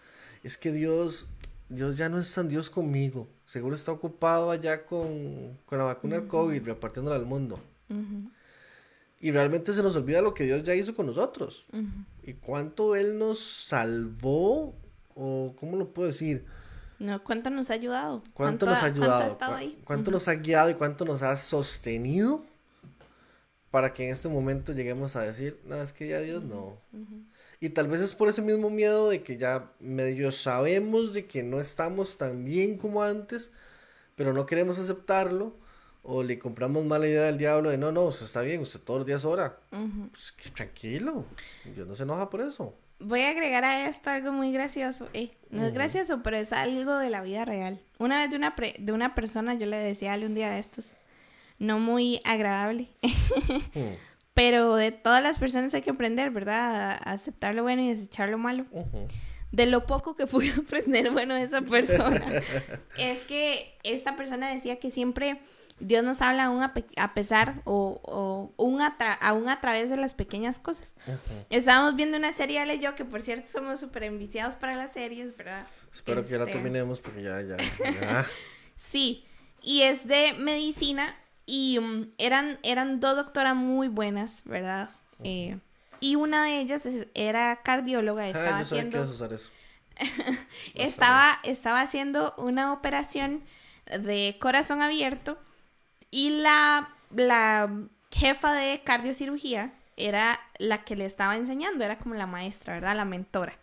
Es 0.43 0.57
que 0.57 0.71
Dios, 0.71 1.27
Dios 1.69 1.97
ya 1.97 2.09
no 2.09 2.19
es 2.19 2.33
tan 2.33 2.47
Dios 2.47 2.69
conmigo. 2.69 3.27
Seguro 3.45 3.75
está 3.75 3.91
ocupado 3.91 4.51
allá 4.51 4.85
con, 4.85 5.57
con 5.65 5.77
la 5.77 5.85
vacuna 5.85 6.17
del 6.17 6.27
COVID, 6.27 6.63
repartiéndola 6.63 7.17
al 7.17 7.25
mundo. 7.25 7.59
Y 9.19 9.31
realmente 9.31 9.73
se 9.73 9.83
nos 9.83 9.95
olvida 9.95 10.21
lo 10.21 10.33
que 10.33 10.45
Dios 10.45 10.63
ya 10.63 10.75
hizo 10.75 10.95
con 10.95 11.05
nosotros. 11.05 11.65
Y 12.23 12.33
cuánto 12.33 12.95
Él 12.95 13.17
nos 13.17 13.39
salvó, 13.39 14.75
o 15.15 15.53
cómo 15.59 15.77
lo 15.77 15.93
puedo 15.93 16.07
decir, 16.07 16.45
no, 16.99 17.21
¿cuánto 17.23 17.49
nos 17.49 17.69
ha 17.69 17.73
ayudado? 17.73 18.23
cuánto 18.33 18.65
nos 18.65 18.77
ha 18.77 18.93
¿Cuánto 18.93 19.01
ayudado, 19.03 19.37
ha 19.41 19.61
cuánto 19.83 20.11
nos 20.11 20.27
ha 20.29 20.35
guiado 20.35 20.69
y 20.69 20.75
cuánto 20.75 21.03
nos 21.03 21.21
ha 21.21 21.35
sostenido 21.35 22.45
para 23.73 23.91
que 23.91 24.03
en 24.05 24.11
este 24.11 24.29
momento 24.29 24.71
lleguemos 24.71 25.15
a 25.15 25.23
decir, 25.23 25.59
no, 25.65 25.81
es 25.81 25.93
que 25.93 26.07
ya 26.07 26.19
Dios 26.19 26.43
no. 26.43 26.77
Y 27.59 27.69
tal 27.69 27.87
vez 27.87 28.01
es 28.01 28.13
por 28.13 28.29
ese 28.29 28.43
mismo 28.43 28.69
miedo 28.69 29.09
de 29.09 29.23
que 29.23 29.35
ya 29.35 29.71
medio 29.79 30.31
sabemos 30.31 31.11
de 31.11 31.25
que 31.25 31.41
no 31.41 31.59
estamos 31.59 32.17
tan 32.17 32.45
bien 32.45 32.77
como 32.77 33.01
antes, 33.01 33.51
pero 34.15 34.31
no 34.31 34.45
queremos 34.45 34.77
aceptarlo. 34.77 35.55
O 36.03 36.21
le 36.21 36.37
compramos 36.37 36.85
mala 36.85 37.07
idea 37.07 37.27
al 37.29 37.39
diablo 37.39 37.71
de 37.71 37.79
no, 37.79 37.91
no, 37.91 38.03
usted 38.03 38.27
está 38.27 38.41
bien, 38.41 38.61
usted 38.61 38.79
todos 38.81 38.99
los 38.99 39.07
días 39.07 39.25
ora. 39.25 39.57
Ujú. 39.71 40.09
Pues 40.11 40.31
que 40.33 40.49
tranquilo, 40.51 41.25
Dios 41.73 41.87
no 41.87 41.95
se 41.95 42.03
enoja 42.03 42.29
por 42.29 42.41
eso. 42.41 42.75
Voy 42.99 43.21
a 43.21 43.29
agregar 43.31 43.63
a 43.63 43.87
esto 43.89 44.11
algo 44.11 44.31
muy 44.33 44.51
gracioso. 44.51 45.09
Eh, 45.13 45.31
no 45.49 45.65
es 45.65 45.73
gracioso, 45.73 46.21
pero 46.21 46.37
es 46.37 46.53
algo 46.53 46.97
de 46.97 47.09
la 47.09 47.23
vida 47.23 47.43
real. 47.43 47.81
Una 47.97 48.19
vez 48.19 48.29
de 48.29 48.35
una, 48.37 48.55
pre- 48.55 48.75
de 48.77 48.91
una 48.91 49.15
persona, 49.15 49.55
yo 49.55 49.65
le 49.65 49.77
decía 49.77 50.11
a 50.11 50.13
Ale 50.13 50.27
un 50.27 50.35
día 50.35 50.51
de 50.51 50.59
estos, 50.59 50.91
no 51.63 51.79
muy 51.79 52.21
agradable, 52.25 52.89
Mm, 53.75 53.93
pero 54.35 54.75
de 54.75 54.91
todas 54.91 55.21
las 55.23 55.37
personas 55.37 55.73
hay 55.73 55.81
que 55.83 55.91
aprender, 55.91 56.31
¿verdad? 56.31 56.91
A, 56.91 56.95
aceptar 57.13 57.53
lo 57.55 57.63
bueno 57.63 57.81
y 57.83 57.89
desechar 57.89 58.29
lo 58.29 58.37
malo. 58.37 58.65
De 59.51 59.65
lo 59.67 59.85
poco 59.85 60.15
que 60.15 60.25
pude 60.27 60.51
aprender, 60.57 61.11
bueno, 61.11 61.35
de 61.35 61.43
esa 61.43 61.61
persona, 61.61 62.25
es 62.97 63.25
que 63.25 63.75
esta 63.83 64.15
persona 64.15 64.49
decía 64.49 64.79
que 64.79 64.89
siempre 64.89 65.39
Dios 65.79 66.03
nos 66.03 66.21
habla 66.21 66.45
aún 66.45 66.63
a, 66.63 66.73
pe- 66.73 66.85
a 66.97 67.13
pesar 67.13 67.61
o, 67.65 67.99
o 68.03 68.53
un 68.63 68.81
a 68.81 68.95
aún 69.21 69.49
a 69.49 69.59
través 69.61 69.89
de 69.89 69.97
las 69.97 70.13
pequeñas 70.13 70.59
cosas. 70.59 70.95
Estábamos 71.49 71.95
viendo 71.95 72.17
una 72.17 72.31
serie, 72.31 72.59
Ale 72.59 72.75
y 72.75 72.79
yo, 72.79 72.95
que 72.95 73.05
por 73.05 73.21
cierto 73.21 73.47
somos 73.47 73.79
súper 73.79 74.03
enviciados 74.03 74.55
para 74.55 74.75
las 74.75 74.93
series, 74.93 75.35
¿verdad? 75.37 75.65
Espero 75.91 76.23
que 76.25 76.37
la 76.37 76.43
Este, 76.45 76.53
terminemos 76.53 77.01
porque 77.01 77.21
ya, 77.23 77.41
ya, 77.41 77.57
ya. 77.57 78.25
Sí, 78.75 79.25
y 79.61 79.81
es 79.83 80.07
de 80.07 80.33
medicina 80.39 81.15
y 81.45 81.79
mm, 81.79 82.11
eran, 82.17 82.59
eran 82.63 82.99
dos 82.99 83.15
doctoras 83.15 83.55
muy 83.55 83.87
buenas, 83.87 84.41
¿verdad? 84.45 84.89
Eh, 85.23 85.57
y 85.99 86.15
una 86.15 86.43
de 86.43 86.59
ellas 86.59 86.87
era 87.13 87.61
cardióloga, 87.63 88.27
estaba 88.27 88.57
Ah, 88.57 88.59
yo 88.59 88.65
sabía 88.65 88.89
que 88.89 88.97
haciendo... 88.97 89.11
usar 89.13 89.33
eso. 89.33 89.51
estaba, 90.75 91.39
estaba 91.43 91.81
haciendo 91.81 92.33
una 92.37 92.73
operación 92.73 93.43
de 93.85 94.37
corazón 94.39 94.81
abierto 94.81 95.37
y 96.11 96.29
la, 96.31 96.89
la 97.15 97.69
jefa 98.11 98.53
de 98.53 98.81
cardiocirugía 98.83 99.73
era 99.97 100.39
la 100.57 100.83
que 100.83 100.95
le 100.95 101.05
estaba 101.05 101.35
enseñando, 101.35 101.83
era 101.83 101.99
como 101.99 102.15
la 102.15 102.25
maestra, 102.27 102.73
¿verdad? 102.75 102.95
La 102.95 103.05
mentora. 103.05 103.53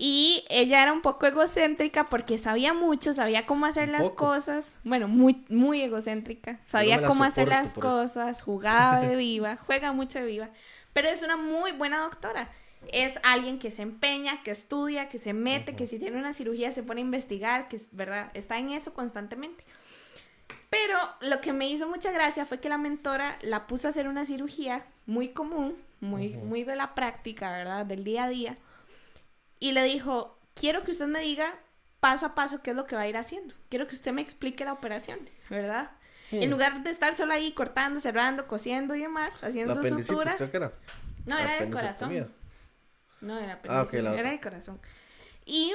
Y 0.00 0.44
ella 0.48 0.82
era 0.82 0.92
un 0.92 1.02
poco 1.02 1.26
egocéntrica 1.26 2.08
porque 2.08 2.38
sabía 2.38 2.72
mucho, 2.72 3.12
sabía 3.12 3.46
cómo 3.46 3.66
hacer 3.66 3.88
las 3.88 4.10
cosas. 4.12 4.76
Bueno, 4.84 5.08
muy, 5.08 5.44
muy 5.48 5.82
egocéntrica. 5.82 6.60
Sabía 6.64 7.00
la 7.00 7.08
cómo 7.08 7.24
hacer 7.24 7.48
las 7.48 7.74
cosas, 7.74 8.42
jugaba 8.42 9.00
de 9.00 9.16
viva, 9.16 9.56
juega 9.66 9.92
mucho 9.92 10.20
de 10.20 10.26
viva. 10.26 10.50
Pero 10.92 11.08
es 11.08 11.22
una 11.22 11.36
muy 11.36 11.72
buena 11.72 11.98
doctora. 11.98 12.48
Es 12.92 13.18
alguien 13.24 13.58
que 13.58 13.72
se 13.72 13.82
empeña, 13.82 14.42
que 14.44 14.52
estudia, 14.52 15.08
que 15.08 15.18
se 15.18 15.32
mete, 15.32 15.74
que 15.74 15.88
si 15.88 15.98
tiene 15.98 16.16
una 16.16 16.32
cirugía 16.32 16.70
se 16.70 16.84
pone 16.84 17.00
a 17.00 17.04
investigar, 17.04 17.66
que 17.66 17.74
es 17.74 17.88
verdad, 17.90 18.30
está 18.34 18.58
en 18.58 18.70
eso 18.70 18.94
constantemente. 18.94 19.64
Pero 20.70 20.96
lo 21.20 21.40
que 21.40 21.52
me 21.52 21.68
hizo 21.68 21.88
mucha 21.88 22.12
gracia 22.12 22.44
fue 22.44 22.60
que 22.60 22.68
la 22.68 22.78
mentora 22.78 23.36
la 23.42 23.66
puso 23.66 23.88
a 23.88 23.90
hacer 23.90 24.06
una 24.06 24.24
cirugía 24.24 24.86
muy 25.06 25.30
común, 25.30 25.76
muy, 26.00 26.28
muy 26.36 26.62
de 26.62 26.76
la 26.76 26.94
práctica, 26.94 27.50
¿verdad? 27.50 27.84
Del 27.84 28.04
día 28.04 28.24
a 28.24 28.28
día. 28.28 28.58
Y 29.60 29.72
le 29.72 29.82
dijo, 29.84 30.38
quiero 30.54 30.84
que 30.84 30.92
usted 30.92 31.06
me 31.06 31.20
diga 31.20 31.54
paso 32.00 32.26
a 32.26 32.34
paso 32.34 32.62
qué 32.62 32.70
es 32.70 32.76
lo 32.76 32.86
que 32.86 32.94
va 32.96 33.02
a 33.02 33.08
ir 33.08 33.16
haciendo. 33.16 33.54
Quiero 33.68 33.86
que 33.86 33.94
usted 33.94 34.12
me 34.12 34.22
explique 34.22 34.64
la 34.64 34.72
operación, 34.72 35.18
¿verdad? 35.50 35.90
En 36.30 36.50
lugar 36.50 36.82
de 36.82 36.90
estar 36.90 37.14
solo 37.16 37.32
ahí 37.32 37.52
cortando, 37.52 38.00
cerrando, 38.00 38.46
cosiendo 38.46 38.94
y 38.94 39.00
demás, 39.00 39.40
La 39.42 39.48
haciendo 39.48 39.72
apendicitis, 39.74 40.06
suturas. 40.08 40.34
creo 40.36 40.50
que 40.50 40.56
era. 40.58 40.72
No, 41.26 41.38
era 41.38 41.60
del 41.60 41.70
corazón. 41.70 42.28
No, 43.20 43.38
era 43.38 43.60
Ah, 43.68 43.86
la 43.90 44.14
era 44.14 44.30
del 44.30 44.40
corazón. 44.40 44.78
Y 45.46 45.72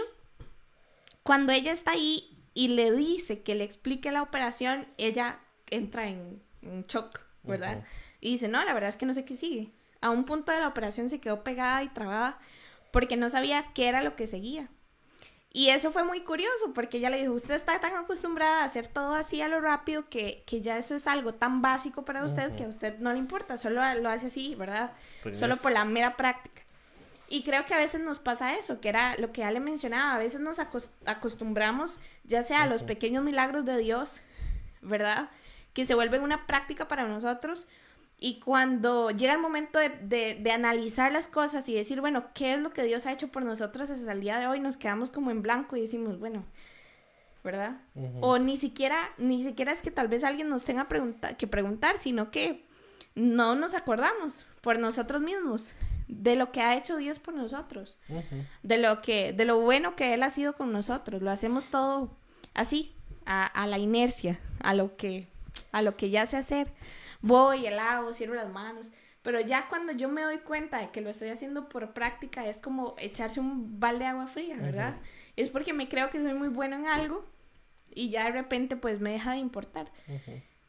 cuando 1.24 1.52
ella 1.52 1.72
está 1.72 1.92
ahí 1.92 2.38
y 2.54 2.70
le 2.70 2.92
dice 2.92 3.42
que 3.42 3.56
le 3.56 3.64
explique 3.64 4.12
la 4.12 4.22
operación, 4.22 4.88
ella 4.98 5.40
entra 5.72 6.08
en, 6.08 6.42
en 6.62 6.84
shock, 6.84 7.20
¿verdad? 7.42 7.84
Y 8.22 8.34
dice, 8.34 8.48
no, 8.48 8.64
la 8.64 8.74
verdad 8.74 8.90
es 8.90 8.96
que 8.98 9.08
no 9.08 9.14
sé 9.14 9.26
qué 9.26 9.36
sigue. 9.36 9.72
A 10.02 10.12
un 10.12 10.24
punto 10.26 10.52
de 10.52 10.60
la 10.60 10.68
operación 10.68 11.10
se 11.10 11.20
quedó 11.20 11.44
pegada 11.44 11.82
y 11.84 11.90
trabada 11.90 12.40
porque 12.94 13.18
no 13.18 13.28
sabía 13.30 13.66
qué 13.74 13.88
era 13.90 14.04
lo 14.04 14.16
que 14.16 14.28
seguía. 14.28 14.70
Y 15.52 15.70
eso 15.70 15.92
fue 15.92 16.04
muy 16.04 16.22
curioso 16.22 16.74
porque 16.74 16.98
ella 16.98 17.10
le 17.10 17.20
dijo, 17.20 17.34
usted 17.34 17.56
está 17.56 17.80
tan 17.80 17.96
acostumbrada 17.96 18.62
a 18.62 18.66
hacer 18.66 18.88
todo 18.88 19.14
así 19.16 19.42
a 19.42 19.48
lo 19.48 19.62
rápido 19.62 20.08
que, 20.10 20.44
que 20.48 20.62
ya 20.62 20.78
eso 20.78 20.96
es 20.96 21.06
algo 21.08 21.34
tan 21.34 21.62
básico 21.62 22.06
para 22.06 22.24
usted 22.24 22.56
que 22.56 22.64
a 22.64 22.68
usted 22.68 22.98
no 23.00 23.12
le 23.12 23.20
importa, 23.20 23.58
solo 23.58 23.82
lo 24.02 24.10
hace 24.10 24.28
así, 24.28 24.56
¿verdad? 24.56 24.94
Pues 25.24 25.38
Solo 25.40 25.56
es- 25.56 25.60
por 25.62 25.72
la 25.72 25.86
mera 25.86 26.16
práctica. 26.18 26.62
Y 27.30 27.44
creo 27.44 27.66
que 27.66 27.74
a 27.74 27.78
veces 27.78 28.02
nos 28.02 28.20
pasa 28.20 28.56
eso, 28.58 28.80
que 28.80 28.90
era 28.90 29.16
lo 29.18 29.32
que 29.32 29.42
ya 29.42 29.50
le 29.52 29.60
mencionaba, 29.60 30.14
a 30.14 30.20
veces 30.20 30.40
nos 30.42 30.60
acos- 30.60 30.90
acostumbramos 31.06 32.00
ya 32.26 32.44
sea 32.44 32.64
a 32.64 32.68
los 32.68 32.84
pequeños 32.84 33.24
milagros 33.24 33.66
de 33.66 33.78
Dios, 33.78 34.22
¿verdad? 34.82 35.30
Que 35.74 35.86
se 35.86 35.96
vuelven 35.96 36.22
una 36.22 36.46
práctica 36.46 36.88
para 36.88 37.08
nosotros. 37.08 37.68
Y 38.20 38.40
cuando 38.40 39.12
llega 39.12 39.34
el 39.34 39.40
momento 39.40 39.80
de, 39.80 39.90
de- 39.90 40.36
de 40.42 40.52
analizar 40.52 41.12
las 41.12 41.28
cosas 41.28 41.68
y 41.68 41.74
decir, 41.74 42.00
bueno, 42.00 42.26
¿qué 42.34 42.54
es 42.54 42.60
lo 42.60 42.72
que 42.72 42.84
Dios 42.84 43.06
ha 43.06 43.12
hecho 43.12 43.28
por 43.28 43.44
nosotros 43.44 43.90
hasta 43.90 44.12
el 44.14 44.22
día 44.22 44.40
de 44.40 44.48
hoy? 44.48 44.60
Nos 44.62 44.78
quedamos 44.78 45.12
como 45.12 45.30
en 45.32 45.42
blanco 45.42 45.76
y 45.76 45.82
decimos, 45.82 46.20
bueno, 46.20 46.46
¿verdad? 47.44 47.78
O 48.22 48.40
ni 48.40 48.56
siquiera, 48.56 48.98
ni 49.18 49.44
siquiera 49.44 49.72
es 49.74 49.82
que 49.82 49.92
tal 49.92 50.08
vez 50.08 50.24
alguien 50.24 50.48
nos 50.50 50.64
tenga 50.64 50.88
pregunta- 50.88 51.36
que 51.36 51.48
preguntar, 51.48 51.98
sino 51.98 52.32
que 52.32 52.64
no 53.16 53.56
nos 53.56 53.74
acordamos 53.76 54.46
por 54.62 54.80
nosotros 54.80 55.22
mismos 55.22 55.72
de 56.08 56.36
lo 56.38 56.52
que 56.52 56.62
ha 56.62 56.78
hecho 56.78 56.96
Dios 56.96 57.20
por 57.20 57.34
nosotros, 57.34 57.98
de 58.62 58.78
lo 58.78 59.02
que, 59.02 59.34
de 59.34 59.46
lo 59.46 59.60
bueno 59.60 59.96
que 59.98 60.14
Él 60.14 60.24
ha 60.24 60.30
sido 60.30 60.54
con 60.54 60.72
nosotros. 60.72 61.22
Lo 61.22 61.30
hacemos 61.32 61.68
todo 61.68 62.16
así, 62.54 62.94
a, 63.26 63.46
a 63.46 63.68
la 63.68 63.78
inercia, 63.78 64.40
a 64.62 64.74
lo 64.74 64.96
que, 64.96 65.28
a 65.74 65.82
lo 65.82 65.98
que 65.98 66.10
ya 66.10 66.26
sé 66.26 66.38
hacer. 66.38 66.72
Voy, 67.24 67.66
el 67.66 67.80
hago, 67.80 68.14
cierro 68.14 68.36
las 68.36 68.50
manos. 68.50 68.92
Pero 69.24 69.40
ya 69.40 69.70
cuando 69.70 69.94
yo 69.94 70.10
me 70.10 70.22
doy 70.22 70.40
cuenta 70.40 70.80
de 70.80 70.90
que 70.90 71.00
lo 71.00 71.10
estoy 71.10 71.30
haciendo 71.30 71.70
por 71.70 71.94
práctica, 71.94 72.46
es 72.46 72.58
como 72.58 72.94
echarse 72.98 73.40
un 73.40 73.80
balde 73.80 74.00
de 74.00 74.08
agua 74.08 74.28
fría, 74.28 74.58
¿verdad? 74.58 74.98
Es 75.38 75.50
porque 75.50 75.74
me 75.74 75.88
creo 75.88 76.10
que 76.10 76.22
soy 76.22 76.34
muy 76.34 76.50
bueno 76.50 76.76
en 76.76 76.86
algo 76.86 77.26
y 77.90 78.10
ya 78.10 78.26
de 78.26 78.32
repente 78.32 78.76
pues 78.76 79.00
me 79.00 79.12
deja 79.12 79.32
de 79.32 79.38
importar. 79.38 79.90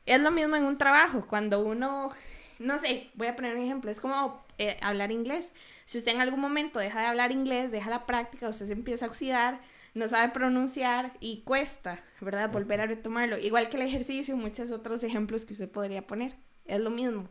Es 0.07 0.21
lo 0.21 0.31
mismo 0.31 0.55
en 0.55 0.63
un 0.63 0.79
trabajo, 0.79 1.27
cuando 1.27 1.61
uno, 1.61 2.13
no 2.61 2.79
sé, 2.79 3.11
voy 3.15 3.27
a 3.27 3.35
poner 3.35 3.57
un 3.57 3.63
ejemplo, 3.63 3.91
es 3.91 4.01
como 4.01 4.45
eh, 4.59 4.79
hablar 4.81 5.11
inglés. 5.11 5.53
Si 5.85 5.99
usted 5.99 6.13
en 6.13 6.21
algún 6.21 6.41
momento 6.41 6.79
deja 6.79 7.01
de 7.01 7.07
hablar 7.07 7.33
inglés, 7.33 7.73
deja 7.73 7.91
la 7.91 8.07
práctica, 8.07 8.49
usted 8.49 8.67
se 8.67 8.73
empieza 8.73 9.07
a 9.07 9.09
oxidar, 9.09 9.61
no 9.95 10.09
sabe 10.09 10.33
pronunciar 10.33 11.13
y 11.21 11.43
cuesta, 11.43 12.03
¿verdad? 12.21 12.51
Volver 12.51 12.81
a 12.81 12.87
retomarlo. 12.87 13.39
Igual 13.39 13.69
que 13.69 13.77
el 13.77 13.83
ejercicio, 13.85 14.37
muchos 14.37 14.71
otros 14.71 15.03
ejemplos 15.05 15.45
que 15.45 15.53
usted 15.53 15.71
podría 15.71 16.07
poner. 16.07 16.35
Es 16.67 16.81
lo 16.81 16.91
mismo. 16.91 17.29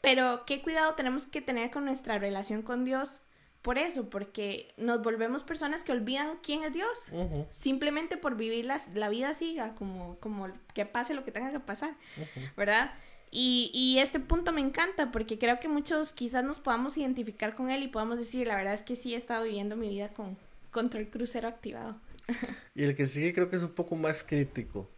Pero 0.00 0.44
qué 0.46 0.62
cuidado 0.62 0.94
tenemos 0.94 1.26
que 1.26 1.40
tener 1.40 1.70
con 1.70 1.84
nuestra 1.84 2.18
relación 2.18 2.62
con 2.62 2.84
Dios 2.84 3.20
por 3.62 3.76
eso, 3.76 4.08
porque 4.08 4.72
nos 4.76 5.02
volvemos 5.02 5.42
personas 5.42 5.82
que 5.82 5.90
olvidan 5.92 6.38
quién 6.42 6.62
es 6.62 6.72
Dios 6.72 7.10
simplemente 7.50 8.16
por 8.16 8.36
vivir 8.36 8.64
las- 8.64 8.88
la 8.94 9.08
vida 9.08 9.34
siga, 9.34 9.74
como, 9.74 10.16
como 10.20 10.48
que 10.74 10.86
pase 10.86 11.12
lo 11.14 11.24
que 11.24 11.32
tenga 11.32 11.50
que 11.50 11.58
pasar, 11.60 11.94
¿verdad? 12.56 12.92
Y, 13.30 13.70
y 13.74 13.98
este 13.98 14.20
punto 14.20 14.52
me 14.52 14.60
encanta 14.60 15.10
porque 15.10 15.38
creo 15.38 15.58
que 15.58 15.68
muchos 15.68 16.12
quizás 16.12 16.44
nos 16.44 16.60
podamos 16.60 16.96
identificar 16.96 17.56
con 17.56 17.70
él 17.70 17.82
y 17.82 17.88
podamos 17.88 18.18
decir, 18.18 18.46
la 18.46 18.56
verdad 18.56 18.74
es 18.74 18.82
que 18.82 18.94
sí 18.96 19.12
he 19.14 19.16
estado 19.16 19.42
viviendo 19.44 19.74
mi 19.76 19.88
vida 19.88 20.10
con 20.14 20.38
control 20.78 21.08
crucero 21.08 21.48
activado. 21.48 22.00
Y 22.74 22.84
el 22.84 22.94
que 22.94 23.06
sigue 23.06 23.32
creo 23.32 23.48
que 23.48 23.56
es 23.56 23.62
un 23.62 23.74
poco 23.80 23.96
más 23.96 24.22
crítico. 24.22 24.88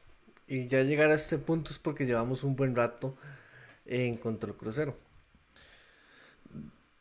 Y 0.47 0.66
ya 0.66 0.83
llegar 0.83 1.11
a 1.11 1.14
este 1.14 1.39
punto 1.39 1.70
es 1.70 1.78
porque 1.78 2.05
llevamos 2.05 2.45
un 2.45 2.55
buen 2.55 2.74
rato 2.74 3.16
en 3.87 4.16
control 4.16 4.57
crucero. 4.57 4.97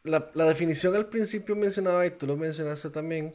La, 0.03 0.31
la 0.33 0.45
definición 0.45 0.95
al 0.95 1.09
principio 1.09 1.55
mencionaba, 1.55 2.05
y 2.05 2.11
tú 2.11 2.25
lo 2.25 2.37
mencionaste 2.37 2.89
también, 2.89 3.33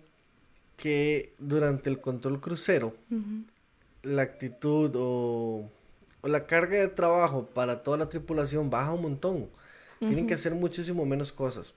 que 0.77 1.35
durante 1.39 1.91
el 1.91 2.01
control 2.01 2.41
crucero, 2.41 2.97
la 4.03 4.23
actitud 4.23 4.91
o, 4.97 5.71
o 6.23 6.29
la 6.29 6.47
carga 6.47 6.79
de 6.79 6.89
trabajo 6.89 7.47
para 7.47 7.83
toda 7.83 7.99
la 7.99 8.09
tripulación 8.09 8.71
baja 8.71 8.93
un 8.93 9.03
montón. 9.03 9.51
Tienen 9.99 10.27
que 10.27 10.35
hacer 10.35 10.55
muchísimo 10.55 11.05
menos 11.07 11.33
cosas. 11.33 11.75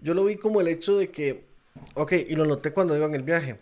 Yo 0.00 0.14
lo 0.14 0.24
vi 0.24 0.36
como 0.36 0.60
el 0.60 0.68
hecho 0.68 0.96
de 0.96 1.10
que, 1.10 1.47
ok, 1.94 2.12
y 2.28 2.36
lo 2.36 2.44
noté 2.44 2.72
cuando 2.72 2.96
iba 2.96 3.06
en 3.06 3.14
el 3.14 3.22
viaje. 3.22 3.58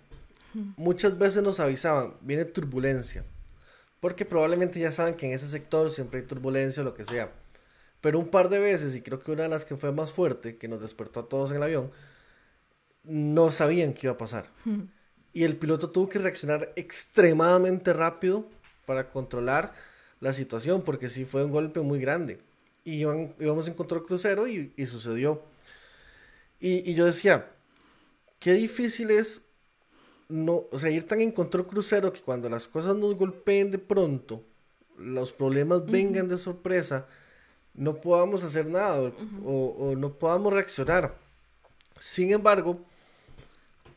Muchas 0.77 1.19
veces 1.19 1.43
nos 1.43 1.61
avisaban, 1.61 2.15
viene 2.23 2.45
turbulencia. 2.45 3.25
Porque 4.01 4.25
probablemente 4.25 4.79
ya 4.79 4.93
saben 4.93 5.15
que 5.15 5.27
en 5.27 5.33
ese 5.33 5.49
sector 5.49 5.91
siempre 5.91 6.21
hay 6.21 6.27
turbulencia 6.27 6.83
o 6.83 6.85
lo 6.85 6.95
que 6.95 7.05
sea. 7.05 7.33
Pero 8.01 8.19
un 8.19 8.29
par 8.29 8.49
de 8.49 8.59
veces, 8.59 8.95
y 8.95 9.01
creo 9.03 9.21
que 9.21 9.33
una 9.33 9.45
de 9.45 9.49
las 9.49 9.65
que 9.65 9.77
fue 9.77 9.93
más 9.93 10.13
fuerte, 10.13 10.57
que 10.57 10.69
nos 10.69 10.81
despertó 10.81 11.21
a 11.21 11.29
todos 11.29 11.51
en 11.51 11.57
el 11.57 11.63
avión, 11.63 11.91
no 13.05 13.51
sabían 13.51 13.95
qué 13.95 14.07
iba 14.07 14.15
a 14.15 14.19
pasar. 14.19 14.47
Y 15.33 15.45
el 15.45 15.57
piloto 15.57 15.91
tuvo 15.91 16.09
que 16.09 16.19
reaccionar 16.19 16.73
extremadamente 16.77 17.93
rápido 17.93 18.49
para 18.85 19.11
controlar 19.11 19.73
la 20.21 20.33
situación, 20.33 20.83
porque 20.83 21.09
sí 21.09 21.25
fue 21.25 21.45
un 21.45 21.51
golpe 21.51 21.81
muy 21.81 21.99
grande. 21.99 22.41
Y 22.85 23.01
íbamos 23.01 23.67
en 23.67 23.75
control 23.75 24.07
crucero 24.07 24.47
y, 24.47 24.73
y 24.77 24.87
sucedió. 24.87 25.43
Y, 26.61 26.89
y 26.89 26.95
yo 26.95 27.05
decía, 27.05 27.51
qué 28.39 28.53
difícil 28.53 29.11
es 29.11 29.43
no, 30.29 30.65
o 30.73 30.79
sea, 30.79 30.91
ir 30.91 31.05
tan 31.07 31.21
en 31.21 31.31
control 31.31 31.67
crucero 31.67 32.13
que 32.13 32.21
cuando 32.21 32.49
las 32.49 32.67
cosas 32.67 32.97
nos 32.97 33.15
golpeen 33.15 33.71
de 33.71 33.79
pronto, 33.79 34.43
los 34.99 35.33
problemas 35.33 35.87
vengan 35.87 36.27
de 36.29 36.37
sorpresa, 36.37 37.07
no 37.75 38.01
podamos 38.01 38.43
hacer 38.43 38.69
nada 38.69 39.01
o, 39.01 39.13
o- 39.45 39.91
o 39.91 39.97
no 39.97 40.19
podamos 40.19 40.53
reaccionar. 40.53 41.17
Sin 41.99 42.33
embargo, 42.33 42.81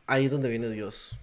ahí 0.06 0.26
es 0.26 0.32
donde 0.32 0.50
viene 0.50 0.70
Dios. 0.70 1.18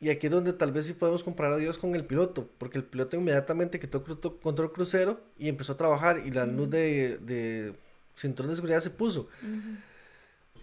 Y 0.00 0.10
aquí 0.10 0.26
es 0.26 0.32
donde 0.32 0.52
tal 0.52 0.70
vez 0.72 0.86
sí 0.86 0.92
podemos 0.92 1.24
comparar 1.24 1.54
a 1.54 1.56
Dios 1.56 1.76
con 1.78 1.96
el 1.96 2.04
piloto, 2.04 2.48
porque 2.58 2.78
el 2.78 2.84
piloto 2.84 3.16
inmediatamente 3.16 3.80
quitó 3.80 4.04
control 4.40 4.72
crucero 4.72 5.20
y 5.38 5.48
empezó 5.48 5.72
a 5.72 5.76
trabajar 5.76 6.22
y 6.24 6.30
la 6.30 6.46
luz 6.46 6.70
de, 6.70 7.18
de 7.18 7.74
cinturón 8.14 8.50
de 8.50 8.56
seguridad 8.56 8.80
se 8.80 8.90
puso. 8.90 9.28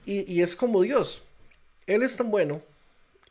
y, 0.06 0.32
y 0.32 0.42
es 0.42 0.56
como 0.56 0.82
Dios. 0.82 1.24
Él 1.88 2.04
es 2.04 2.16
tan 2.16 2.32
bueno, 2.32 2.62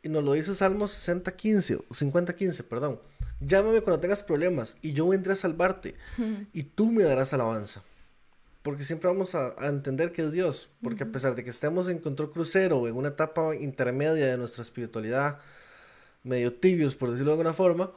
y 0.05 0.09
nos 0.09 0.23
lo 0.23 0.33
dice 0.33 0.53
Salmo 0.53 0.87
60, 0.87 1.35
15, 1.35 1.75
o 1.89 1.93
50, 1.93 2.35
15, 2.35 2.63
perdón. 2.63 2.99
Llámame 3.39 3.81
cuando 3.81 3.99
tengas 3.99 4.21
problemas 4.21 4.77
y 4.83 4.93
yo 4.93 5.07
vendré 5.07 5.33
a 5.33 5.35
salvarte 5.35 5.95
y 6.53 6.61
tú 6.61 6.91
me 6.91 7.01
darás 7.01 7.33
alabanza. 7.33 7.81
Porque 8.61 8.83
siempre 8.83 9.09
vamos 9.09 9.33
a, 9.33 9.55
a 9.57 9.67
entender 9.67 10.11
que 10.11 10.21
es 10.21 10.31
Dios. 10.31 10.69
Porque 10.83 11.03
a 11.03 11.11
pesar 11.11 11.33
de 11.33 11.43
que 11.43 11.49
estemos 11.49 11.89
en 11.89 11.97
control 11.97 12.31
crucero 12.31 12.77
o 12.77 12.87
en 12.87 12.95
una 12.95 13.09
etapa 13.09 13.55
intermedia 13.55 14.27
de 14.27 14.37
nuestra 14.37 14.61
espiritualidad, 14.61 15.39
medio 16.23 16.53
tibios, 16.53 16.95
por 16.95 17.09
decirlo 17.09 17.31
de 17.31 17.33
alguna 17.33 17.53
forma, 17.53 17.91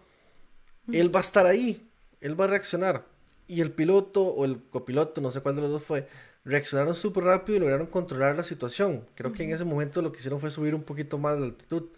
Él 0.91 1.15
va 1.15 1.21
a 1.21 1.23
estar 1.23 1.45
ahí. 1.45 1.87
Él 2.23 2.41
va 2.41 2.47
a 2.47 2.49
reaccionar. 2.49 3.05
Y 3.47 3.61
el 3.61 3.71
piloto 3.71 4.23
o 4.23 4.47
el 4.47 4.63
copiloto, 4.63 5.21
no 5.21 5.31
sé 5.31 5.41
cuál 5.43 5.57
de 5.57 5.63
los 5.63 5.71
dos 5.71 5.83
fue, 5.83 6.09
reaccionaron 6.49 6.95
súper 6.95 7.25
rápido 7.25 7.57
y 7.57 7.61
lograron 7.61 7.87
controlar 7.87 8.35
la 8.35 8.43
situación. 8.43 9.05
Creo 9.15 9.33
que 9.33 9.45
en 9.45 9.53
ese 9.53 9.67
momento 9.67 10.01
lo 10.01 10.11
que 10.11 10.19
hicieron 10.19 10.41
fue 10.41 10.51
subir 10.51 10.75
un 10.75 10.83
poquito 10.83 11.19
más 11.19 11.39
la 11.39 11.45
altitud. 11.45 11.91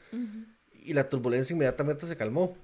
Y 0.72 0.92
la 0.92 1.08
turbulencia 1.08 1.54
inmediatamente 1.54 2.04
se 2.06 2.16
calmó. 2.16 2.56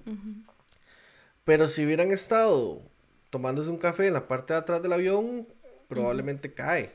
Pero 1.45 1.67
si 1.67 1.85
hubieran 1.85 2.11
estado 2.11 2.81
tomándose 3.29 3.69
un 3.69 3.77
café 3.77 4.07
en 4.07 4.13
la 4.13 4.27
parte 4.27 4.53
de 4.53 4.59
atrás 4.59 4.81
del 4.81 4.91
avión, 4.91 5.47
probablemente 5.87 6.53
cae. 6.53 6.91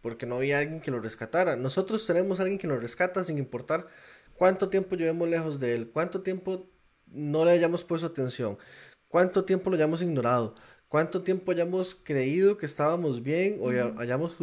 Porque 0.00 0.26
no 0.26 0.36
había 0.36 0.58
alguien 0.58 0.80
que 0.80 0.90
lo 0.90 0.98
rescatara. 0.98 1.54
Nosotros 1.54 2.04
tenemos 2.04 2.40
a 2.40 2.42
alguien 2.42 2.58
que 2.58 2.66
nos 2.66 2.82
rescata 2.82 3.22
sin 3.22 3.38
importar 3.38 3.86
cuánto 4.34 4.68
tiempo 4.68 4.96
llevemos 4.96 5.28
lejos 5.28 5.60
de 5.60 5.76
él, 5.76 5.90
cuánto 5.92 6.22
tiempo 6.22 6.66
no 7.06 7.44
le 7.44 7.52
hayamos 7.52 7.84
puesto 7.84 8.08
atención, 8.08 8.58
cuánto 9.06 9.44
tiempo 9.44 9.70
lo 9.70 9.76
hayamos 9.76 10.02
ignorado, 10.02 10.56
cuánto 10.92 11.22
tiempo 11.22 11.50
hayamos 11.52 11.94
creído 11.94 12.58
que 12.58 12.66
estábamos 12.66 13.22
bien 13.22 13.56
o 13.62 13.72
ya- 13.72 13.94
hayamos 13.98 14.36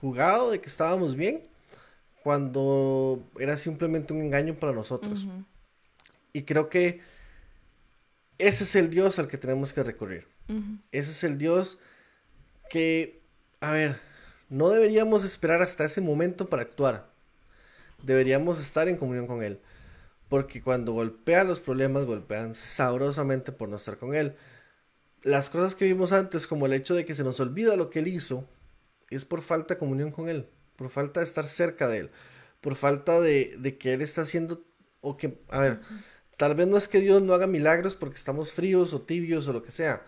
jugado 0.00 0.50
de 0.50 0.60
que 0.60 0.68
estábamos 0.68 1.14
bien 1.14 1.44
cuando 2.24 3.24
era 3.38 3.56
simplemente 3.56 4.12
un 4.12 4.20
engaño 4.20 4.54
para 4.58 4.72
nosotros. 4.72 5.26
Y 6.32 6.42
creo 6.42 6.68
que 6.68 7.00
ese 8.38 8.64
es 8.64 8.74
el 8.74 8.90
Dios 8.90 9.20
al 9.20 9.28
que 9.28 9.38
tenemos 9.38 9.72
que 9.72 9.84
recurrir. 9.84 10.26
Ese 10.90 11.12
es 11.12 11.22
el 11.24 11.38
Dios 11.38 11.78
que, 12.68 13.20
a 13.60 13.70
ver, 13.70 14.00
no 14.48 14.70
deberíamos 14.70 15.22
esperar 15.24 15.62
hasta 15.62 15.84
ese 15.84 16.00
momento 16.00 16.48
para 16.48 16.62
actuar. 16.62 17.10
Deberíamos 18.02 18.60
estar 18.60 18.88
en 18.88 18.96
comunión 18.96 19.28
con 19.28 19.42
Él. 19.44 19.60
Porque 20.28 20.62
cuando 20.62 20.92
golpea 20.94 21.44
los 21.44 21.60
problemas, 21.60 22.06
golpean 22.06 22.54
sabrosamente 22.54 23.52
por 23.52 23.68
no 23.68 23.76
estar 23.76 23.96
con 23.98 24.14
Él. 24.16 24.34
Las 25.22 25.50
cosas 25.50 25.74
que 25.74 25.84
vimos 25.84 26.12
antes, 26.12 26.46
como 26.46 26.66
el 26.66 26.72
hecho 26.72 26.94
de 26.94 27.04
que 27.04 27.14
se 27.14 27.24
nos 27.24 27.40
olvida 27.40 27.76
lo 27.76 27.90
que 27.90 28.00
Él 28.00 28.08
hizo, 28.08 28.48
es 29.10 29.24
por 29.24 29.42
falta 29.42 29.74
de 29.74 29.78
comunión 29.78 30.10
con 30.10 30.28
Él, 30.28 30.48
por 30.76 30.88
falta 30.88 31.20
de 31.20 31.24
estar 31.24 31.44
cerca 31.44 31.88
de 31.88 31.98
Él, 31.98 32.10
por 32.60 32.74
falta 32.74 33.20
de, 33.20 33.56
de 33.58 33.78
que 33.78 33.94
Él 33.94 34.02
está 34.02 34.22
haciendo, 34.22 34.64
o 35.00 35.16
que, 35.16 35.38
a 35.48 35.60
ver, 35.60 35.80
tal 36.36 36.54
vez 36.54 36.66
no 36.66 36.76
es 36.76 36.88
que 36.88 37.00
Dios 37.00 37.22
no 37.22 37.34
haga 37.34 37.46
milagros 37.46 37.94
porque 37.94 38.16
estamos 38.16 38.52
fríos 38.52 38.94
o 38.94 39.02
tibios 39.02 39.46
o 39.48 39.52
lo 39.52 39.62
que 39.62 39.70
sea. 39.70 40.04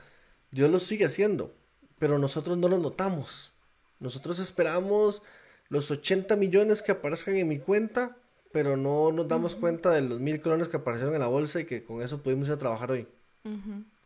Dios 0.50 0.70
lo 0.70 0.78
sigue 0.78 1.04
haciendo, 1.04 1.54
pero 1.98 2.18
nosotros 2.18 2.58
no 2.58 2.68
lo 2.68 2.78
notamos. 2.78 3.52
Nosotros 4.00 4.38
esperamos 4.38 5.22
los 5.68 5.90
80 5.90 6.36
millones 6.36 6.82
que 6.82 6.92
aparezcan 6.92 7.36
en 7.36 7.48
mi 7.48 7.58
cuenta, 7.58 8.16
pero 8.52 8.76
no 8.76 9.10
nos 9.12 9.26
damos 9.28 9.56
cuenta 9.56 9.90
de 9.90 10.02
los 10.02 10.20
mil 10.20 10.40
colones 10.40 10.68
que 10.68 10.76
aparecieron 10.76 11.14
en 11.14 11.20
la 11.20 11.26
bolsa 11.26 11.60
y 11.60 11.64
que 11.64 11.84
con 11.84 12.02
eso 12.02 12.22
pudimos 12.22 12.48
ir 12.48 12.54
a 12.54 12.58
trabajar 12.58 12.92
hoy. 12.92 13.08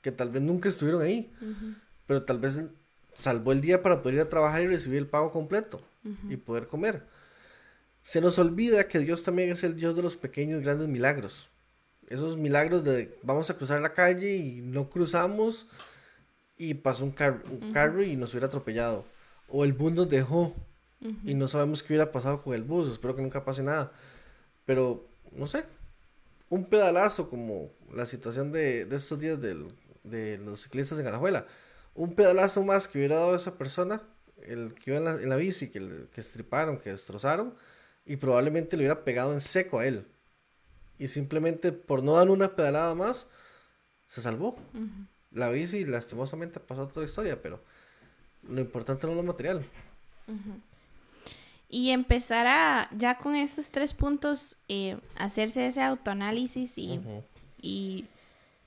Que 0.09 0.13
tal 0.13 0.31
vez 0.31 0.41
nunca 0.41 0.69
estuvieron 0.71 1.03
ahí, 1.03 1.31
pero 2.07 2.23
tal 2.23 2.39
vez 2.39 2.65
salvó 3.13 3.53
el 3.53 3.61
día 3.61 3.83
para 3.83 4.01
poder 4.01 4.15
ir 4.15 4.21
a 4.23 4.29
trabajar 4.31 4.63
y 4.63 4.67
recibir 4.67 4.99
el 4.99 5.07
pago 5.07 5.31
completo 5.31 5.83
y 6.31 6.37
poder 6.39 6.67
comer. 6.67 7.03
Se 8.01 8.21
nos 8.23 8.39
olvida 8.39 8.89
que 8.89 9.01
Dios 9.01 9.23
también 9.23 9.51
es 9.51 9.63
el 9.65 9.77
Dios 9.77 9.95
de 9.97 10.03
los 10.03 10.17
pequeños 10.17 10.61
y 10.61 10.65
grandes 10.65 10.89
milagros. 10.89 11.51
Esos 12.09 12.39
milagros 12.39 12.85
de 12.85 13.15
vamos 13.23 13.51
a 13.51 13.55
cruzar 13.59 13.83
la 13.83 13.93
calle 13.93 14.35
y 14.37 14.63
no 14.63 14.89
cruzamos 14.89 15.67
y 16.57 16.73
pasó 16.75 17.05
un, 17.05 17.11
car- 17.11 17.43
un 17.51 17.73
carro 17.73 18.03
y 18.03 18.17
nos 18.17 18.31
hubiera 18.33 18.47
atropellado. 18.47 19.05
O 19.49 19.65
el 19.65 19.75
bus 19.75 19.93
nos 19.93 20.09
dejó 20.09 20.55
y 21.25 21.35
no 21.35 21.49
sabemos 21.49 21.83
qué 21.83 21.93
hubiera 21.93 22.11
pasado 22.11 22.43
con 22.43 22.55
el 22.55 22.63
bus. 22.63 22.91
Espero 22.91 23.15
que 23.15 23.21
nunca 23.23 23.45
pase 23.45 23.63
nada. 23.63 23.93
Pero, 24.65 25.07
no 25.33 25.47
sé, 25.47 25.65
un 26.49 26.65
pedalazo 26.65 27.29
como 27.29 27.71
la 27.95 28.07
situación 28.07 28.53
de, 28.53 28.87
de 28.87 28.97
estos 28.97 29.19
días 29.21 29.39
del- 29.41 29.69
de 30.11 30.39
los 30.39 30.63
ciclistas 30.63 30.99
en 30.99 31.07
Alajuela. 31.07 31.47
Un 31.95 32.15
pedalazo 32.15 32.63
más 32.63 32.89
que 32.89 32.99
hubiera 32.99 33.17
dado 33.17 33.35
esa 33.35 33.57
persona, 33.59 34.03
el 34.43 34.75
que 34.75 34.91
iba 34.91 34.99
en 34.99 35.05
la, 35.05 35.13
en 35.15 35.29
la 35.29 35.37
bici, 35.37 35.69
que, 35.69 35.81
le- 35.81 36.07
que 36.09 36.21
estriparon, 36.21 36.79
que 36.79 36.91
destrozaron, 36.91 37.55
y 38.07 38.17
probablemente 38.17 38.77
le 38.77 38.85
hubiera 38.85 39.05
pegado 39.05 39.33
en 39.33 39.41
seco 39.41 39.79
a 39.81 39.87
él. 39.87 40.07
Y 40.99 41.09
simplemente 41.09 41.73
por 41.73 42.03
no 42.03 42.15
dar 42.15 42.29
una 42.31 42.57
pedalada 42.57 42.95
más, 42.95 43.29
se 44.07 44.21
salvó. 44.21 44.57
La 45.31 45.51
bici 45.51 45.85
lastimosamente 45.85 46.59
pasó 46.61 46.83
a 46.83 46.85
otra 46.85 47.05
historia, 47.05 47.41
pero 47.43 47.61
lo 48.49 48.61
importante 48.61 49.07
no 49.07 49.13
es 49.13 49.17
lo 49.19 49.23
material. 49.23 49.65
Y 51.69 51.91
empezar 51.91 52.47
a, 52.47 52.89
ya 52.97 53.19
con 53.19 53.37
estos 53.37 53.71
tres 53.71 53.93
puntos, 53.93 54.57
eh, 54.69 54.97
hacerse 55.17 55.67
ese 55.67 55.83
autoanálisis 55.83 56.79
y, 56.79 56.99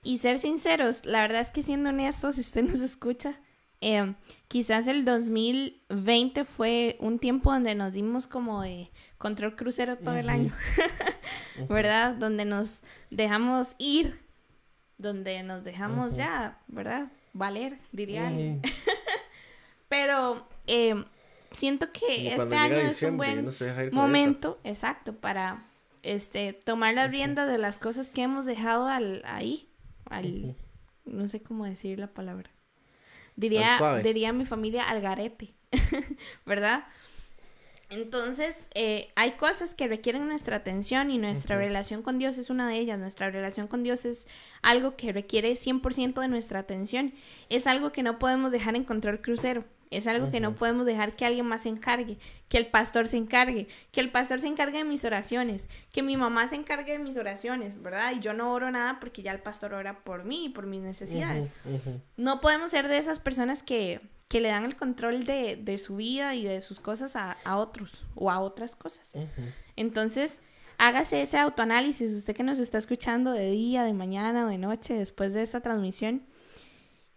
y 0.04 0.18
ser 0.18 0.40
sinceros. 0.40 1.06
La 1.06 1.22
verdad 1.22 1.42
es 1.42 1.52
que 1.52 1.64
siendo 1.64 1.90
honestos, 1.90 2.36
si 2.36 2.42
usted 2.42 2.64
nos 2.64 2.80
escucha, 2.80 3.40
eh, 3.82 4.14
quizás 4.48 4.88
el 4.88 5.06
2020 5.06 6.46
fue 6.46 6.98
un 7.00 7.18
tiempo 7.18 7.52
donde 7.52 7.74
nos 7.74 7.94
dimos 7.94 8.28
como 8.28 8.62
de 8.62 8.92
control 9.18 9.56
crucero 9.56 9.98
todo 9.98 10.16
el 10.16 10.30
año, 10.30 10.54
¿verdad? 11.70 12.14
Donde 12.14 12.46
nos 12.46 12.84
dejamos 13.10 13.76
ir, 13.80 14.20
donde 15.00 15.42
nos 15.42 15.64
dejamos 15.64 16.16
ya, 16.16 16.60
¿verdad? 16.68 17.12
Valer, 17.34 17.80
diría 17.92 18.28
alguien. 18.28 18.62
Pero 19.90 20.48
eh, 20.68 21.04
siento 21.52 21.90
que 21.92 22.34
este 22.34 22.56
año 22.56 22.76
es 22.76 23.02
un 23.02 23.18
buen 23.18 23.50
momento, 23.92 24.60
exacto, 24.64 25.14
para 25.14 25.64
este 26.04 26.54
tomar 26.54 26.94
las 26.94 27.10
riendas 27.10 27.50
de 27.50 27.58
las 27.58 27.80
cosas 27.80 28.10
que 28.10 28.22
hemos 28.22 28.46
dejado 28.46 28.88
al, 28.88 29.22
ahí, 29.26 29.71
al, 30.12 30.56
no 31.06 31.28
sé 31.28 31.42
cómo 31.42 31.66
decir 31.66 32.00
la 32.00 32.14
palabra. 32.14 32.52
Diría, 33.36 33.80
diría 34.04 34.34
mi 34.34 34.46
familia 34.46 34.90
al 34.90 35.02
garete, 35.02 35.54
¿verdad? 36.46 36.86
Entonces, 37.92 38.68
eh, 38.74 39.10
hay 39.18 39.32
cosas 39.32 39.74
que 39.74 39.88
requieren 39.88 40.26
nuestra 40.28 40.56
atención 40.56 41.12
y 41.12 41.18
nuestra 41.18 41.58
relación 41.58 42.04
con 42.04 42.20
Dios 42.20 42.38
es 42.38 42.50
una 42.50 42.68
de 42.70 42.78
ellas. 42.78 42.98
Nuestra 42.98 43.30
relación 43.30 43.68
con 43.68 43.84
Dios 43.84 44.06
es 44.06 44.28
algo 44.62 44.96
que 44.96 45.12
requiere 45.12 45.52
100% 45.54 46.22
de 46.22 46.28
nuestra 46.30 46.60
atención. 46.60 47.14
Es 47.50 47.68
algo 47.68 47.92
que 47.92 48.02
no 48.02 48.18
podemos 48.18 48.52
dejar 48.52 48.76
en 48.76 48.86
control 48.86 49.22
crucero. 49.22 49.66
Es 49.92 50.08
algo 50.08 50.32
que 50.32 50.40
no 50.40 50.56
podemos 50.56 50.86
dejar 50.86 51.18
que 51.18 51.26
alguien 51.26 51.46
más 51.46 51.64
se 51.64 51.70
encargue, 51.70 52.18
que 52.48 52.58
el 52.58 52.68
pastor 52.68 53.08
se 53.08 53.18
encargue, 53.18 53.68
que 53.92 54.00
el 54.00 54.10
pastor 54.10 54.40
se 54.40 54.48
encargue 54.48 54.78
de 54.78 54.84
mis 54.86 55.04
oraciones, 55.04 55.68
que 55.92 56.02
mi 56.02 56.16
mamá 56.16 56.48
se 56.48 56.56
encargue 56.56 56.94
de 56.94 57.00
mis 57.00 57.18
oraciones, 57.18 57.82
¿verdad? 57.82 58.14
Y 58.16 58.22
yo 58.22 58.34
no 58.34 58.54
oro 58.54 58.72
nada 58.72 59.02
porque 59.02 59.22
ya 59.22 59.34
el 59.34 59.42
pastor 59.42 59.74
ora 59.74 60.00
por 60.06 60.24
mí 60.24 60.46
y 60.46 60.50
por 60.50 60.66
mis 60.66 60.82
necesidades. 60.82 61.50
No 62.16 62.40
podemos 62.40 62.72
ser 62.72 62.88
de 62.88 62.98
esas 62.98 63.20
personas 63.20 63.64
que, 63.64 64.00
que 64.30 64.40
le 64.40 64.48
dan 64.48 64.64
el 64.64 64.78
control 64.78 65.26
de, 65.26 65.58
de 65.58 65.78
su 65.78 65.98
vida 65.98 66.36
y 66.36 66.46
de 66.46 66.62
sus 66.62 66.80
cosas 66.80 67.18
a, 67.18 67.34
a 67.44 67.58
otros 67.58 68.06
o 68.16 68.32
a 68.32 68.40
otras 68.40 68.78
cosas. 68.78 69.14
Entonces, 69.76 70.42
hágase 70.78 71.22
ese 71.22 71.38
autoanálisis, 71.38 72.12
usted 72.14 72.34
que 72.34 72.44
nos 72.44 72.60
está 72.60 72.78
escuchando 72.78 73.34
de 73.34 73.52
día, 73.52 73.84
de 73.84 73.94
mañana 73.94 74.46
o 74.46 74.48
de 74.48 74.58
noche 74.58 74.94
después 74.94 75.34
de 75.34 75.42
esta 75.42 75.60
transmisión. 75.60 76.24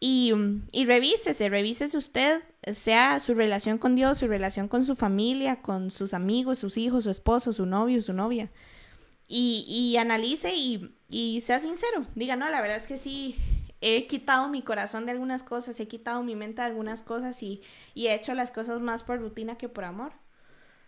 Y, 0.07 0.34
y 0.70 0.84
revísese, 0.84 1.48
revísese 1.48 1.96
usted, 1.96 2.42
sea 2.74 3.20
su 3.20 3.32
relación 3.34 3.78
con 3.78 3.96
Dios, 3.96 4.18
su 4.18 4.26
relación 4.26 4.68
con 4.68 4.84
su 4.84 4.96
familia, 4.96 5.62
con 5.62 5.90
sus 5.90 6.12
amigos, 6.12 6.59
sus 6.59 6.76
hijos, 6.76 7.05
su 7.05 7.11
esposo, 7.11 7.55
su 7.55 7.64
novio, 7.64 8.02
su 8.02 8.12
novia. 8.12 8.50
Y, 9.28 9.64
y 9.66 9.96
analice 9.96 10.52
y, 10.55 11.40
sea 11.40 11.59
sincero. 11.59 12.05
Diga, 12.14 12.36
no, 12.36 12.50
la 12.50 12.61
verdad 12.61 12.76
es 12.76 12.86
que 12.86 12.98
sí, 12.98 13.36
he 13.80 14.07
quitado 14.07 14.50
mi 14.50 14.61
corazón 14.61 15.07
de 15.07 15.12
algunas 15.12 15.42
cosas, 15.42 15.80
he 15.80 15.88
quitado 15.88 16.22
mi 16.22 16.36
mente 16.36 16.61
de 16.61 16.68
algunas 16.68 17.02
cosas 17.02 17.42
y, 17.42 17.62
y 17.94 18.09
he 18.09 18.14
hecho 18.14 18.34
las 18.34 18.50
cosas 18.50 18.82
más 18.82 19.05
por 19.05 19.20
rutina 19.20 19.57
que 19.57 19.70
por 19.70 19.84
amor. 19.84 20.12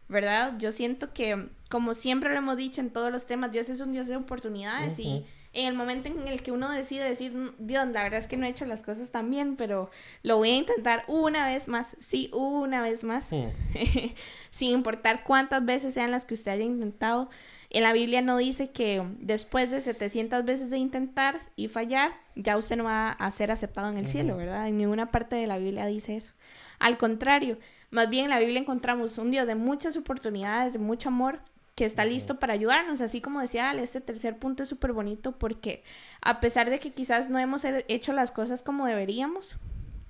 ¿verdad? 0.09 0.59
Yo 0.59 0.73
siento 0.73 1.15
que, 1.15 1.49
como 1.71 1.95
siempre 1.95 2.29
lo 2.29 2.37
hemos 2.37 2.59
dicho 2.59 2.83
en 2.83 2.91
todos 2.91 3.11
los 3.11 3.25
temas, 3.25 3.51
Dios 3.51 3.71
es 3.71 3.81
un 3.81 3.93
Dios 3.93 4.09
de 4.09 4.17
oportunidades 4.17 4.99
y. 4.99 5.25
en 5.57 5.67
el 5.67 5.75
momento 5.75 6.09
en 6.09 6.29
el 6.29 6.43
que 6.43 6.53
uno 6.53 6.71
decide 6.71 7.03
decir, 7.03 7.35
"Mm, 7.35 7.55
Dios, 7.59 7.87
la 7.89 8.03
verdad 8.03 8.19
es 8.19 8.27
que 8.27 8.37
no 8.37 8.45
he 8.47 8.51
hecho 8.51 8.67
las 8.67 8.83
cosas 8.83 9.11
tan 9.11 9.31
bien, 9.31 9.57
pero 9.57 9.91
lo 10.23 10.37
voy 10.37 10.51
a 10.51 10.57
intentar 10.57 11.05
una 11.09 11.47
vez 11.47 11.67
más, 11.67 11.97
sí, 11.99 12.31
una 12.33 12.83
vez 12.83 13.05
más, 13.05 13.31
sin 14.51 14.71
importar 14.71 15.25
cuántas 15.25 15.65
veces 15.65 15.95
sean 15.95 16.11
las 16.11 16.27
que 16.27 16.35
usted 16.35 16.53
haya 16.53 16.65
intentado. 16.65 17.31
En 17.71 17.83
la 17.83 17.93
Biblia 17.93 18.23
no 18.23 18.37
dice 18.37 18.71
que 18.71 19.03
después 19.19 19.71
de 19.71 19.81
700 19.81 20.45
veces 20.45 20.71
de 20.71 20.79
intentar 20.79 21.41
y 21.57 21.69
fallar, 21.69 22.13
ya 22.35 22.57
usted 22.57 22.77
no 22.77 22.85
va 22.85 23.11
a 23.11 23.31
ser 23.31 23.51
aceptado 23.51 23.89
en 23.91 23.99
el 23.99 24.07
cielo, 24.07 24.37
¿verdad? 24.37 24.69
En 24.69 24.77
ninguna 24.77 25.11
parte 25.11 25.37
de 25.37 25.47
la 25.47 25.59
Biblia 25.59 25.87
dice 25.87 26.17
eso. 26.17 26.33
Al 26.79 26.99
contrario, 26.99 27.59
más 27.91 28.11
bien 28.11 28.25
en 28.25 28.31
la 28.31 28.39
Biblia 28.39 28.61
encontramos 28.61 29.17
un 29.19 29.31
Dios 29.31 29.47
de 29.47 29.55
muchas 29.55 29.97
oportunidades, 29.97 30.75
de 30.75 30.79
mucho 30.79 31.09
amor, 31.09 31.41
que 31.77 31.85
está 31.85 32.05
listo 32.05 32.39
para 32.41 32.55
ayudarnos. 32.55 33.01
Así 33.01 33.21
como 33.21 33.41
decía 33.41 33.71
Ale, 33.71 33.83
este 33.85 34.01
tercer 34.01 34.37
punto 34.39 34.65
es 34.65 34.69
súper 34.69 34.93
bonito 34.93 35.33
porque 35.39 35.85
a 36.23 36.41
pesar 36.41 36.71
de 36.71 36.81
que 36.81 36.93
quizás 36.93 37.31
no 37.31 37.39
hemos 37.39 37.65
he- 37.65 37.85
hecho 37.89 38.13
las 38.13 38.33
cosas 38.33 38.63
como 38.65 38.87
deberíamos, 38.87 39.57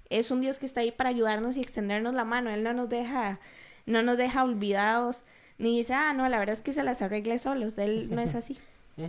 es 0.08 0.30
un 0.30 0.40
Dios 0.40 0.58
que 0.58 0.66
está 0.66 0.80
ahí 0.80 0.92
para 0.92 1.10
ayudarnos 1.10 1.56
y 1.56 1.60
extendernos 1.60 2.14
la 2.14 2.24
mano. 2.24 2.50
Él 2.50 2.62
no 2.62 2.72
nos 2.72 2.88
deja, 2.88 3.40
no 3.84 4.02
nos 4.02 4.16
deja 4.16 4.44
olvidados, 4.44 5.24
ni 5.58 5.76
dice, 5.76 5.92
ah, 5.94 6.12
no, 6.14 6.28
la 6.28 6.38
verdad 6.38 6.54
es 6.54 6.62
que 6.62 6.72
se 6.72 6.82
las 6.84 7.02
arregle 7.02 7.38
solos. 7.38 7.76
Él 7.78 8.08
no 8.14 8.20
es 8.20 8.34
así. 8.36 8.56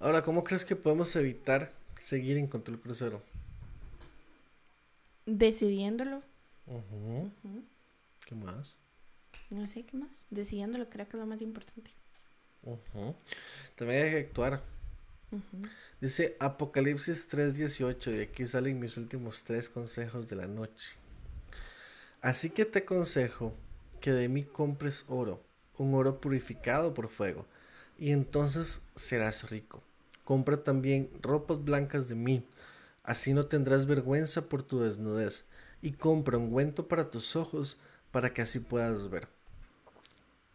Ahora, 0.00 0.22
¿cómo 0.22 0.44
crees 0.44 0.64
que 0.64 0.76
podemos 0.76 1.14
evitar 1.16 1.72
seguir 1.96 2.36
en 2.36 2.46
control 2.46 2.78
crucero? 2.80 3.22
Decidiéndolo. 5.26 6.22
¿Qué 8.26 8.34
más? 8.34 8.76
No 9.50 9.66
sé 9.66 9.84
qué 9.84 9.96
más. 9.96 10.24
Decidiéndolo 10.30 10.88
creo 10.88 11.08
que 11.08 11.16
es 11.16 11.20
lo 11.20 11.26
más 11.26 11.42
importante. 11.42 11.90
Ujú. 12.62 13.14
También 13.76 14.04
hay 14.04 14.10
que 14.10 14.18
actuar. 14.18 14.62
Dice 16.00 16.36
Apocalipsis 16.40 17.28
3:18 17.28 18.10
y 18.16 18.20
aquí 18.20 18.46
salen 18.46 18.80
mis 18.80 18.96
últimos 18.96 19.44
tres 19.44 19.68
consejos 19.68 20.28
de 20.28 20.36
la 20.36 20.46
noche. 20.46 20.96
Así 22.20 22.50
que 22.50 22.64
te 22.64 22.80
aconsejo 22.80 23.54
que 24.00 24.12
de 24.12 24.28
mí 24.28 24.42
compres 24.42 25.04
oro, 25.08 25.40
un 25.78 25.94
oro 25.94 26.20
purificado 26.20 26.92
por 26.94 27.08
fuego, 27.08 27.46
y 27.98 28.10
entonces 28.10 28.82
serás 28.94 29.50
rico. 29.50 29.82
Compra 30.24 30.62
también 30.62 31.10
ropas 31.22 31.64
blancas 31.64 32.08
de 32.08 32.14
mí, 32.14 32.44
así 33.04 33.32
no 33.32 33.46
tendrás 33.46 33.86
vergüenza 33.86 34.48
por 34.48 34.62
tu 34.62 34.80
desnudez, 34.80 35.44
y 35.80 35.92
compra 35.92 36.38
ungüento 36.38 36.88
para 36.88 37.08
tus 37.08 37.36
ojos, 37.36 37.78
para 38.10 38.34
que 38.34 38.42
así 38.42 38.58
puedas 38.58 39.08
ver. 39.08 39.28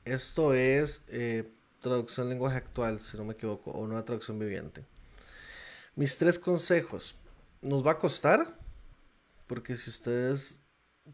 Esto 0.06 0.54
es 0.54 1.02
eh, 1.08 1.52
traducción 1.80 2.30
lenguaje 2.30 2.58
actual, 2.58 3.00
si 3.00 3.18
no 3.18 3.26
me 3.26 3.34
equivoco, 3.34 3.72
o 3.72 3.82
una 3.82 4.06
traducción 4.06 4.38
viviente. 4.38 4.86
Mis 5.96 6.18
tres 6.18 6.38
consejos. 6.38 7.16
Nos 7.62 7.84
va 7.86 7.92
a 7.92 7.98
costar, 7.98 8.56
porque 9.48 9.76
si 9.76 9.90
ustedes 9.90 10.60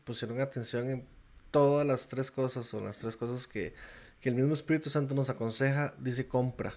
pusieron 0.04 0.42
atención 0.42 0.90
en 0.90 1.08
todas 1.52 1.88
las 1.88 2.10
tres 2.10 2.32
cosas, 2.32 2.74
o 2.74 2.82
las 2.82 2.98
tres 2.98 3.16
cosas 3.16 3.48
que, 3.48 3.74
que 4.20 4.28
el 4.28 4.36
mismo 4.36 4.54
Espíritu 4.54 4.90
Santo 4.90 5.16
nos 5.16 5.30
aconseja, 5.30 5.94
dice 5.98 6.28
compra. 6.28 6.74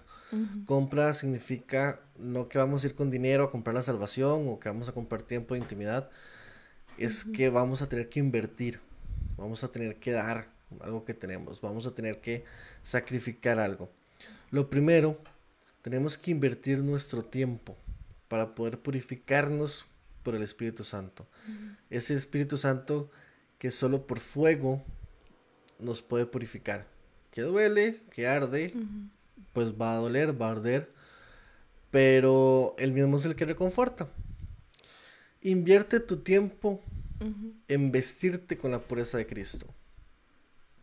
Compra 0.65 1.13
significa 1.13 1.99
no 2.17 2.47
que 2.47 2.57
vamos 2.57 2.83
a 2.83 2.87
ir 2.87 2.95
con 2.95 3.11
dinero 3.11 3.43
a 3.43 3.51
comprar 3.51 3.73
la 3.73 3.83
salvación 3.83 4.47
o 4.47 4.59
que 4.59 4.69
vamos 4.69 4.87
a 4.87 4.93
comprar 4.93 5.21
tiempo 5.23 5.53
de 5.53 5.59
intimidad, 5.59 6.09
es 6.97 7.25
que 7.25 7.49
vamos 7.49 7.81
a 7.81 7.89
tener 7.89 8.07
que 8.07 8.21
invertir, 8.21 8.79
vamos 9.35 9.65
a 9.65 9.67
tener 9.67 9.97
que 9.99 10.11
dar 10.11 10.54
algo 10.81 11.05
que 11.05 11.13
tenemos, 11.13 11.61
vamos 11.61 11.85
a 11.87 11.93
tener 11.93 12.21
que 12.21 12.43
sacrificar 12.81 13.59
algo. 13.59 13.89
Lo 14.51 14.69
primero, 14.69 15.19
tenemos 15.81 16.17
que 16.17 16.31
invertir 16.31 16.79
nuestro 16.79 17.23
tiempo 17.23 17.77
para 18.27 18.55
poder 18.55 18.79
purificarnos 18.79 19.85
por 20.23 20.35
el 20.35 20.41
Espíritu 20.41 20.83
Santo. 20.83 21.27
Ese 21.89 22.15
Espíritu 22.15 22.57
Santo 22.57 23.09
que 23.59 23.71
solo 23.71 24.07
por 24.07 24.19
fuego 24.19 24.83
nos 25.79 26.01
puede 26.01 26.25
purificar. 26.25 26.87
Que 27.31 27.41
duele, 27.41 27.97
que 28.11 28.27
arde, 28.27 28.73
pues 29.53 29.73
va 29.73 29.93
a 29.93 29.97
doler, 29.97 30.41
va 30.41 30.47
a 30.47 30.51
arder, 30.51 30.91
pero 31.91 32.75
el 32.77 32.91
mismo 32.91 33.17
es 33.17 33.25
el 33.25 33.35
que 33.35 33.45
reconforta. 33.45 34.09
Invierte 35.41 35.99
tu 35.99 36.17
tiempo 36.17 36.81
en 37.67 37.91
vestirte 37.91 38.57
con 38.57 38.71
la 38.71 38.81
pureza 38.81 39.17
de 39.17 39.27
Cristo. 39.27 39.67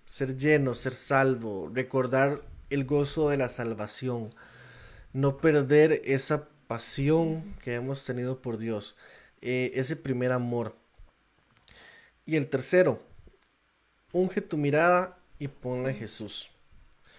Ser 0.04 0.36
lleno, 0.36 0.74
ser 0.74 0.92
salvo, 0.92 1.70
recordar 1.72 2.42
el 2.70 2.84
gozo 2.84 3.28
de 3.28 3.36
la 3.36 3.48
salvación, 3.48 4.30
no 5.12 5.38
perder 5.38 6.00
esa 6.04 6.48
pasión 6.66 7.54
que 7.62 7.74
hemos 7.74 8.04
tenido 8.04 8.40
por 8.40 8.58
Dios, 8.58 8.96
eh, 9.40 9.70
ese 9.74 9.96
primer 9.96 10.32
amor. 10.32 10.76
Y 12.24 12.36
el 12.36 12.48
tercero, 12.48 13.02
unge 14.12 14.40
tu 14.40 14.56
mirada 14.56 15.18
y 15.38 15.48
ponla 15.48 15.90
en 15.90 15.96
Jesús. 15.96 16.50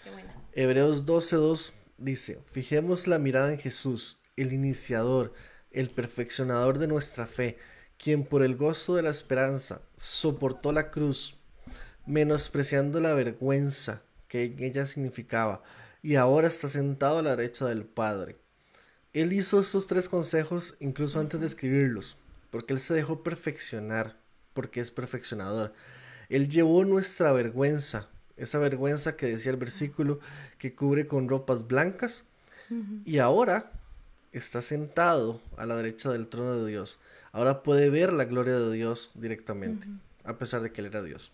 Qué 0.04 0.10
buena. 0.10 0.34
Hebreos 0.54 1.06
12:2 1.06 1.74
dice, 1.98 2.40
fijemos 2.52 3.08
la 3.08 3.20
mirada 3.20 3.52
en 3.52 3.60
Jesús, 3.60 4.18
el 4.38 4.54
iniciador, 4.54 5.34
el 5.72 5.90
perfeccionador 5.90 6.78
de 6.78 6.88
nuestra 6.88 7.28
fe, 7.28 7.58
quien 7.98 8.24
por 8.24 8.44
el 8.44 8.56
gozo 8.56 8.96
de 8.96 9.04
la 9.04 9.10
esperanza 9.10 9.82
soportó 9.98 10.72
la 10.72 10.92
cruz, 10.92 11.38
menospreciando 12.06 13.00
la 13.00 13.14
vergüenza 13.14 14.02
que 14.28 14.46
en 14.46 14.64
ella 14.64 14.86
significaba, 14.86 15.62
y 16.02 16.16
ahora 16.16 16.48
está 16.48 16.68
sentado 16.68 17.20
a 17.20 17.22
la 17.22 17.36
derecha 17.36 17.66
del 17.66 17.86
Padre. 17.86 18.38
Él 19.14 19.32
hizo 19.32 19.60
estos 19.60 19.88
tres 19.88 20.10
consejos 20.10 20.76
incluso 20.80 21.20
antes 21.20 21.40
de 21.40 21.46
escribirlos, 21.46 22.18
porque 22.50 22.74
Él 22.74 22.80
se 22.80 22.94
dejó 22.94 23.24
perfeccionar, 23.24 24.18
porque 24.54 24.82
es 24.82 24.92
perfeccionador. 24.92 25.74
Él 26.30 26.50
llevó 26.50 26.84
nuestra 26.84 27.32
vergüenza, 27.32 28.10
esa 28.38 28.58
vergüenza 28.58 29.16
que 29.16 29.28
decía 29.28 29.52
el 29.52 29.58
versículo, 29.58 30.20
que 30.58 30.74
cubre 30.74 31.06
con 31.06 31.30
ropas 31.30 31.68
blancas, 31.68 32.26
y 33.06 33.20
ahora 33.20 33.72
está 34.32 34.62
sentado 34.62 35.42
a 35.58 35.68
la 35.68 35.78
derecha 35.78 36.12
del 36.12 36.28
trono 36.28 36.58
de 36.58 36.72
Dios. 36.72 36.98
Ahora 37.32 37.62
puede 37.62 37.92
ver 37.92 38.12
la 38.12 38.26
gloria 38.26 38.58
de 38.58 38.74
Dios 38.74 39.12
directamente, 39.14 39.88
a 40.24 40.40
pesar 40.40 40.62
de 40.62 40.72
que 40.72 40.82
Él 40.82 40.88
era 40.88 41.04
Dios. 41.04 41.32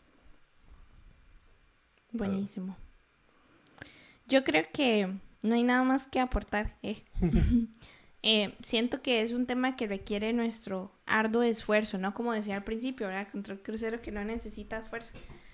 Buenísimo. 2.12 2.76
Yo 4.28 4.44
creo 4.44 4.66
que 4.74 5.12
no 5.44 5.56
hay 5.56 5.64
nada 5.64 5.84
más 5.84 6.08
que 6.08 6.20
aportar. 6.20 6.76
eh. 6.84 7.04
Eh, 8.22 8.54
siento 8.62 9.02
que 9.02 9.22
es 9.22 9.32
un 9.32 9.46
tema 9.46 9.78
que 9.78 9.88
requiere 9.88 10.34
nuestro 10.34 10.92
arduo 11.06 11.42
esfuerzo, 11.42 11.98
¿no? 11.98 12.14
Como 12.14 12.34
decía 12.34 12.58
al 12.58 12.66
principio, 12.66 13.08
¿verdad? 13.08 13.32
Control 13.32 13.62
crucero 13.62 14.02
que 14.02 14.12
no 14.12 14.22
necesita 14.26 14.78
esfuerzo. 14.80 15.14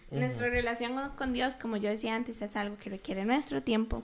Nuestra 0.10 0.50
relación 0.50 0.96
con- 1.16 1.32
Dios, 1.32 1.58
como 1.58 1.78
yo 1.78 1.90
decía 1.92 2.16
antes, 2.16 2.42
es 2.42 2.56
algo 2.56 2.76
que 2.78 2.90
requiere 2.90 3.24
nuestro 3.24 3.62
tiempo, 3.62 4.02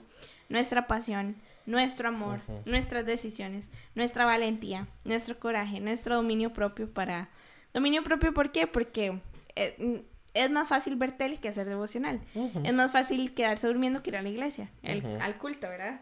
nuestra 0.48 0.86
pasión, 0.86 1.34
nuestro 1.66 2.08
amor, 2.10 2.38
nuestras 2.64 3.04
decisiones, 3.04 3.68
nuestra 3.96 4.26
valentía, 4.26 4.86
nuestro 5.04 5.40
coraje, 5.40 5.80
nuestro 5.80 6.14
dominio 6.14 6.52
propio 6.52 6.88
para... 6.88 7.30
Dominio 7.74 8.04
propio, 8.04 8.32
¿por 8.32 8.52
qué? 8.52 8.68
Porque 8.68 9.20
eh, 9.56 10.04
es 10.34 10.50
más 10.50 10.68
fácil 10.68 10.96
ver 10.96 11.12
tele 11.12 11.38
que 11.38 11.48
hacer 11.48 11.68
devocional. 11.68 12.20
Es 12.64 12.72
más 12.72 12.90
fácil 12.92 13.34
quedarse 13.34 13.66
durmiendo 13.66 14.02
que 14.02 14.10
ir 14.10 14.16
a 14.16 14.22
la 14.22 14.28
iglesia, 14.28 14.70
el- 14.82 15.02
al 15.20 15.36
culto, 15.38 15.68
¿verdad? 15.68 16.00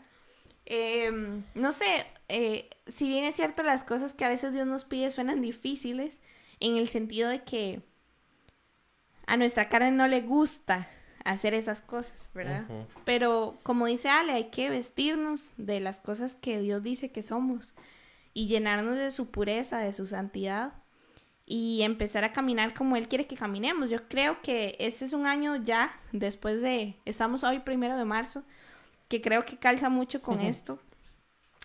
Eh, 0.66 1.10
no 1.54 1.72
sé, 1.72 2.06
eh, 2.28 2.70
si 2.86 3.08
bien 3.08 3.24
es 3.24 3.34
cierto, 3.34 3.62
las 3.64 3.82
cosas 3.82 4.14
que 4.14 4.24
a 4.24 4.28
veces 4.28 4.52
Dios 4.52 4.66
nos 4.66 4.84
pide 4.84 5.10
suenan 5.10 5.40
difíciles, 5.42 6.20
en 6.60 6.76
el 6.76 6.86
sentido 6.88 7.28
de 7.28 7.42
que 7.42 7.82
a 9.26 9.36
nuestra 9.36 9.68
carne 9.68 9.90
no 9.92 10.06
le 10.08 10.20
gusta 10.20 10.88
hacer 11.24 11.54
esas 11.54 11.80
cosas, 11.82 12.30
¿verdad? 12.34 12.64
Pero 13.04 13.58
como 13.62 13.86
dice 13.86 14.08
Ale, 14.08 14.32
hay 14.32 14.50
que 14.50 14.70
vestirnos 14.70 15.50
de 15.56 15.80
las 15.80 16.00
cosas 16.00 16.34
que 16.34 16.60
Dios 16.60 16.82
dice 16.82 17.10
que 17.10 17.22
somos 17.22 17.74
y 18.32 18.46
llenarnos 18.46 18.96
de 18.96 19.10
su 19.10 19.30
pureza, 19.30 19.78
de 19.78 19.92
su 19.92 20.06
santidad 20.06 20.72
y 21.50 21.82
empezar 21.82 22.22
a 22.22 22.30
caminar 22.30 22.74
como 22.74 22.94
Él 22.94 23.08
quiere 23.08 23.26
que 23.26 23.34
caminemos. 23.34 23.90
Yo 23.90 24.06
creo 24.08 24.40
que 24.40 24.76
este 24.78 25.04
es 25.04 25.12
un 25.12 25.26
año 25.26 25.56
ya, 25.56 25.92
después 26.12 26.62
de, 26.62 26.94
estamos 27.04 27.42
hoy 27.42 27.58
primero 27.58 27.96
de 27.96 28.04
marzo, 28.04 28.44
que 29.08 29.20
creo 29.20 29.44
que 29.44 29.56
calza 29.56 29.88
mucho 29.88 30.22
con 30.22 30.40
esto. 30.40 30.78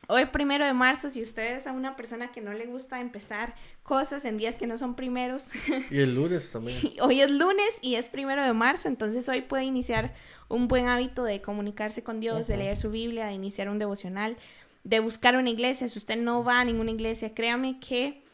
Hoy 0.08 0.26
primero 0.26 0.66
de 0.66 0.74
marzo, 0.74 1.12
si 1.12 1.22
usted 1.22 1.56
es 1.56 1.68
a 1.68 1.72
una 1.72 1.96
persona 1.96 2.32
que 2.32 2.42
no 2.42 2.52
le 2.52 2.66
gusta 2.66 3.00
empezar 3.00 3.54
cosas 3.84 4.26
en 4.26 4.38
días 4.38 4.58
que 4.58 4.66
no 4.66 4.80
son 4.80 4.96
primeros, 4.96 5.46
Y 5.92 6.00
el 6.00 6.16
lunes 6.16 6.52
también. 6.52 6.80
hoy 7.02 7.22
es 7.22 7.30
lunes 7.30 7.78
y 7.84 7.94
es 7.94 8.08
primero 8.08 8.44
de 8.44 8.54
marzo, 8.54 8.88
entonces 8.88 9.30
hoy 9.30 9.42
puede 9.42 9.66
iniciar 9.66 10.16
un 10.48 10.68
buen 10.68 10.88
hábito 10.88 11.24
de 11.24 11.42
comunicarse 11.42 12.02
con 12.02 12.20
Dios, 12.20 12.48
de 12.48 12.58
leer 12.58 12.78
su 12.78 12.90
Biblia, 12.90 13.28
de 13.28 13.34
iniciar 13.34 13.70
un 13.70 13.78
devocional, 13.78 14.36
de 14.84 15.00
buscar 15.00 15.38
una 15.38 15.52
iglesia. 15.52 15.88
Si 15.88 16.00
usted 16.00 16.18
no 16.18 16.44
va 16.44 16.62
a 16.62 16.66
ninguna 16.66 16.90
iglesia, 16.90 17.36
créame 17.36 17.80
que 17.80 18.25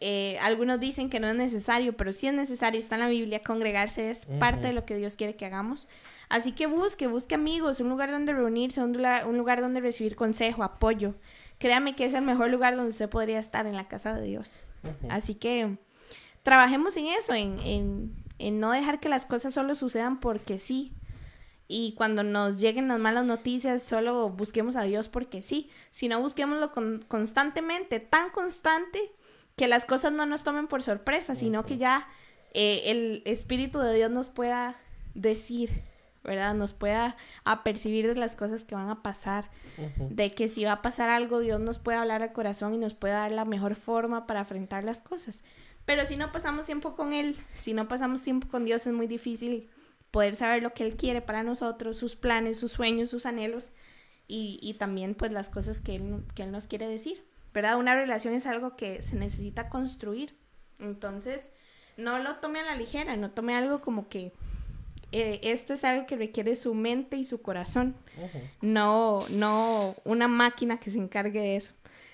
eh, 0.00 0.38
algunos 0.40 0.80
dicen 0.80 1.08
que 1.10 1.20
no 1.20 1.28
es 1.28 1.34
necesario, 1.34 1.96
pero 1.96 2.12
sí 2.12 2.26
es 2.26 2.34
necesario, 2.34 2.78
está 2.80 2.96
en 2.96 3.00
la 3.02 3.08
Biblia, 3.08 3.42
congregarse 3.42 4.10
es 4.10 4.26
parte 4.38 4.66
de 4.68 4.72
lo 4.72 4.84
que 4.84 4.96
Dios 4.96 5.16
quiere 5.16 5.36
que 5.36 5.46
hagamos. 5.46 5.88
Así 6.28 6.52
que 6.52 6.66
busque, 6.66 7.06
busque 7.06 7.34
amigos, 7.34 7.80
un 7.80 7.88
lugar 7.90 8.10
donde 8.10 8.32
reunirse, 8.32 8.82
un 8.82 8.92
lugar, 8.92 9.26
un 9.26 9.36
lugar 9.38 9.60
donde 9.60 9.80
recibir 9.80 10.16
consejo, 10.16 10.62
apoyo. 10.62 11.14
Créame 11.58 11.94
que 11.94 12.04
es 12.06 12.14
el 12.14 12.22
mejor 12.22 12.50
lugar 12.50 12.74
donde 12.76 12.90
usted 12.90 13.08
podría 13.08 13.38
estar 13.38 13.66
en 13.66 13.76
la 13.76 13.88
casa 13.88 14.14
de 14.14 14.26
Dios. 14.26 14.58
Así 15.08 15.34
que 15.34 15.78
trabajemos 16.42 16.96
en 16.96 17.06
eso, 17.06 17.32
en, 17.34 17.58
en, 17.60 18.14
en 18.38 18.60
no 18.60 18.72
dejar 18.72 19.00
que 19.00 19.08
las 19.08 19.26
cosas 19.26 19.54
solo 19.54 19.74
sucedan 19.74 20.18
porque 20.20 20.58
sí. 20.58 20.92
Y 21.68 21.94
cuando 21.94 22.22
nos 22.22 22.60
lleguen 22.60 22.88
las 22.88 22.98
malas 22.98 23.24
noticias, 23.24 23.82
solo 23.82 24.28
busquemos 24.28 24.76
a 24.76 24.82
Dios 24.82 25.08
porque 25.08 25.40
sí. 25.42 25.70
Sino 25.90 26.20
busquémoslo 26.20 26.72
con- 26.72 27.00
constantemente, 27.08 28.00
tan 28.00 28.30
constante 28.30 29.12
que 29.56 29.68
las 29.68 29.84
cosas 29.84 30.12
no 30.12 30.26
nos 30.26 30.42
tomen 30.42 30.66
por 30.66 30.82
sorpresa, 30.82 31.34
sino 31.34 31.64
que 31.64 31.76
ya 31.76 32.08
eh, 32.52 32.82
el 32.86 33.22
Espíritu 33.24 33.78
de 33.78 33.94
Dios 33.94 34.10
nos 34.10 34.28
pueda 34.28 34.76
decir, 35.14 35.70
¿verdad? 36.24 36.54
Nos 36.54 36.72
pueda 36.72 37.16
apercibir 37.44 38.06
de 38.08 38.14
las 38.14 38.34
cosas 38.36 38.64
que 38.64 38.74
van 38.74 38.90
a 38.90 39.02
pasar, 39.02 39.50
de 39.98 40.34
que 40.34 40.48
si 40.48 40.64
va 40.64 40.72
a 40.72 40.82
pasar 40.82 41.10
algo, 41.10 41.40
Dios 41.40 41.60
nos 41.60 41.78
puede 41.78 41.98
hablar 41.98 42.22
al 42.22 42.32
corazón 42.32 42.74
y 42.74 42.78
nos 42.78 42.94
puede 42.94 43.14
dar 43.14 43.32
la 43.32 43.44
mejor 43.44 43.74
forma 43.74 44.26
para 44.26 44.40
afrontar 44.40 44.84
las 44.84 45.00
cosas. 45.00 45.44
Pero 45.84 46.06
si 46.06 46.16
no 46.16 46.32
pasamos 46.32 46.66
tiempo 46.66 46.96
con 46.96 47.12
Él, 47.12 47.36
si 47.52 47.74
no 47.74 47.88
pasamos 47.88 48.22
tiempo 48.22 48.48
con 48.48 48.64
Dios, 48.64 48.86
es 48.86 48.92
muy 48.92 49.06
difícil 49.06 49.68
poder 50.10 50.34
saber 50.34 50.62
lo 50.62 50.72
que 50.72 50.84
Él 50.84 50.96
quiere 50.96 51.20
para 51.20 51.42
nosotros, 51.42 51.98
sus 51.98 52.16
planes, 52.16 52.58
sus 52.58 52.72
sueños, 52.72 53.10
sus 53.10 53.26
anhelos 53.26 53.70
y, 54.26 54.58
y 54.62 54.74
también 54.74 55.14
pues 55.14 55.32
las 55.32 55.50
cosas 55.50 55.80
que 55.80 55.96
él, 55.96 56.24
que 56.34 56.44
él 56.44 56.52
nos 56.52 56.66
quiere 56.66 56.88
decir. 56.88 57.24
¿Verdad? 57.54 57.78
Una 57.78 57.94
relación 57.94 58.34
es 58.34 58.46
algo 58.46 58.76
que 58.76 59.00
se 59.00 59.16
necesita 59.16 59.70
construir. 59.70 60.36
Entonces, 60.78 61.52
no 61.96 62.18
lo 62.18 62.36
tome 62.36 62.58
a 62.60 62.64
la 62.64 62.74
ligera, 62.74 63.16
no 63.16 63.30
tome 63.30 63.54
algo 63.54 63.80
como 63.80 64.08
que 64.08 64.32
eh, 65.12 65.40
esto 65.44 65.74
es 65.74 65.84
algo 65.84 66.06
que 66.06 66.16
requiere 66.16 66.56
su 66.56 66.74
mente 66.74 67.16
y 67.16 67.24
su 67.24 67.40
corazón, 67.40 67.94
no, 68.60 69.24
no 69.30 69.94
una 70.04 70.26
máquina 70.26 70.80
que 70.80 70.90
se 70.90 70.98
encargue 70.98 71.40
de 71.40 71.56
eso. 71.56 71.72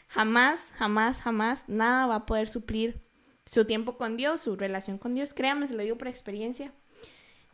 Jamás, 0.09 0.73
jamás, 0.77 1.23
jamás 1.23 1.69
nada 1.69 2.07
va 2.07 2.17
a 2.17 2.27
poder 2.27 2.47
suplir 2.47 3.01
su 3.47 3.65
tiempo 3.65 3.97
con 3.97 4.19
Dios, 4.19 4.43
su 4.43 4.57
relación 4.57 4.99
con 4.99 5.15
Dios. 5.15 5.33
Créame, 5.33 5.67
se 5.67 5.75
lo 5.75 5.83
digo 5.83 5.97
por 5.97 6.09
experiencia. 6.09 6.73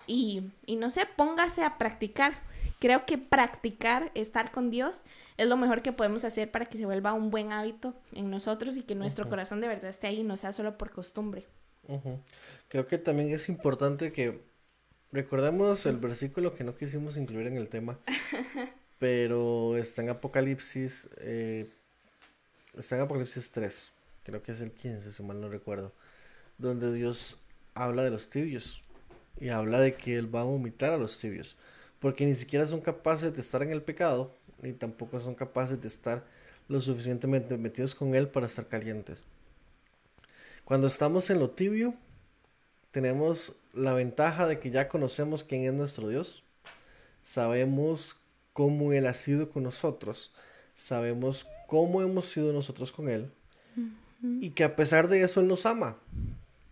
Y, 0.08 0.50
y 0.64 0.74
no 0.76 0.90
sé, 0.90 1.06
póngase 1.16 1.62
a 1.62 1.78
practicar. 1.78 2.32
Creo 2.78 3.06
que 3.06 3.16
practicar, 3.16 4.10
estar 4.14 4.50
con 4.52 4.70
Dios, 4.70 5.02
es 5.36 5.48
lo 5.48 5.56
mejor 5.56 5.82
que 5.82 5.92
podemos 5.92 6.24
hacer 6.24 6.50
para 6.50 6.66
que 6.66 6.76
se 6.76 6.84
vuelva 6.84 7.14
un 7.14 7.30
buen 7.30 7.52
hábito 7.52 7.94
en 8.12 8.30
nosotros 8.30 8.76
y 8.76 8.82
que 8.82 8.94
nuestro 8.94 9.28
corazón 9.28 9.60
de 9.60 9.68
verdad 9.68 9.88
esté 9.88 10.08
ahí 10.08 10.20
y 10.20 10.24
no 10.24 10.36
sea 10.36 10.52
solo 10.52 10.76
por 10.76 10.90
costumbre. 10.90 11.46
Creo 12.68 12.86
que 12.86 12.98
también 12.98 13.30
es 13.30 13.48
importante 13.48 14.12
que 14.12 14.42
recordemos 15.12 15.86
el 15.86 15.96
versículo 15.96 16.54
que 16.54 16.64
no 16.64 16.76
quisimos 16.76 17.16
incluir 17.16 17.46
en 17.46 17.56
el 17.56 17.68
tema, 17.68 17.98
pero 18.98 19.76
está 19.76 20.02
en 20.02 20.10
Apocalipsis, 20.10 21.08
eh, 21.18 21.70
está 22.76 22.96
en 22.96 23.02
Apocalipsis 23.02 23.50
3, 23.52 23.92
creo 24.24 24.42
que 24.42 24.52
es 24.52 24.60
el 24.60 24.72
15, 24.72 25.12
si 25.12 25.22
mal 25.22 25.40
no 25.40 25.48
recuerdo, 25.48 25.92
donde 26.58 26.92
Dios 26.92 27.38
habla 27.74 28.02
de 28.02 28.10
los 28.10 28.28
tibios 28.28 28.82
y 29.38 29.50
habla 29.50 29.80
de 29.80 29.94
que 29.94 30.16
Él 30.16 30.34
va 30.34 30.40
a 30.40 30.44
vomitar 30.44 30.92
a 30.92 30.98
los 30.98 31.18
tibios, 31.18 31.56
porque 32.00 32.26
ni 32.26 32.34
siquiera 32.34 32.66
son 32.66 32.80
capaces 32.80 33.34
de 33.34 33.40
estar 33.40 33.62
en 33.62 33.70
el 33.70 33.82
pecado, 33.82 34.34
ni 34.62 34.72
tampoco 34.72 35.18
son 35.20 35.34
capaces 35.34 35.80
de 35.80 35.88
estar 35.88 36.24
lo 36.68 36.80
suficientemente 36.80 37.56
metidos 37.56 37.94
con 37.94 38.14
Él 38.14 38.28
para 38.28 38.46
estar 38.46 38.68
calientes. 38.68 39.24
Cuando 40.64 40.86
estamos 40.86 41.30
en 41.30 41.38
lo 41.38 41.50
tibio, 41.50 41.94
tenemos 42.90 43.54
la 43.72 43.92
ventaja 43.92 44.46
de 44.46 44.58
que 44.58 44.70
ya 44.70 44.88
conocemos 44.88 45.44
quién 45.44 45.64
es 45.64 45.72
nuestro 45.72 46.08
Dios, 46.08 46.42
sabemos 47.22 48.16
cómo 48.52 48.92
Él 48.92 49.06
ha 49.06 49.14
sido 49.14 49.50
con 49.50 49.62
nosotros, 49.62 50.32
sabemos 50.74 51.46
cómo 51.66 52.02
hemos 52.02 52.26
sido 52.26 52.52
nosotros 52.52 52.90
con 52.92 53.08
Él 53.08 53.30
y 54.40 54.50
que 54.50 54.64
a 54.64 54.76
pesar 54.76 55.08
de 55.08 55.22
eso 55.22 55.40
Él 55.40 55.48
nos 55.48 55.66
ama. 55.66 55.98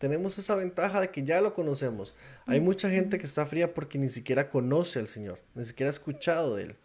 Tenemos 0.04 0.36
esa 0.36 0.54
ventaja 0.54 1.00
de 1.00 1.08
que 1.08 1.22
ya 1.22 1.40
lo 1.40 1.54
conocemos. 1.54 2.14
Hay 2.44 2.60
mucha 2.60 2.90
gente 2.90 3.16
que 3.16 3.24
está 3.24 3.46
fría 3.46 3.72
porque 3.72 3.98
ni 3.98 4.10
siquiera 4.10 4.50
conoce 4.50 4.98
al 4.98 5.08
Señor, 5.08 5.40
ni 5.54 5.64
siquiera 5.64 5.88
ha 5.88 5.94
escuchado 5.94 6.56
de 6.56 6.64
Él. 6.64 6.76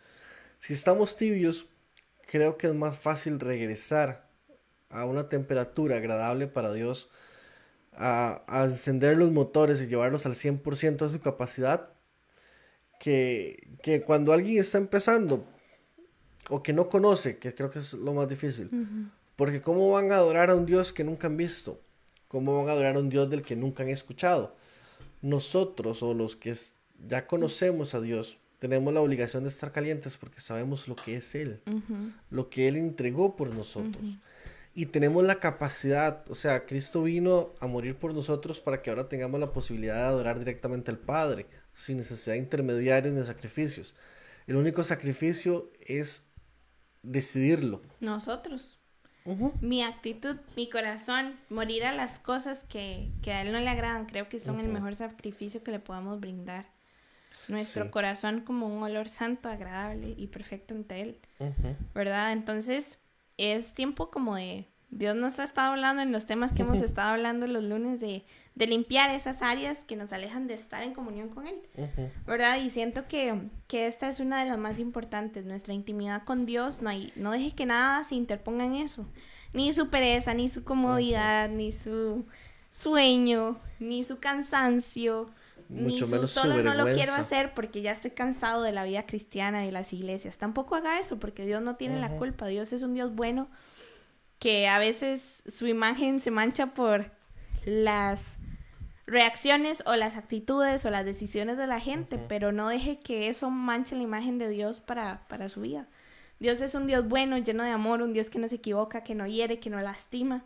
Si 0.58 0.72
estamos 0.72 1.18
tibios, 1.18 1.68
creo 2.28 2.58
que 2.58 2.68
es 2.68 2.74
más 2.74 2.98
fácil 2.98 3.42
regresar 3.42 4.26
a 4.90 5.04
una 5.04 5.28
temperatura 5.28 5.98
agradable 5.98 6.48
para 6.48 6.72
Dios, 6.72 7.10
a, 7.92 8.42
encender 8.64 9.18
los 9.18 9.34
motores 9.34 9.82
y 9.82 9.90
llevarlos 9.90 10.26
al 10.26 10.36
100% 10.36 11.00
de 11.00 11.10
su 11.10 11.20
capacidad, 11.20 11.90
que, 13.02 13.68
que, 13.84 14.02
cuando 14.02 14.32
alguien 14.32 14.62
está 14.62 14.78
empezando 14.78 15.46
o 16.48 16.64
que 16.64 16.72
no 16.72 16.88
conoce, 16.88 17.38
que 17.38 17.54
creo 17.54 17.70
que 17.70 17.80
es 17.80 17.92
lo 17.96 18.14
más 18.14 18.30
difícil, 18.30 19.12
porque 19.36 19.62
¿cómo 19.62 19.92
van 19.92 20.14
a 20.14 20.16
adorar 20.16 20.50
a 20.50 20.56
un 20.56 20.66
Dios 20.66 20.94
que 20.94 21.04
nunca 21.04 21.28
han 21.28 21.36
visto? 21.36 21.82
¿Cómo 22.30 22.58
van 22.58 22.70
a 22.70 22.72
adorar 22.72 22.96
a 22.96 23.00
un 23.00 23.10
Dios 23.10 23.30
del 23.30 23.42
que 23.42 23.58
nunca 23.58 23.84
han 23.84 23.90
escuchado? 23.90 24.56
Nosotros 25.22 26.02
o 26.02 26.14
los 26.14 26.38
que 26.38 26.56
ya 27.06 27.28
conocemos 27.28 27.94
a 27.94 28.00
Dios, 28.00 28.38
tenemos 28.58 28.94
la 28.94 29.02
obligación 29.02 29.44
de 29.44 29.50
estar 29.50 29.74
calientes 29.74 30.18
porque 30.18 30.40
sabemos 30.40 30.88
lo 30.88 30.96
que 30.96 31.18
es 31.18 31.36
Él, 31.36 31.62
lo 32.30 32.50
que 32.50 32.70
Él 32.70 32.78
entregó 32.78 33.36
por 33.36 33.54
nosotros 33.54 34.02
y 34.80 34.86
tenemos 34.86 35.24
la 35.24 35.40
capacidad, 35.40 36.24
o 36.30 36.36
sea, 36.36 36.66
Cristo 36.66 37.04
vino 37.04 37.54
a 37.60 37.68
morir 37.68 37.98
por 37.98 38.14
nosotros 38.14 38.62
para 38.62 38.82
que 38.82 38.90
ahora 38.90 39.10
tengamos 39.10 39.40
la 39.40 39.52
posibilidad 39.52 39.96
de 39.96 40.04
adorar 40.04 40.40
directamente 40.40 40.90
al 40.90 40.98
Padre, 40.98 41.48
sin 41.74 41.98
necesidad 41.98 42.36
de 42.36 42.40
intermediarios 42.40 43.14
ni 43.14 43.22
sacrificios. 43.26 43.96
El 44.48 44.56
único 44.56 44.84
sacrificio 44.84 45.72
es 45.86 46.28
decidirlo. 47.04 47.82
Nosotros. 48.00 48.79
Mi 49.62 49.84
actitud, 49.84 50.38
mi 50.56 50.70
corazón, 50.70 51.40
morir 51.50 51.86
a 51.86 51.92
las 51.92 52.20
cosas 52.20 52.64
que, 52.64 53.10
a 53.28 53.42
Él 53.42 53.52
no 53.52 53.60
le 53.60 53.70
agradan, 53.70 54.06
creo 54.06 54.30
que 54.30 54.40
son 54.40 54.60
el 54.60 54.68
mejor 54.68 54.96
sacrificio 54.96 55.64
que 55.64 55.72
le 55.72 55.80
podamos 55.80 56.20
brindar. 56.20 56.68
Nuestro 57.48 57.90
corazón 57.90 58.42
como 58.42 58.68
un 58.68 58.84
olor 58.84 59.10
santo, 59.10 59.50
agradable 59.50 60.14
y 60.18 60.28
perfecto 60.28 60.76
ante 60.76 61.02
Él. 61.02 61.18
¿Verdad? 61.94 62.32
Entonces, 62.32 63.00
es 63.38 63.74
tiempo 63.74 64.12
como 64.12 64.36
de, 64.36 64.68
Dios 64.92 65.16
nos 65.16 65.40
ha 65.40 65.44
estado 65.44 65.72
hablando 65.72 66.02
en 66.02 66.12
los 66.12 66.26
temas 66.26 66.52
que 66.52 66.64
hemos 66.64 66.82
estado 66.82 67.12
hablando 67.12 67.46
los 67.46 67.64
lunes 67.64 68.00
de, 68.00 68.26
de, 68.56 68.68
limpiar 68.68 69.12
esas 69.12 69.44
áreas 69.44 69.84
que 69.84 69.96
nos 69.96 70.14
alejan 70.14 70.48
de 70.48 70.56
estar 70.56 70.82
en 70.82 70.94
comunión 70.94 71.30
con 71.30 71.46
Él, 71.46 71.62
¿verdad? 72.26 72.60
Y 72.60 72.72
siento 72.72 73.08
que, 73.08 73.40
que, 73.68 73.86
esta 73.86 74.10
es 74.10 74.20
una 74.20 74.44
de 74.44 74.50
las 74.50 74.58
más 74.58 74.80
importantes, 74.80 75.46
nuestra 75.46 75.76
intimidad 75.76 76.24
con 76.24 76.48
Dios, 76.48 76.82
no, 76.82 76.90
hay, 76.90 77.14
no 77.16 77.32
deje 77.32 77.52
que 77.52 77.68
nada 77.68 78.04
se 78.04 78.16
interponga 78.16 78.66
en 78.66 78.76
eso, 78.76 79.08
ni 79.54 79.72
su 79.74 79.90
pereza, 79.90 80.34
ni 80.34 80.50
su 80.50 80.64
comodidad, 80.64 81.50
ni 81.50 81.72
su 81.72 82.26
sueño, 82.72 83.60
ni 83.80 84.04
su 84.04 84.20
cansancio, 84.20 85.30
mucho 85.70 86.08
menos 86.08 86.32
solo 86.32 86.64
no 86.64 86.74
lo 86.74 86.86
quiero 86.86 87.14
hacer 87.14 87.54
porque 87.54 87.84
ya 87.84 87.92
estoy 87.92 88.10
cansado 88.10 88.64
de 88.64 88.72
la 88.72 88.84
vida 88.84 89.06
cristiana 89.06 89.68
y 89.68 89.72
las 89.72 89.94
iglesias. 89.94 90.40
Tampoco 90.40 90.76
haga 90.76 91.00
eso 91.00 91.20
porque 91.20 91.46
Dios 91.46 91.62
no 91.62 91.76
tiene 91.76 92.00
la 92.00 92.18
culpa. 92.18 92.48
Dios 92.48 92.74
es 92.74 92.82
un 92.82 92.96
Dios 92.96 93.14
bueno 93.14 93.48
que 94.40 94.68
a 94.68 94.80
veces 94.80 95.44
su 95.48 95.68
imagen 95.68 96.20
se 96.20 96.32
mancha 96.32 96.74
por 96.74 97.12
las 97.66 98.38
reacciones 99.06 99.84
o 99.86 99.96
las 99.96 100.16
actitudes 100.16 100.86
o 100.86 100.90
las 100.90 101.06
decisiones 101.06 101.58
de 101.58 101.68
la 101.68 101.80
gente, 101.80 102.18
pero 102.18 102.52
no 102.52 102.70
deje 102.70 103.00
que 103.00 103.28
eso 103.28 103.50
manche 103.50 103.96
la 103.96 104.04
imagen 104.04 104.38
de 104.38 104.50
Dios 104.50 104.80
para, 104.80 105.28
para 105.28 105.50
su 105.50 105.62
vida. 105.62 105.88
Dios 106.40 106.62
es 106.62 106.74
un 106.74 106.88
Dios 106.88 107.08
bueno, 107.08 107.38
lleno 107.38 107.64
de 107.64 107.72
amor, 107.72 108.02
un 108.02 108.14
Dios 108.14 108.30
que 108.30 108.40
no 108.40 108.48
se 108.48 108.56
equivoca, 108.56 109.04
que 109.04 109.14
no 109.14 109.28
hiere, 109.28 109.60
que 109.60 109.70
no 109.70 109.82
lastima. 109.82 110.46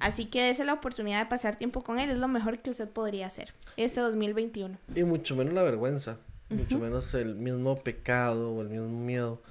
Así 0.00 0.26
que 0.26 0.42
dése 0.42 0.64
la 0.64 0.72
oportunidad 0.72 1.18
de 1.18 1.26
pasar 1.26 1.56
tiempo 1.56 1.82
con 1.82 1.98
Él, 1.98 2.08
es 2.08 2.16
lo 2.16 2.28
mejor 2.28 2.60
que 2.60 2.70
usted 2.70 2.88
podría 2.88 3.26
hacer 3.26 3.52
este 3.76 4.00
2021. 4.00 4.78
Y 4.94 5.04
mucho 5.04 5.36
menos 5.36 5.52
la 5.52 5.62
vergüenza, 5.62 6.18
mucho 6.48 6.78
menos 6.78 7.12
el 7.12 7.34
mismo 7.34 7.82
pecado 7.82 8.50
o 8.50 8.62
el 8.62 8.70
mismo 8.70 8.88
miedo. 8.88 9.42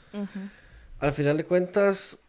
Al 1.00 1.14
final 1.14 1.38
de 1.38 1.46
cuentas, 1.46 2.20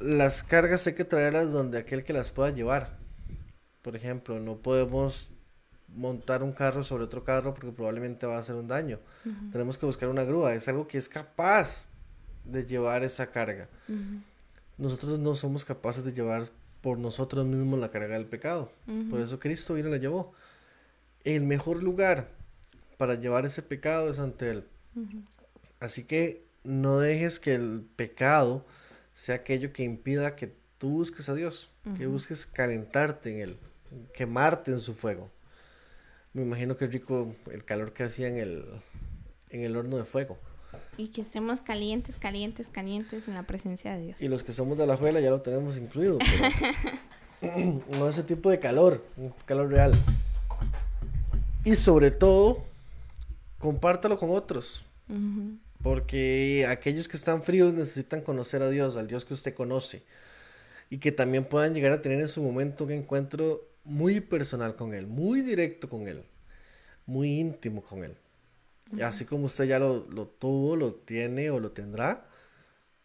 las 0.00 0.42
cargas 0.42 0.86
hay 0.86 0.94
que 0.94 1.04
traerlas 1.04 1.52
donde 1.52 1.78
aquel 1.78 2.02
que 2.02 2.12
las 2.12 2.30
pueda 2.30 2.50
llevar. 2.50 2.98
Por 3.82 3.96
ejemplo, 3.96 4.40
no 4.40 4.56
podemos 4.56 5.32
montar 5.88 6.42
un 6.42 6.52
carro 6.52 6.82
sobre 6.82 7.04
otro 7.04 7.24
carro 7.24 7.54
porque 7.54 7.72
probablemente 7.72 8.26
va 8.26 8.36
a 8.36 8.40
hacer 8.40 8.54
un 8.54 8.66
daño. 8.66 8.98
Tenemos 9.52 9.78
que 9.78 9.86
buscar 9.86 10.08
una 10.08 10.24
grúa, 10.24 10.54
es 10.54 10.68
algo 10.68 10.86
que 10.86 10.98
es 10.98 11.08
capaz 11.08 11.86
de 12.44 12.64
llevar 12.66 13.02
esa 13.04 13.30
carga. 13.30 13.68
Nosotros 14.78 15.18
no 15.18 15.34
somos 15.34 15.64
capaces 15.64 16.04
de 16.04 16.12
llevar 16.12 16.44
por 16.80 16.98
nosotros 16.98 17.44
mismos 17.46 17.78
la 17.80 17.90
carga 17.90 18.14
del 18.14 18.26
pecado. 18.26 18.72
Por 19.10 19.20
eso 19.20 19.38
Cristo 19.38 19.74
vino 19.74 19.88
y 19.88 19.92
la 19.92 19.98
llevó. 19.98 20.32
El 21.24 21.44
mejor 21.44 21.82
lugar 21.82 22.30
para 22.96 23.14
llevar 23.14 23.44
ese 23.44 23.62
pecado 23.62 24.10
es 24.10 24.18
ante 24.18 24.50
Él. 24.50 24.64
Así 25.80 26.04
que 26.04 26.46
no 26.64 26.98
dejes 26.98 27.40
que 27.40 27.54
el 27.54 27.86
pecado 27.96 28.64
sea 29.20 29.34
aquello 29.34 29.70
que 29.74 29.82
impida 29.82 30.34
que 30.34 30.50
tú 30.78 30.88
busques 30.88 31.28
a 31.28 31.34
Dios, 31.34 31.68
que 31.98 32.06
busques 32.06 32.46
calentarte 32.46 33.30
en 33.30 33.40
Él, 33.40 33.58
quemarte 34.14 34.70
en 34.70 34.78
su 34.78 34.94
fuego. 34.94 35.30
Me 36.32 36.40
imagino 36.40 36.78
que 36.78 36.86
es 36.86 36.92
rico 36.92 37.30
el 37.52 37.62
calor 37.66 37.92
que 37.92 38.04
hacía 38.04 38.28
en 38.28 38.38
el, 38.38 38.64
en 39.50 39.62
el 39.62 39.76
horno 39.76 39.98
de 39.98 40.04
fuego. 40.04 40.38
Y 40.96 41.08
que 41.08 41.20
estemos 41.20 41.60
calientes, 41.60 42.16
calientes, 42.16 42.68
calientes 42.68 43.28
en 43.28 43.34
la 43.34 43.42
presencia 43.42 43.94
de 43.94 44.06
Dios. 44.06 44.22
Y 44.22 44.28
los 44.28 44.42
que 44.42 44.52
somos 44.52 44.78
de 44.78 44.86
la 44.86 44.96
juela 44.96 45.20
ya 45.20 45.28
lo 45.28 45.42
tenemos 45.42 45.76
incluido. 45.76 46.18
no 47.98 48.08
ese 48.08 48.22
tipo 48.22 48.48
de 48.48 48.58
calor, 48.58 49.04
un 49.18 49.34
calor 49.44 49.68
real. 49.68 50.02
Y 51.62 51.74
sobre 51.74 52.10
todo, 52.10 52.64
compártalo 53.58 54.18
con 54.18 54.30
otros. 54.30 54.86
Porque 55.82 56.66
aquellos 56.68 57.08
que 57.08 57.16
están 57.16 57.42
fríos 57.42 57.72
necesitan 57.72 58.20
conocer 58.20 58.62
a 58.62 58.68
Dios, 58.68 58.96
al 58.96 59.06
Dios 59.06 59.24
que 59.24 59.34
usted 59.34 59.54
conoce. 59.54 60.02
Y 60.90 60.98
que 60.98 61.12
también 61.12 61.44
puedan 61.44 61.74
llegar 61.74 61.92
a 61.92 62.02
tener 62.02 62.20
en 62.20 62.28
su 62.28 62.42
momento 62.42 62.84
un 62.84 62.90
encuentro 62.90 63.68
muy 63.84 64.20
personal 64.20 64.76
con 64.76 64.94
Él, 64.94 65.06
muy 65.06 65.40
directo 65.40 65.88
con 65.88 66.08
Él, 66.08 66.24
muy 67.06 67.40
íntimo 67.40 67.82
con 67.82 68.04
Él. 68.04 68.16
Y 68.96 69.02
así 69.02 69.24
como 69.24 69.44
usted 69.44 69.64
ya 69.64 69.78
lo, 69.78 70.06
lo 70.08 70.26
tuvo, 70.26 70.76
lo 70.76 70.94
tiene 70.94 71.50
o 71.50 71.60
lo 71.60 71.70
tendrá, 71.70 72.26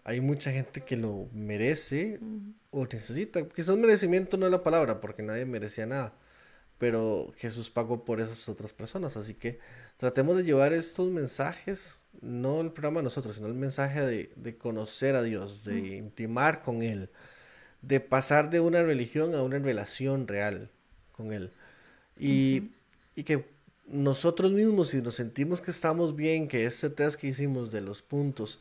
hay 0.03 0.21
mucha 0.21 0.51
gente 0.51 0.82
que 0.82 0.97
lo 0.97 1.28
merece 1.34 2.19
o 2.69 2.86
necesita. 2.86 3.47
Quizás 3.49 3.76
merecimiento 3.78 4.38
no 4.38 4.45
es 4.45 4.51
la 4.51 4.63
palabra, 4.63 5.01
porque 5.01 5.23
nadie 5.23 5.45
merecía 5.45 5.86
nada. 5.88 6.13
Pero 6.78 7.34
Jesús 7.38 7.69
pagó 7.69 8.03
por 8.03 8.19
esas 8.19 8.49
otras 8.49 8.73
personas. 8.73 9.17
Así 9.17 9.34
que 9.34 9.59
tratemos 9.97 10.38
de 10.38 10.43
llevar 10.43 10.73
estos 10.73 11.09
mensajes, 11.09 11.99
no 12.21 12.61
el 12.61 12.71
programa 12.71 12.99
a 12.99 13.03
nosotros, 13.03 13.36
sino 13.36 13.47
el 13.47 13.53
mensaje 13.53 14.01
de, 14.01 14.32
de 14.36 14.57
conocer 14.57 15.15
a 15.15 15.23
Dios, 15.23 15.63
de 15.63 15.97
intimar 15.97 16.61
con 16.61 16.84
Él, 16.84 17.09
de 17.82 17.99
pasar 17.99 18.49
de 18.49 18.59
una 18.59 18.84
religión 18.84 19.36
a 19.36 19.43
una 19.43 19.59
relación 19.59 20.28
real 20.28 20.69
con 21.11 21.32
Él. 21.32 21.51
Y, 22.19 22.71
y 23.15 23.23
que 23.23 23.45
nosotros 23.88 24.51
mismos, 24.51 24.89
si 24.89 25.01
nos 25.01 25.15
sentimos 25.15 25.61
que 25.61 25.71
estamos 25.71 26.15
bien, 26.15 26.47
que 26.47 26.65
ese 26.65 26.89
test 26.89 27.19
que 27.19 27.28
hicimos 27.28 27.71
de 27.71 27.82
los 27.82 28.01
puntos 28.01 28.59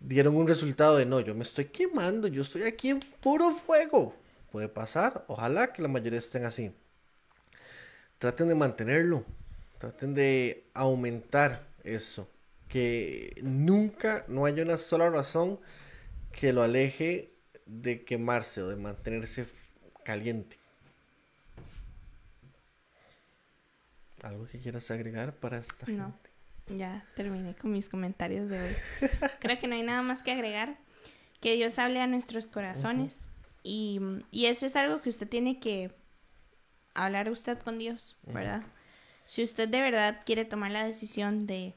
dieron 0.00 0.36
un 0.36 0.46
resultado 0.46 0.96
de 0.96 1.06
no, 1.06 1.20
yo 1.20 1.34
me 1.34 1.42
estoy 1.42 1.66
quemando, 1.66 2.28
yo 2.28 2.42
estoy 2.42 2.62
aquí 2.62 2.90
en 2.90 3.00
puro 3.22 3.50
fuego. 3.50 4.14
Puede 4.52 4.68
pasar, 4.68 5.24
ojalá 5.28 5.72
que 5.72 5.82
la 5.82 5.88
mayoría 5.88 6.18
estén 6.18 6.44
así. 6.44 6.72
Traten 8.24 8.48
de 8.48 8.54
mantenerlo, 8.54 9.22
traten 9.76 10.14
de 10.14 10.64
aumentar 10.72 11.68
eso, 11.82 12.26
que 12.68 13.38
nunca, 13.42 14.24
no 14.28 14.46
haya 14.46 14.62
una 14.62 14.78
sola 14.78 15.10
razón 15.10 15.60
que 16.32 16.54
lo 16.54 16.62
aleje 16.62 17.34
de 17.66 18.02
quemarse 18.06 18.62
o 18.62 18.68
de 18.70 18.76
mantenerse 18.76 19.44
caliente. 20.06 20.56
¿Algo 24.22 24.46
que 24.46 24.58
quieras 24.58 24.90
agregar 24.90 25.34
para 25.34 25.58
esta 25.58 25.84
No. 25.92 26.04
gente? 26.06 26.30
Ya 26.82 27.04
terminé 27.14 27.54
con 27.54 27.72
mis 27.72 27.90
comentarios 27.90 28.48
de 28.48 28.58
hoy. 28.58 28.74
Creo 29.40 29.58
que 29.58 29.68
no 29.68 29.74
hay 29.74 29.82
nada 29.82 30.00
más 30.00 30.22
que 30.22 30.32
agregar. 30.32 30.78
Que 31.42 31.56
Dios 31.56 31.78
hable 31.78 32.00
a 32.00 32.06
nuestros 32.06 32.46
corazones. 32.46 33.28
y, 33.62 34.00
y 34.30 34.46
eso 34.46 34.64
es 34.64 34.76
algo 34.76 35.02
que 35.02 35.10
usted 35.10 35.28
tiene 35.28 35.60
que 35.60 35.92
hablar 36.94 37.30
usted 37.30 37.58
con 37.58 37.78
Dios, 37.78 38.16
¿verdad? 38.26 38.62
Si 39.24 39.42
usted 39.42 39.68
de 39.68 39.80
verdad 39.80 40.20
quiere 40.24 40.44
tomar 40.44 40.70
la 40.70 40.84
decisión 40.84 41.46
de, 41.46 41.74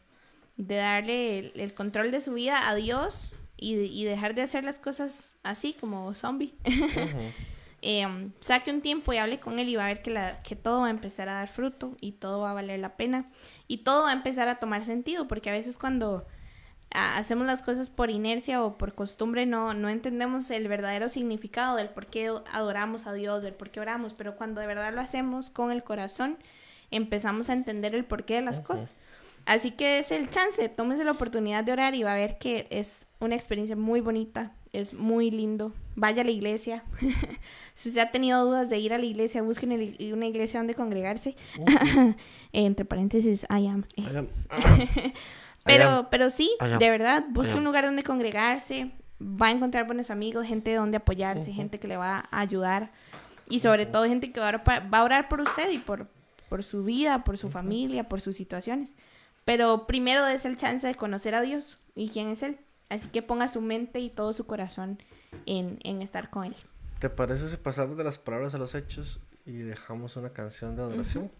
de 0.57 0.75
darle 0.75 1.39
el, 1.39 1.51
el 1.55 1.73
control 1.73 2.11
de 2.11 2.21
su 2.21 2.33
vida 2.33 2.69
a 2.69 2.75
Dios 2.75 3.31
y, 3.55 3.75
y 3.75 4.05
dejar 4.05 4.35
de 4.35 4.43
hacer 4.43 4.63
las 4.63 4.79
cosas 4.79 5.37
así 5.43 5.73
como 5.73 6.13
zombie, 6.13 6.53
eh, 7.81 8.31
saque 8.39 8.71
un 8.71 8.81
tiempo 8.81 9.13
y 9.13 9.17
hable 9.17 9.39
con 9.39 9.59
él 9.59 9.69
y 9.69 9.75
va 9.75 9.85
a 9.85 9.87
ver 9.87 10.01
que, 10.01 10.11
la, 10.11 10.39
que 10.39 10.55
todo 10.55 10.81
va 10.81 10.87
a 10.87 10.91
empezar 10.91 11.29
a 11.29 11.33
dar 11.33 11.47
fruto 11.47 11.95
y 12.01 12.13
todo 12.13 12.41
va 12.41 12.51
a 12.51 12.53
valer 12.53 12.79
la 12.79 12.97
pena 12.97 13.29
y 13.67 13.79
todo 13.79 14.03
va 14.03 14.09
a 14.11 14.13
empezar 14.13 14.47
a 14.47 14.59
tomar 14.59 14.83
sentido 14.83 15.27
porque 15.27 15.49
a 15.49 15.53
veces 15.53 15.77
cuando 15.77 16.27
hacemos 16.91 17.45
las 17.47 17.61
cosas 17.63 17.89
por 17.89 18.09
inercia 18.09 18.63
o 18.63 18.77
por 18.77 18.93
costumbre 18.95 19.45
no, 19.45 19.73
no 19.73 19.89
entendemos 19.89 20.49
el 20.51 20.67
verdadero 20.67 21.09
significado 21.09 21.75
del 21.75 21.89
por 21.89 22.07
qué 22.07 22.31
adoramos 22.51 23.07
a 23.07 23.13
Dios, 23.13 23.43
del 23.43 23.53
por 23.53 23.69
qué 23.69 23.79
oramos, 23.79 24.13
pero 24.13 24.35
cuando 24.35 24.61
de 24.61 24.67
verdad 24.67 24.93
lo 24.93 25.01
hacemos 25.01 25.49
con 25.49 25.71
el 25.71 25.83
corazón 25.83 26.37
empezamos 26.91 27.49
a 27.49 27.53
entender 27.53 27.93
el 27.95 28.05
porqué 28.05 28.35
de 28.35 28.41
las 28.41 28.61
cosas. 28.61 28.95
Así 29.45 29.71
que 29.71 29.99
es 29.99 30.11
el 30.11 30.29
chance, 30.29 30.67
tómese 30.69 31.03
la 31.05 31.11
oportunidad 31.11 31.63
de 31.63 31.71
orar 31.71 31.95
y 31.95 32.03
va 32.03 32.13
a 32.13 32.17
ver 32.17 32.37
que 32.37 32.67
es 32.69 33.05
una 33.19 33.35
experiencia 33.35 33.75
muy 33.77 34.01
bonita, 34.01 34.51
es 34.73 34.93
muy 34.93 35.31
lindo. 35.31 35.73
Vaya 35.95 36.21
a 36.21 36.25
la 36.25 36.31
iglesia. 36.31 36.83
si 37.73 37.89
usted 37.89 38.01
ha 38.01 38.11
tenido 38.11 38.43
dudas 38.45 38.69
de 38.69 38.77
ir 38.77 38.93
a 38.93 38.97
la 38.97 39.05
iglesia, 39.05 39.41
busquen 39.41 39.71
el- 39.71 40.13
una 40.13 40.25
iglesia 40.27 40.59
donde 40.59 40.75
congregarse. 40.75 41.35
Entre 42.53 42.85
paréntesis, 42.85 43.45
I 43.49 43.67
am. 43.67 43.85
Eh, 43.95 44.03
Hagan- 44.05 44.29
Pero, 45.67 46.07
pero 46.09 46.29
sí, 46.29 46.51
Allá. 46.59 46.77
de 46.77 46.89
verdad, 46.89 47.25
Allá. 47.49 47.55
un 47.57 47.63
lugar 47.63 47.85
donde 47.85 48.03
congregarse, 48.03 48.91
va 49.21 49.47
a 49.47 49.51
encontrar 49.51 49.85
buenos 49.85 50.09
amigos, 50.11 50.45
gente 50.45 50.73
donde 50.75 50.97
apoyarse, 50.97 51.51
gente 51.51 51.79
que 51.79 51.87
le 51.87 51.97
va 51.97 52.27
a 52.31 52.39
ayudar 52.39 52.91
y 53.49 53.59
sobre 53.59 53.85
todo 53.85 54.05
gente 54.05 54.31
que 54.31 54.39
va 54.39 54.47
a, 54.47 54.49
orar, 54.49 54.63
pa- 54.63 54.79
va 54.81 54.99
a 54.99 55.03
orar 55.03 55.29
por 55.29 55.41
usted 55.41 55.69
y 55.71 55.77
por, 55.77 56.07
por 56.49 56.63
su 56.63 56.83
vida, 56.83 57.23
por 57.23 57.37
su 57.37 57.49
familia, 57.49 58.07
por 58.09 58.21
sus 58.21 58.35
situaciones. 58.35 58.95
Pero 59.45 59.87
primero 59.87 60.25
es 60.27 60.45
el 60.45 60.57
chance 60.57 60.85
de 60.85 60.95
conocer 60.95 61.33
a 61.35 61.41
Dios 61.41 61.77
y 61.95 62.09
quién 62.09 62.27
es 62.29 62.43
Él. 62.43 62.59
Así 62.89 63.07
que 63.09 63.21
ponga 63.21 63.47
su 63.47 63.61
mente 63.61 63.99
y 63.99 64.09
todo 64.09 64.33
su 64.33 64.45
corazón 64.45 65.01
en, 65.45 65.79
en 65.83 66.01
estar 66.01 66.29
con 66.29 66.45
Él. 66.45 66.55
¿Te 66.99 67.09
parece 67.09 67.47
si 67.47 67.57
pasamos 67.57 67.97
de 67.97 68.03
las 68.03 68.17
palabras 68.17 68.55
a 68.55 68.57
los 68.57 68.75
hechos 68.75 69.19
y 69.45 69.53
dejamos 69.53 70.15
una 70.17 70.29
canción 70.31 70.75
de 70.75 70.81
adoración? 70.83 71.31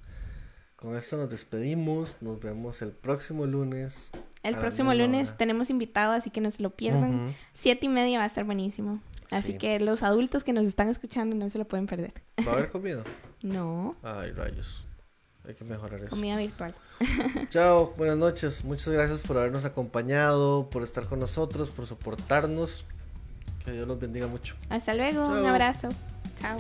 Con 0.78 0.96
esto 0.96 1.18
nos 1.18 1.30
despedimos, 1.30 2.18
nos 2.22 2.40
vemos 2.40 2.82
el 2.84 2.92
próximo 2.92 3.46
lunes. 3.48 4.12
El 4.44 4.56
próximo 4.56 4.94
lunes 4.94 5.30
hora. 5.30 5.38
tenemos 5.38 5.70
invitado, 5.72 6.14
así 6.14 6.30
que 6.30 6.40
no 6.40 6.52
se 6.52 6.62
lo 6.62 6.70
pierdan. 6.70 7.36
Siete 7.54 7.88
y 7.88 7.90
media 7.90 8.20
va 8.20 8.24
a 8.24 8.28
estar 8.28 8.44
buenísimo. 8.46 9.02
Así 9.32 9.54
Sí. 9.54 9.58
que 9.58 9.80
los 9.80 10.04
adultos 10.04 10.44
que 10.44 10.54
nos 10.54 10.68
están 10.68 10.88
escuchando 10.88 11.36
no 11.36 11.50
se 11.50 11.58
lo 11.58 11.66
pueden 11.68 11.88
perder. 11.88 12.14
¿Va 12.48 12.52
a 12.52 12.56
haber 12.56 12.70
comida? 12.72 13.04
No, 13.42 13.96
Ay, 14.04 14.32
rayos. 14.32 14.86
Hay 15.46 15.56
que 15.56 15.64
mejorar 15.64 16.00
eso. 16.02 16.10
comida 16.12 16.38
virtual. 16.38 16.76
Chao, 17.50 17.94
buenas 17.98 18.18
noches. 18.18 18.64
Muchas 18.64 18.90
gracias 18.90 19.24
por 19.24 19.38
habernos 19.38 19.66
acompañado, 19.66 20.70
por 20.70 20.84
estar 20.84 21.06
con 21.08 21.20
nosotros, 21.20 21.70
por 21.72 21.88
soportarnos. 21.88 22.86
Que 23.66 23.72
Dios 23.72 23.88
los 23.88 24.00
bendiga 24.00 24.28
mucho. 24.28 24.56
Hasta 24.70 24.94
luego, 24.94 25.26
un 25.28 25.46
abrazo. 25.46 25.90
Chao. 26.40 26.58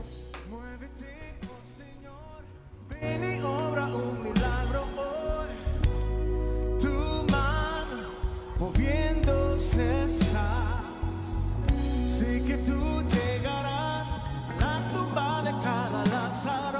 Sí 12.07 12.41
que 12.47 12.57
tú 12.57 13.03
llegarás 13.03 14.07
a 14.09 14.59
la 14.59 14.91
tumba 14.91 15.43
de 15.43 15.51
cada 15.63 16.03
Lázaro. 16.05 16.76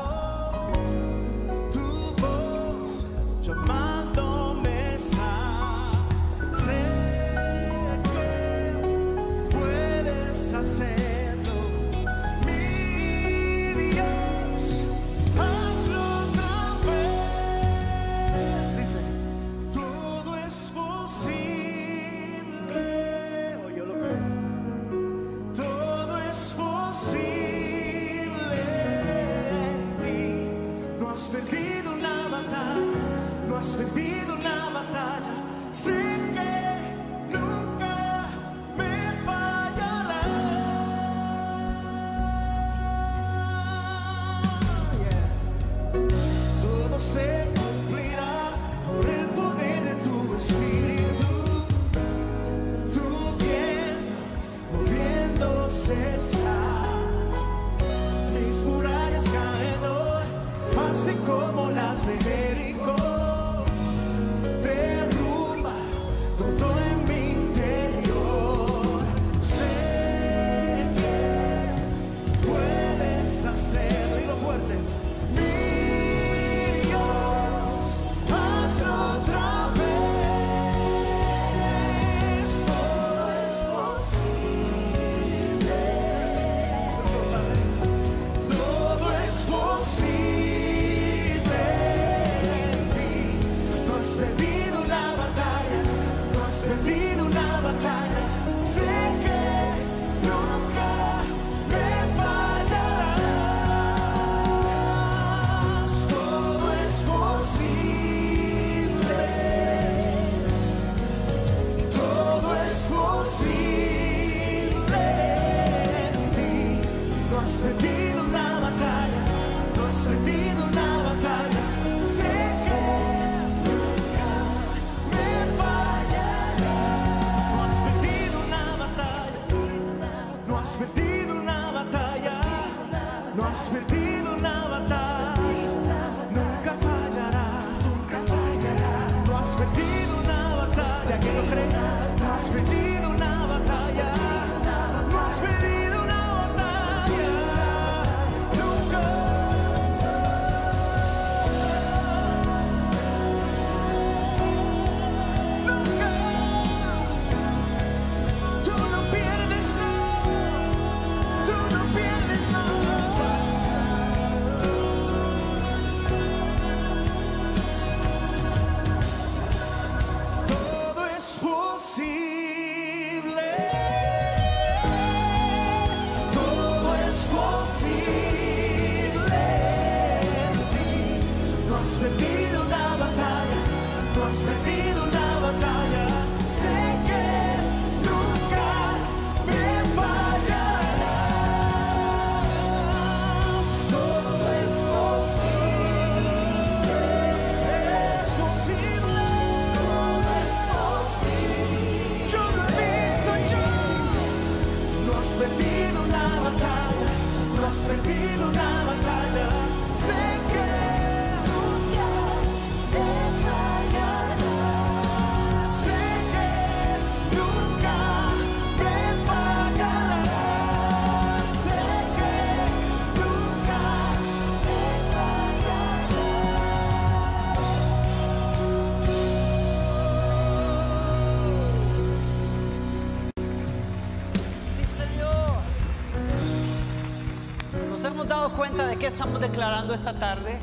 qué 238.99 239.07
estamos 239.07 239.39
declarando 239.39 239.93
esta 239.93 240.13
tarde? 240.13 240.57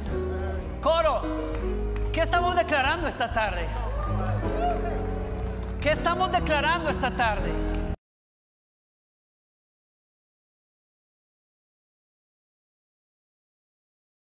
Coro, 0.80 1.22
¿qué 2.12 2.22
estamos 2.22 2.57
declarando 2.57 3.07
esta 3.07 3.32
tarde? 3.32 3.66
¿Qué 5.80 5.93
estamos 5.93 6.32
declarando 6.32 6.91
esta 6.91 7.11
tarde? 7.11 7.53